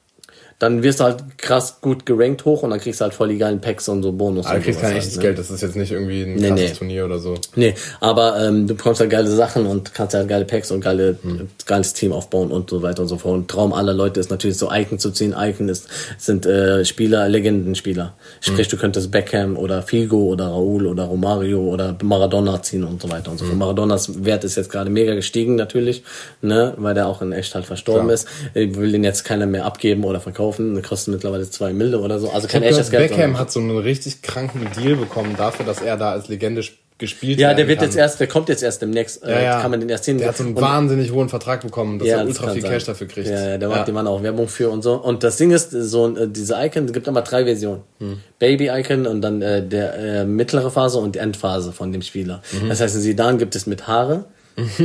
Dann 0.62 0.84
wirst 0.84 1.00
du 1.00 1.04
halt 1.04 1.24
krass 1.38 1.78
gut 1.80 2.06
gerankt 2.06 2.44
hoch 2.44 2.62
und 2.62 2.70
dann 2.70 2.78
kriegst 2.78 3.00
du 3.00 3.02
halt 3.04 3.14
voll 3.14 3.28
die 3.30 3.38
geilen 3.38 3.60
Packs 3.60 3.88
und 3.88 4.04
so 4.04 4.12
Bonus. 4.12 4.46
Aber 4.46 4.58
du 4.58 4.64
kriegst 4.64 4.80
kein 4.80 4.90
halt, 4.90 4.98
echtes 4.98 5.16
ne? 5.16 5.22
Geld, 5.22 5.38
das 5.38 5.50
ist 5.50 5.60
jetzt 5.60 5.74
nicht 5.74 5.90
irgendwie 5.90 6.22
ein 6.22 6.34
Nee, 6.36 6.48
krasses 6.50 6.70
nee. 6.70 6.76
Turnier 6.78 7.04
oder 7.04 7.18
so. 7.18 7.34
Nee, 7.56 7.74
aber 7.98 8.40
ähm, 8.40 8.68
du 8.68 8.74
bekommst 8.76 9.00
halt 9.00 9.10
geile 9.10 9.28
Sachen 9.28 9.66
und 9.66 9.92
kannst 9.92 10.14
halt 10.14 10.28
geile 10.28 10.44
Packs 10.44 10.70
und 10.70 10.80
geile, 10.80 11.18
Hm. 11.22 11.48
geiles 11.66 11.94
Team 11.94 12.12
aufbauen 12.12 12.52
und 12.52 12.70
so 12.70 12.80
weiter 12.82 13.02
und 13.02 13.08
so 13.08 13.18
fort. 13.18 13.34
Und 13.34 13.48
Traum 13.48 13.72
aller 13.72 13.92
Leute 13.92 14.20
ist 14.20 14.30
natürlich 14.30 14.56
so 14.56 14.70
Icon 14.72 15.00
zu 15.00 15.10
ziehen. 15.10 15.34
Icon 15.36 15.68
ist, 15.68 15.88
sind 16.16 16.46
äh, 16.46 16.84
Spieler, 16.84 17.28
Legendenspieler. 17.28 18.14
Sprich, 18.40 18.66
Hm. 18.68 18.70
du 18.70 18.76
könntest 18.76 19.10
Beckham 19.10 19.56
oder 19.56 19.82
Figo 19.82 20.26
oder 20.26 20.46
Raúl 20.46 20.86
oder 20.86 21.04
Romario 21.06 21.60
oder 21.60 21.96
Maradona 22.04 22.62
ziehen 22.62 22.84
und 22.84 23.02
so 23.02 23.10
weiter 23.10 23.32
und 23.32 23.38
so 23.38 23.44
Hm. 23.46 23.50
fort. 23.50 23.58
Maradonas 23.58 24.24
Wert 24.24 24.44
ist 24.44 24.56
jetzt 24.56 24.70
gerade 24.70 24.90
mega 24.90 25.14
gestiegen 25.16 25.56
natürlich, 25.56 26.04
ne, 26.40 26.74
weil 26.76 26.94
der 26.94 27.08
auch 27.08 27.20
in 27.20 27.32
echt 27.32 27.52
halt 27.56 27.66
verstorben 27.66 28.04
Klar. 28.04 28.14
ist. 28.14 28.28
Ich 28.54 28.76
will 28.76 28.92
den 28.92 29.02
jetzt 29.02 29.24
keiner 29.24 29.46
mehr 29.46 29.64
abgeben 29.64 30.04
oder 30.04 30.20
verkaufen. 30.20 30.51
Der 30.58 30.82
kostet 30.82 31.12
mittlerweile 31.14 31.48
zwei 31.48 31.72
Mille 31.72 31.98
oder 32.00 32.18
so. 32.18 32.30
Also 32.30 32.48
kein 32.48 32.62
echtes 32.62 32.90
Geld. 32.90 33.10
Beckham 33.10 33.38
hat 33.38 33.50
so 33.52 33.60
einen 33.60 33.76
richtig 33.78 34.22
kranken 34.22 34.66
Deal 34.76 34.96
bekommen 34.96 35.34
dafür, 35.36 35.64
dass 35.66 35.80
er 35.80 35.96
da 35.96 36.12
als 36.12 36.28
Legende 36.28 36.60
sp- 36.64 36.78
gespielt 36.98 37.40
ja, 37.40 37.48
werden 37.48 37.56
der 37.56 37.68
wird 37.68 37.78
kann. 37.80 37.88
jetzt 37.88 37.96
erst, 37.96 38.20
der 38.20 38.28
kommt 38.28 38.48
jetzt 38.48 38.62
erst 38.62 38.80
demnächst, 38.80 39.22
Ja, 39.24 39.28
äh, 39.30 39.44
ja. 39.44 39.60
kann 39.60 39.72
man 39.72 39.80
den 39.80 39.88
erst 39.88 40.04
sehen. 40.04 40.18
Der 40.18 40.28
hat 40.28 40.36
so 40.36 40.44
einen 40.44 40.54
Und- 40.54 40.62
wahnsinnig 40.62 41.10
hohen 41.10 41.28
Vertrag 41.28 41.62
bekommen, 41.62 41.98
dass 41.98 42.06
er 42.06 42.18
das 42.18 42.26
ultra 42.28 42.52
viel 42.52 42.62
sein. 42.62 42.70
Cash 42.70 42.84
dafür 42.84 43.08
kriegt. 43.08 43.26
Ja, 43.28 43.48
ja, 43.50 43.58
da 43.58 43.68
macht 43.68 43.88
die 43.88 43.92
Mann 43.92 44.06
auch 44.06 44.22
Werbung 44.22 44.46
für 44.46 44.70
und 44.70 44.82
so. 44.82 44.94
Und 44.94 45.24
das 45.24 45.36
Ding 45.36 45.50
ist, 45.50 45.70
so 45.72 46.16
äh, 46.16 46.28
diese 46.28 46.54
Icon, 46.62 46.84
es 46.84 46.92
gibt 46.92 47.08
immer 47.08 47.22
drei 47.22 47.44
Versionen. 47.44 47.80
Hm. 47.98 48.20
Baby 48.38 48.68
Icon 48.72 49.08
und 49.08 49.20
dann 49.20 49.42
äh, 49.42 49.66
der 49.66 49.94
äh, 49.98 50.24
mittlere 50.26 50.70
Phase 50.70 50.98
und 50.98 51.16
die 51.16 51.18
Endphase 51.18 51.72
von 51.72 51.90
dem 51.90 52.02
Spieler. 52.02 52.40
Mhm. 52.52 52.68
Das 52.68 52.80
heißt, 52.80 52.94
in 52.94 53.00
Sidan 53.00 53.38
gibt 53.38 53.56
es 53.56 53.66
mit 53.66 53.88
Haare. 53.88 54.26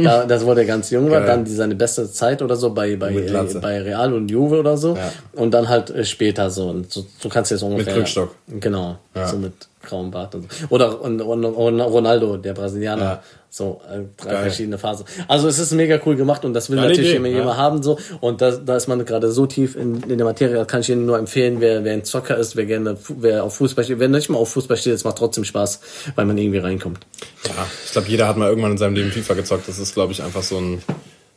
Da, 0.03 0.25
das 0.25 0.45
wo 0.45 0.53
der 0.53 0.65
ganz 0.65 0.89
jung 0.91 1.09
war, 1.11 1.21
dann 1.21 1.43
die, 1.43 1.51
seine 1.53 1.75
beste 1.75 2.09
Zeit 2.11 2.41
oder 2.41 2.55
so 2.55 2.69
bei 2.73 2.95
bei, 2.95 3.11
Mit 3.11 3.29
äh, 3.29 3.59
bei 3.59 3.81
Real 3.81 4.13
und 4.13 4.29
Juve 4.31 4.59
oder 4.59 4.77
so 4.77 4.95
Ja. 4.95 5.11
und 5.33 5.51
dann 5.53 5.67
halt 5.67 5.89
äh, 5.89 6.05
später 6.05 6.49
so 6.49 6.69
und 6.69 6.91
so, 6.91 7.05
so 7.19 7.27
kannst 7.29 7.51
du 7.51 7.55
jetzt 7.55 7.63
ungefähr 7.63 7.93
Krückstock. 7.93 8.33
genau 8.59 8.97
Ja. 9.15 9.27
so 9.27 9.37
mit 9.37 9.53
grauem 9.83 10.11
Bart 10.11 10.35
und 10.35 10.51
so. 10.51 10.65
oder 10.69 11.01
und, 11.01 11.21
und, 11.21 11.43
und 11.45 11.79
Ronaldo 11.81 12.37
der 12.37 12.53
Brasilianer 12.53 13.01
Ja. 13.03 13.23
So 13.49 13.81
äh, 13.89 14.01
drei 14.17 14.31
Geil. 14.31 14.41
verschiedene 14.43 14.77
Phasen 14.77 15.05
also 15.27 15.47
es 15.47 15.59
ist 15.59 15.71
mega 15.73 15.99
cool 16.05 16.15
gemacht 16.15 16.45
und 16.45 16.53
das 16.53 16.69
will 16.69 16.77
Geile 16.77 16.89
natürlich 16.89 17.09
Idee, 17.11 17.17
immer 17.17 17.27
ja. 17.27 17.37
jemand 17.39 17.57
haben 17.57 17.83
so 17.83 17.97
und 18.21 18.41
da, 18.41 18.51
da 18.51 18.75
ist 18.75 18.87
man 18.87 19.03
gerade 19.05 19.31
so 19.31 19.45
tief 19.45 19.75
in, 19.75 20.03
in 20.03 20.17
der 20.17 20.25
Materie, 20.25 20.65
kann 20.65 20.81
ich 20.81 20.89
Ihnen 20.89 21.05
nur 21.05 21.17
empfehlen, 21.17 21.59
wer, 21.59 21.83
wer 21.83 21.93
ein 21.93 22.03
Zocker 22.03 22.37
ist, 22.37 22.55
wer 22.55 22.65
gerne, 22.65 22.97
wer 23.09 23.43
auf 23.43 23.55
Fußball 23.55 23.83
steht, 23.83 23.99
wer 23.99 24.09
nicht 24.09 24.29
mal 24.29 24.37
auf 24.37 24.51
Fußball 24.51 24.77
steht, 24.77 24.93
es 24.93 25.03
macht 25.03 25.17
trotzdem 25.17 25.43
Spaß, 25.43 25.81
weil 26.15 26.25
man 26.25 26.37
irgendwie 26.37 26.59
reinkommt. 26.59 27.05
Ja, 27.45 27.65
ich 27.85 27.91
glaube, 27.91 28.07
jeder 28.07 28.27
hat 28.27 28.37
mal 28.37 28.49
irgendwann 28.49 28.71
in 28.71 28.77
seinem 28.77 28.95
Leben 28.95 29.11
FIFA 29.11 29.35
gezockt. 29.35 29.67
Das 29.67 29.79
ist, 29.79 29.93
glaube 29.93 30.11
ich, 30.11 30.21
einfach 30.21 30.43
so 30.43 30.57
ein, 30.57 30.81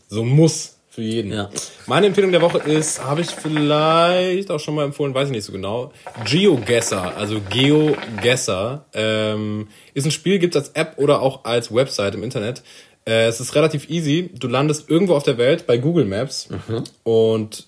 so 0.09 0.23
ein 0.23 0.29
Muss 0.29 0.80
für 0.91 1.03
jeden. 1.03 1.33
Ja. 1.33 1.49
Meine 1.87 2.07
Empfehlung 2.07 2.33
der 2.33 2.43
Woche 2.43 2.59
ist, 2.59 3.03
habe 3.05 3.21
ich 3.21 3.29
vielleicht 3.31 4.51
auch 4.51 4.59
schon 4.59 4.75
mal 4.75 4.85
empfohlen, 4.85 5.15
weiß 5.15 5.29
ich 5.29 5.33
nicht 5.33 5.45
so 5.45 5.53
genau. 5.53 5.93
GeoGuessr, 6.25 7.17
also 7.17 7.41
GeoGuessr, 7.49 8.85
ähm, 8.95 9.69
ist 9.95 10.05
ein 10.05 10.11
Spiel, 10.11 10.39
gibt's 10.39 10.57
als 10.57 10.71
App 10.71 10.95
oder 10.97 11.23
auch 11.23 11.45
als 11.45 11.73
Website 11.75 12.15
im 12.15 12.23
Internet. 12.25 12.63
Äh, 13.07 13.27
es 13.29 13.41
ist 13.41 13.55
relativ 13.55 13.89
easy. 13.89 14.31
Du 14.39 14.49
landest 14.49 14.91
irgendwo 14.91 15.15
auf 15.15 15.23
der 15.23 15.39
Welt 15.39 15.67
bei 15.67 15.79
Google 15.79 16.05
Maps 16.05 16.49
Mhm. 16.51 16.85
und 17.05 17.67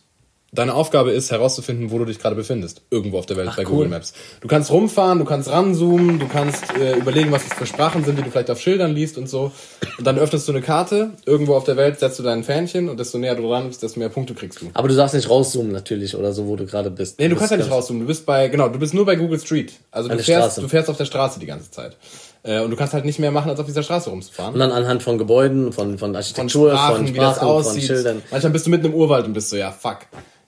Deine 0.55 0.75
Aufgabe 0.75 1.13
ist 1.13 1.31
herauszufinden, 1.31 1.91
wo 1.91 1.99
du 1.99 2.05
dich 2.05 2.19
gerade 2.19 2.37
befindest. 2.37 2.83
Irgendwo 2.91 3.19
auf 3.19 3.25
der 3.25 3.39
Welt 3.39 3.57
bei 3.57 3.63
cool. 3.63 3.71
Google 3.71 3.89
Maps. 3.89 4.13
Du 4.43 4.49
kannst 4.49 4.71
rumfahren, 4.71 5.19
du 5.19 5.25
kannst 5.25 5.51
ranzoomen, 5.51 6.19
du 6.19 6.29
kannst 6.29 6.77
äh, 6.77 6.95
überlegen, 6.99 7.33
was 7.33 7.49
das 7.49 7.57
für 7.57 7.65
Sprachen 7.65 8.05
sind, 8.05 8.19
die 8.19 8.23
du 8.23 8.31
vielleicht 8.31 8.51
auf 8.51 8.61
Schildern 8.61 8.93
liest 8.93 9.17
und 9.17 9.31
so. 9.31 9.51
Und 9.97 10.07
dann 10.07 10.19
öffnest 10.19 10.47
du 10.47 10.53
eine 10.53 10.61
Karte, 10.61 11.13
irgendwo 11.25 11.55
auf 11.55 11.65
der 11.65 11.79
Welt 11.79 12.01
setzt 12.01 12.19
du 12.19 12.23
dein 12.23 12.45
Fähnchen 12.45 12.91
und 12.91 13.01
desto 13.01 13.17
näher 13.17 13.35
du 13.35 13.49
dran 13.49 13.67
bist, 13.69 13.83
desto 13.83 13.99
mehr 13.99 14.11
Punkte 14.11 14.35
kriegst 14.35 14.61
du. 14.61 14.67
Aber 14.75 14.89
du 14.89 14.95
darfst 14.95 15.15
nicht 15.15 15.31
rauszoomen 15.31 15.73
natürlich 15.73 16.15
oder 16.17 16.35
so, 16.35 16.47
wo 16.47 16.55
du 16.55 16.67
gerade 16.67 16.91
bist. 16.91 17.19
Nee, 17.19 17.29
du 17.29 17.31
Das 17.31 17.39
kannst 17.39 17.53
ja 17.53 17.57
nicht 17.57 17.71
rauszoomen. 17.71 18.03
Du 18.03 18.09
bist 18.09 18.27
bei, 18.27 18.49
genau, 18.49 18.69
du 18.69 18.79
bist 18.79 18.93
nur 18.93 19.07
bei 19.07 19.17
Google 19.17 19.41
Street. 19.41 19.73
Also 19.91 20.11
du 20.11 20.17
fährst, 20.17 20.29
Straße. 20.29 20.61
du 20.61 20.69
fährst 20.69 20.91
auf 20.91 20.99
der 20.99 21.07
Straße 21.07 21.41
die 21.41 21.47
ganze 21.47 21.71
Zeit. 21.71 21.97
Äh, 22.43 22.61
und 22.61 22.71
du 22.71 22.77
kannst 22.77 22.93
halt 22.93 23.07
nicht 23.07 23.19
mehr 23.19 23.31
machen, 23.31 23.49
als 23.49 23.59
auf 23.59 23.65
dieser 23.65 23.83
Straße 23.83 24.11
rumzufahren. 24.11 24.53
Und 24.53 24.61
dann 24.61 24.71
anhand 24.73 25.03
von 25.03 25.17
Gebäuden, 25.17 25.73
von, 25.73 25.93
von 25.93 25.99
Von 25.99 26.17
Architektur, 26.17 26.73
Sprachen, 26.73 27.07
von 27.07 27.15
wie 27.15 27.19
das 27.19 27.37
Sprachen, 27.37 27.49
von 27.49 27.57
aussieht. 27.57 27.85
Schildern. 27.85 28.23
Manchmal 28.31 28.53
bist 28.53 28.67
du 28.67 28.71
mitten 28.71 28.85
im 28.85 28.95
Urwald 28.95 29.25
und 29.25 29.33
bist 29.33 29.49
so, 29.49 29.57
ja, 29.57 29.73
fuck. 29.73 30.01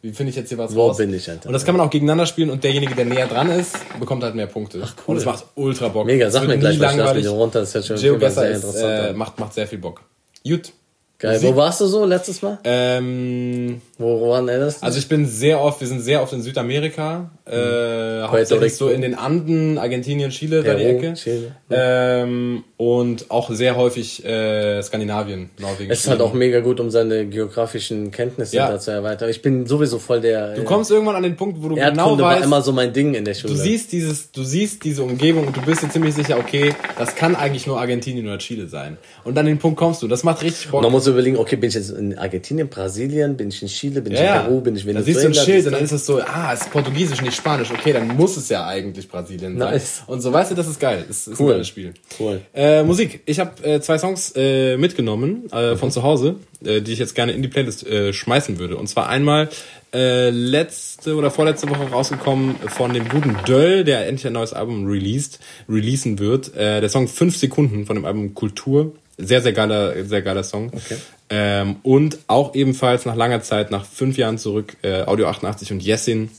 Wie 0.05 0.13
finde 0.13 0.29
ich 0.29 0.37
jetzt 0.37 0.51
hier 0.51 0.59
was 0.59 0.75
Wo 0.75 0.89
raus? 0.89 0.99
bin 0.99 1.15
ich, 1.15 1.31
Alter? 1.31 1.47
Und 1.47 1.55
das 1.55 1.65
kann 1.65 1.75
man 1.75 1.87
auch 1.87 1.89
gegeneinander 1.89 2.27
spielen 2.27 2.51
und 2.51 2.63
derjenige, 2.63 2.95
der 2.95 3.07
näher 3.07 3.27
dran 3.27 3.49
ist, 3.49 3.75
bekommt 3.99 4.23
halt 4.23 4.35
mehr 4.35 4.47
Punkte. 4.47 4.83
Ach, 4.85 4.95
cool. 4.99 5.15
Und 5.15 5.17
es 5.17 5.25
macht 5.25 5.47
ultra 5.55 5.89
Bock. 5.89 6.05
Mega, 6.05 6.31
sag 6.31 6.47
mir 6.47 6.59
gleich, 6.59 6.77
lass 6.77 6.95
langweilig. 6.95 7.27
runter, 7.27 7.61
das 7.61 7.73
schon 7.73 7.97
Fall 7.97 7.97
GeoGuessr 7.97 8.41
sehr 8.43 8.51
ist, 8.51 8.65
interessant 8.65 9.09
äh, 9.09 9.13
macht, 9.15 9.41
macht 9.41 9.55
sehr 9.55 9.67
viel 9.67 9.79
Bock. 9.79 10.03
Gut. 10.47 10.75
Geil. 11.17 11.37
Musik. 11.37 11.49
Wo 11.49 11.57
warst 11.57 11.81
du 11.81 11.87
so 11.87 12.05
letztes 12.05 12.43
Mal? 12.43 12.59
Ähm, 12.65 13.81
Wo 13.99 14.29
waren 14.29 14.49
erinnerst 14.49 14.83
du 14.83 14.87
also 14.87 14.99
ich 14.99 15.09
bin 15.09 15.25
sehr 15.27 15.61
oft, 15.61 15.81
wir 15.81 15.87
sind 15.87 16.01
sehr 16.01 16.21
oft 16.21 16.33
in 16.33 16.43
Südamerika, 16.43 17.31
äh, 17.47 17.51
Puerto 17.53 18.33
hauptsächlich 18.33 18.77
so 18.77 18.89
in 18.89 19.03
den 19.03 19.15
Anden, 19.15 19.79
Argentinien, 19.79 20.31
Chile, 20.31 20.63
da 20.63 20.75
die 20.75 20.83
Peru, 20.85 20.97
Ecke. 20.97 21.15
Chile. 21.15 21.53
Ähm, 21.71 22.65
und 22.77 23.31
auch 23.31 23.51
sehr 23.51 23.77
häufig 23.77 24.25
äh, 24.25 24.83
Skandinavien, 24.83 25.51
Norwegen. 25.61 25.91
Es 25.91 26.01
ist 26.01 26.09
halt 26.09 26.21
auch 26.21 26.33
mega 26.33 26.61
gut, 26.61 26.81
um 26.81 26.91
seine 26.91 27.27
geografischen 27.27 28.11
Kenntnisse 28.11 28.57
Ja. 28.57 28.69
da 28.69 28.81
zu 28.81 28.91
erweitern. 28.91 29.29
Ich 29.31 29.43
bin 29.43 29.67
sowieso 29.67 29.99
voll 29.99 30.21
der. 30.21 30.55
Du 30.55 30.65
kommst 30.65 30.91
irgendwann 30.91 31.17
an 31.17 31.23
den 31.23 31.37
Punkt, 31.37 31.63
wo 31.63 31.69
du 31.69 31.75
genau 31.77 31.87
Erdkunde 31.87 32.23
war 32.25 32.35
weißt, 32.37 32.45
immer 32.45 32.63
so 32.63 32.73
mein 32.73 32.93
Ding 32.93 33.15
in 33.15 33.25
der 33.25 33.35
Schule. 33.35 33.53
du 33.53 33.59
siehst 33.59 33.93
dieses, 33.93 34.33
du 34.33 34.43
siehst 34.43 34.83
diese 34.85 35.03
Umgebung 35.05 35.47
und 35.47 35.57
du 35.57 35.63
bist 35.63 35.83
dir 35.83 35.89
ziemlich 35.91 36.15
sicher, 36.15 36.39
okay, 36.39 36.75
das 36.99 37.15
kann 37.15 37.37
eigentlich 37.37 37.67
nur 37.67 37.79
Argentinien 37.79 38.27
oder 38.27 38.39
Chile 38.39 38.67
sein. 38.67 38.97
Und 39.23 39.39
an 39.39 39.47
den 39.47 39.59
Punkt 39.59 39.79
kommst 39.79 40.03
du. 40.03 40.09
Das 40.09 40.25
macht 40.25 40.43
richtig 40.43 40.71
Bock. 40.71 40.91
Musst 40.91 41.07
du 41.07 41.13
überlegen, 41.13 41.37
okay, 41.37 41.57
bin 41.57 41.69
ich 41.69 41.75
jetzt 41.75 41.91
in 41.91 42.19
Argentinien, 42.19 42.69
Brasilien, 42.69 43.37
bin 43.37 43.49
ich 43.49 43.63
in 43.63 43.69
Chile, 43.69 43.84
bin 43.91 44.13
ich 44.13 44.19
Ja, 44.19 44.25
in 44.25 44.27
ja. 44.35 44.41
Peru, 44.43 44.61
bin 44.61 44.77
ich 44.77 44.83
da 44.83 44.89
Venezuela? 44.89 45.05
siehst 45.21 45.25
du 45.25 45.41
ein 45.41 45.45
Schild 45.47 45.67
und 45.67 45.73
dann 45.73 45.85
ist 45.85 45.93
es 45.93 46.07
so, 46.07 46.21
ah, 46.21 46.53
es 46.53 46.61
ist 46.63 46.71
Portugiesisch, 46.71 47.21
nicht 47.23 47.35
Spanisch. 47.35 47.71
Okay, 47.71 47.93
dann 47.93 48.09
muss 48.17 48.37
es 48.37 48.49
ja 48.49 48.67
eigentlich 48.67 49.09
Brasilien 49.09 49.59
sein. 49.59 49.71
Nice. 49.73 50.03
Und 50.07 50.21
so, 50.21 50.33
weißt 50.33 50.51
du, 50.51 50.55
das 50.55 50.67
ist 50.69 50.79
geil. 50.81 51.05
Das 51.07 51.27
ist 51.29 51.39
Cool. 51.41 51.47
ein 51.47 51.55
geiles 51.55 51.69
Spiel. 51.69 51.95
Cool. 52.19 52.41
Äh, 52.55 52.83
Musik. 52.83 53.21
Ich 53.27 53.41
habe 53.41 53.63
äh, 53.65 53.81
zwei 53.81 53.99
Songs 53.99 54.33
äh, 54.37 54.77
mitgenommen 54.77 55.51
äh, 55.53 55.77
von 55.77 55.91
zu 55.91 56.03
Hause, 56.03 56.37
äh, 56.65 56.81
die 56.81 56.93
ich 56.93 56.99
jetzt 56.99 57.15
gerne 57.15 57.33
in 57.33 57.43
die 57.43 57.49
Playlist 57.49 57.87
äh, 57.87 58.13
schmeißen 58.13 58.59
würde. 58.59 58.77
Und 58.77 58.89
zwar 58.89 59.09
einmal 59.09 59.49
äh, 59.93 60.31
letzte 60.31 61.15
oder 61.15 61.31
vorletzte 61.31 61.69
Woche 61.71 61.85
rausgekommen 61.91 62.57
von 62.69 62.93
dem 62.93 63.09
guten 63.09 63.37
Döll, 63.47 63.85
der 63.85 64.07
endlich 64.09 64.27
ein 64.27 64.33
neues 64.33 64.53
Album 64.53 64.87
released, 64.87 65.39
releasen 65.69 66.19
wird. 66.19 66.55
Äh, 66.57 66.81
der 66.81 66.89
Song 66.89 67.07
5 67.07 67.37
Sekunden 67.37 67.87
von 67.87 67.95
dem 67.97 68.05
Album 68.05 68.35
Kultur. 68.35 68.93
Sehr, 69.17 69.43
sehr 69.43 69.53
geiler, 69.53 70.05
sehr 70.05 70.23
geiler 70.23 70.43
Song. 70.43 70.73
Okay. 70.75 70.97
Ähm, 71.31 71.77
und 71.83 72.19
auch 72.27 72.55
ebenfalls 72.55 73.07
nach 73.07 73.17
langer 73.17 73.43
Zeit, 73.43 73.71
nach 73.71 73.85
fünf 73.85 74.19
Jahren 74.19 74.39
zurück, 74.39 74.77
äh, 74.83 75.03
Audio 75.03 75.29
88 75.29 75.73
und 75.73 75.83
Jessin 75.83 76.31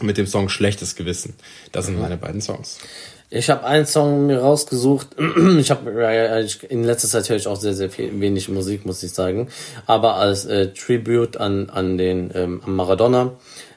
mit 0.00 0.18
dem 0.18 0.26
Song 0.26 0.48
Schlechtes 0.48 0.96
Gewissen. 0.96 1.34
Das 1.72 1.86
sind 1.86 2.00
meine 2.00 2.16
beiden 2.16 2.40
Songs. 2.40 2.78
Ich 3.30 3.50
habe 3.50 3.64
einen 3.64 3.86
Song 3.86 4.26
mir 4.26 4.38
rausgesucht. 4.38 5.08
Ich 5.58 5.70
habe 5.70 5.90
in 6.68 6.84
letzter 6.84 7.08
Zeit 7.08 7.28
höre 7.28 7.36
ich 7.36 7.46
auch 7.46 7.56
sehr 7.56 7.74
sehr 7.74 7.90
viel 7.90 8.20
wenig 8.20 8.48
Musik, 8.48 8.86
muss 8.86 9.02
ich 9.02 9.12
sagen. 9.12 9.48
Aber 9.86 10.16
als 10.16 10.44
äh, 10.44 10.72
Tribute 10.72 11.36
an 11.38 11.70
an 11.70 11.98
den 11.98 12.30
ähm, 12.34 12.60
an 12.64 12.76
Maradona 12.76 13.32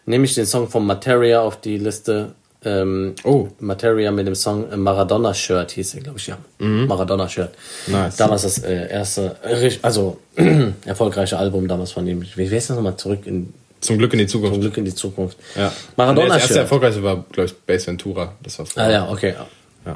nehme 0.05 0.25
ich 0.25 0.35
den 0.35 0.45
Song 0.45 0.69
von 0.69 0.85
Materia 0.85 1.41
auf 1.41 1.59
die 1.59 1.77
Liste. 1.77 2.35
Ähm, 2.65 3.13
Oh. 3.23 3.47
Materia 3.59 4.11
mit 4.11 4.25
dem 4.27 4.35
Song 4.35 4.65
Maradona 4.81 5.33
Shirt 5.33 5.71
hieß 5.71 5.95
er, 5.95 6.01
glaube 6.01 6.17
ich, 6.17 6.27
ja. 6.27 6.37
Maradona 6.59 7.29
Shirt. 7.29 7.51
Mhm. 7.85 7.93
Nice. 7.93 8.15
Damals 8.17 8.41
das 8.41 8.57
äh, 8.59 8.89
erste, 8.89 9.35
äh, 9.43 9.71
also 9.81 10.17
erfolgreiche 10.85 11.37
Album 11.37 11.67
damals 11.67 11.91
von 11.91 12.05
ihm. 12.07 12.25
Wie 12.35 12.49
heißt 12.49 12.69
das 12.71 12.75
nochmal 12.75 12.97
zurück 12.97 13.19
in 13.25 13.53
Zum 13.79 13.97
Glück 13.99 14.13
in 14.13 14.19
die 14.19 14.27
Zukunft. 14.27 14.53
zum 14.55 14.61
Glück 14.61 14.77
in 14.77 14.85
die 14.85 14.95
Zukunft? 14.95 15.37
Ja. 15.55 15.71
Maradona 15.95 16.27
Das 16.29 16.37
erste 16.37 16.47
Shirt. 16.53 16.61
erfolgreiche 16.63 17.03
war, 17.03 17.25
glaube 17.31 17.45
ich, 17.49 17.55
Base 17.55 17.87
Ventura. 17.87 18.33
Das 18.41 18.57
war 18.59 18.65
Ah 18.75 18.89
ja, 18.91 19.09
okay. 19.09 19.35
ja. 19.85 19.95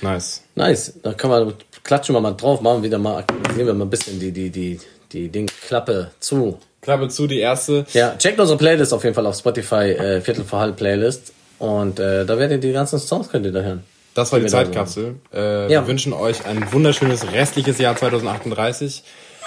Nice. 0.00 0.42
Nice. 0.54 0.94
Da 1.02 1.12
kann 1.14 1.30
man 1.30 1.54
klatschen 1.82 2.14
wir 2.14 2.20
mal 2.20 2.32
drauf, 2.32 2.60
machen 2.60 2.82
wieder 2.82 2.98
mal 2.98 3.24
sehen 3.54 3.66
wir 3.66 3.72
mal 3.74 3.84
ein 3.84 3.90
bisschen 3.90 4.18
die 4.20 4.32
die 4.32 4.50
die 4.50 4.80
die 5.12 5.28
Dingklappe 5.28 6.10
zu. 6.20 6.58
Klappe 6.82 7.08
zu, 7.08 7.26
die 7.26 7.38
erste. 7.38 7.86
Ja, 7.94 8.14
checkt 8.18 8.38
unsere 8.40 8.58
Playlist 8.58 8.92
auf 8.92 9.02
jeden 9.04 9.14
Fall 9.14 9.24
auf 9.26 9.36
Spotify 9.36 9.92
äh, 9.92 10.20
Viertel 10.20 10.44
vor 10.44 10.58
halb 10.60 10.76
Playlist 10.76 11.32
und 11.64 11.98
äh, 11.98 12.26
da 12.26 12.38
werdet 12.38 12.62
ihr 12.62 12.68
die 12.68 12.74
ganzen 12.74 12.98
Songs 12.98 13.28
könnt 13.30 13.46
ihr 13.46 13.52
da 13.52 13.60
hören. 13.62 13.82
Das 14.14 14.30
war 14.32 14.38
die 14.38 14.44
da 14.44 14.50
Zeitkapsel. 14.52 15.16
Äh, 15.32 15.72
Ja. 15.72 15.80
Wir 15.82 15.86
wünschen 15.88 16.12
euch 16.12 16.44
ein 16.46 16.72
wunderschönes 16.72 17.32
restliches 17.32 17.78
Jahr 17.78 17.96
2038. 17.96 19.02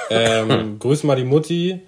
Ähm, 0.09 0.77
grüß 0.79 1.03
mal 1.03 1.15
die 1.15 1.23
Mutti. 1.23 1.79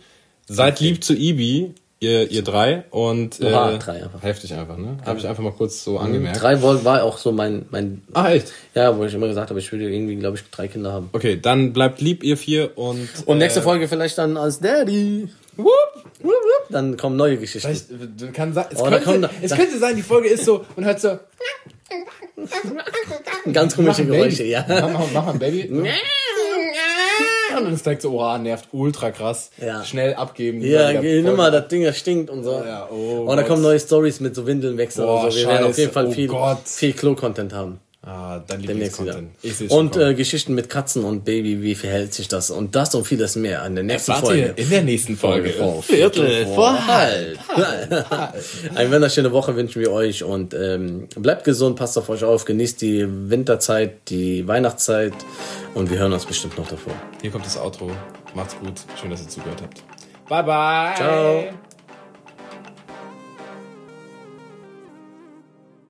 Seid 0.47 0.79
lieb 0.79 1.03
zu 1.03 1.13
Ibi, 1.13 1.73
ihr, 1.99 2.29
ihr 2.31 2.43
drei. 2.43 2.83
Und 2.91 3.39
äh, 3.41 3.45
Oha, 3.51 3.77
drei 3.77 4.03
einfach. 4.03 4.23
heftig 4.23 4.53
einfach, 4.53 4.77
ne? 4.77 4.97
Habe 5.05 5.19
ich 5.19 5.27
einfach 5.27 5.43
mal 5.43 5.51
kurz 5.51 5.83
so 5.83 5.97
angemerkt. 5.97 6.41
Drei 6.41 6.61
Volt 6.61 6.85
war 6.85 7.03
auch 7.03 7.17
so 7.17 7.31
mein 7.31 7.65
mein 7.71 8.01
Ach 8.13 8.29
echt? 8.29 8.53
ja, 8.75 8.97
wo 8.97 9.03
ich 9.03 9.13
immer 9.13 9.27
gesagt 9.27 9.49
habe, 9.49 9.59
ich 9.59 9.71
würde 9.71 9.89
irgendwie 9.91 10.15
glaube 10.15 10.37
ich 10.37 10.43
drei 10.49 10.67
Kinder 10.67 10.91
haben. 10.93 11.09
Okay, 11.11 11.39
dann 11.41 11.73
bleibt 11.73 12.01
lieb, 12.01 12.23
ihr 12.23 12.37
vier. 12.37 12.77
Und, 12.77 13.09
Und 13.25 13.39
nächste 13.39 13.59
äh, 13.59 13.63
Folge 13.63 13.87
vielleicht 13.87 14.17
dann 14.17 14.37
als 14.37 14.59
Daddy. 14.59 15.27
Wupp, 15.63 16.03
wupp, 16.21 16.31
wupp. 16.31 16.67
Dann 16.69 16.95
kommen 16.97 17.15
neue 17.17 17.37
Geschichten. 17.37 17.67
Vielleicht, 17.89 18.33
kann 18.33 18.53
sein, 18.53 18.65
es, 18.71 18.79
Oh, 18.79 18.85
da 18.85 18.91
könnte, 18.99 19.05
kommt 19.05 19.23
da- 19.25 19.29
es 19.41 19.49
da- 19.51 19.55
könnte 19.57 19.77
sein, 19.77 19.95
die 19.95 20.01
Folge 20.01 20.29
ist 20.29 20.45
so 20.45 20.65
und 20.75 20.85
hört 20.85 20.99
so. 21.01 21.19
Ganz 23.51 23.75
komische 23.75 24.05
Geräusche, 24.05 24.37
Baby. 24.43 24.51
ja. 24.51 24.65
Mach 24.67 24.81
mal, 24.93 25.07
mach 25.13 25.27
ein 25.27 25.39
Baby. 25.39 25.67
und 27.57 27.73
es 27.73 27.83
direkt 27.83 28.01
so, 28.03 28.19
oh, 28.19 28.37
nervt 28.37 28.69
ultra 28.71 29.11
krass. 29.11 29.51
Ja. 29.57 29.83
Schnell 29.83 30.13
abgeben. 30.13 30.61
Ja, 30.61 30.93
geh, 31.01 31.21
nimm 31.21 31.35
mal, 31.35 31.51
das 31.51 31.67
Ding, 31.67 31.83
das 31.83 31.97
stinkt 31.97 32.29
und 32.29 32.43
so. 32.43 32.51
Ja, 32.65 32.87
oh 32.89 33.21
und 33.27 33.35
da 33.35 33.41
Gott. 33.41 33.47
kommen 33.47 33.61
neue 33.63 33.79
Stories 33.79 34.19
mit 34.19 34.35
so 34.35 34.45
Windeln 34.47 34.77
wechseln 34.77 35.05
und 35.07 35.31
so. 35.31 35.37
Wir 35.37 35.47
werden 35.47 35.57
auf 35.63 35.67
scheiße. 35.71 35.81
jeden 35.81 35.93
Fall 35.93 36.05
Oh 36.07 36.11
viel, 36.11 36.27
Gott. 36.27 36.59
viel 36.65 36.93
Klo-Content 36.93 37.53
haben. 37.53 37.79
Ah, 38.01 38.39
dein. 38.47 38.61
Lieblingscontent. 38.61 39.31
Und 39.69 39.97
äh, 39.97 40.13
Geschichten 40.13 40.55
mit 40.55 40.69
Katzen 40.69 41.03
und 41.03 41.25
Baby, 41.25 41.61
wie 41.61 41.75
verhält 41.75 42.13
sich 42.13 42.29
das? 42.29 42.49
Und 42.49 42.73
das 42.75 42.95
und 42.95 43.05
vieles 43.05 43.35
mehr 43.35 43.65
in 43.65 43.75
der 43.75 43.83
nächsten 43.83 44.11
Erfahrt 44.11 44.27
Folge. 44.27 44.53
in 44.55 44.69
der 44.69 44.83
nächsten 44.83 45.17
Folge. 45.17 45.49
vor 45.49 45.83
Viertel 45.83 46.45
vor 46.45 46.87
halb. 46.87 47.37
Eine 48.75 48.91
wunderschöne 48.91 49.33
Woche 49.33 49.55
wünschen 49.57 49.81
wir 49.81 49.91
euch 49.91 50.23
und 50.23 50.53
ähm, 50.53 51.09
bleibt 51.17 51.43
gesund, 51.43 51.75
passt 51.75 51.97
auf 51.97 52.07
euch 52.07 52.23
auf, 52.23 52.45
genießt 52.45 52.81
die 52.81 53.05
Winterzeit, 53.29 54.09
die 54.09 54.47
Weihnachtszeit 54.47 55.13
und 55.73 55.89
wir 55.91 55.99
hören 55.99 56.13
uns 56.13 56.25
bestimmt 56.25 56.57
noch 56.57 56.69
davor. 56.69 56.93
Hier 57.21 57.31
kommt 57.31 57.45
das 57.45 57.57
Outro. 57.57 57.91
Macht's 58.33 58.57
gut. 58.59 58.73
Schön, 58.99 59.11
dass 59.11 59.21
ihr 59.23 59.27
zugehört 59.27 59.61
habt. 59.61 59.83
Bye, 60.29 60.43
bye. 60.43 60.95
Ciao. 60.95 61.68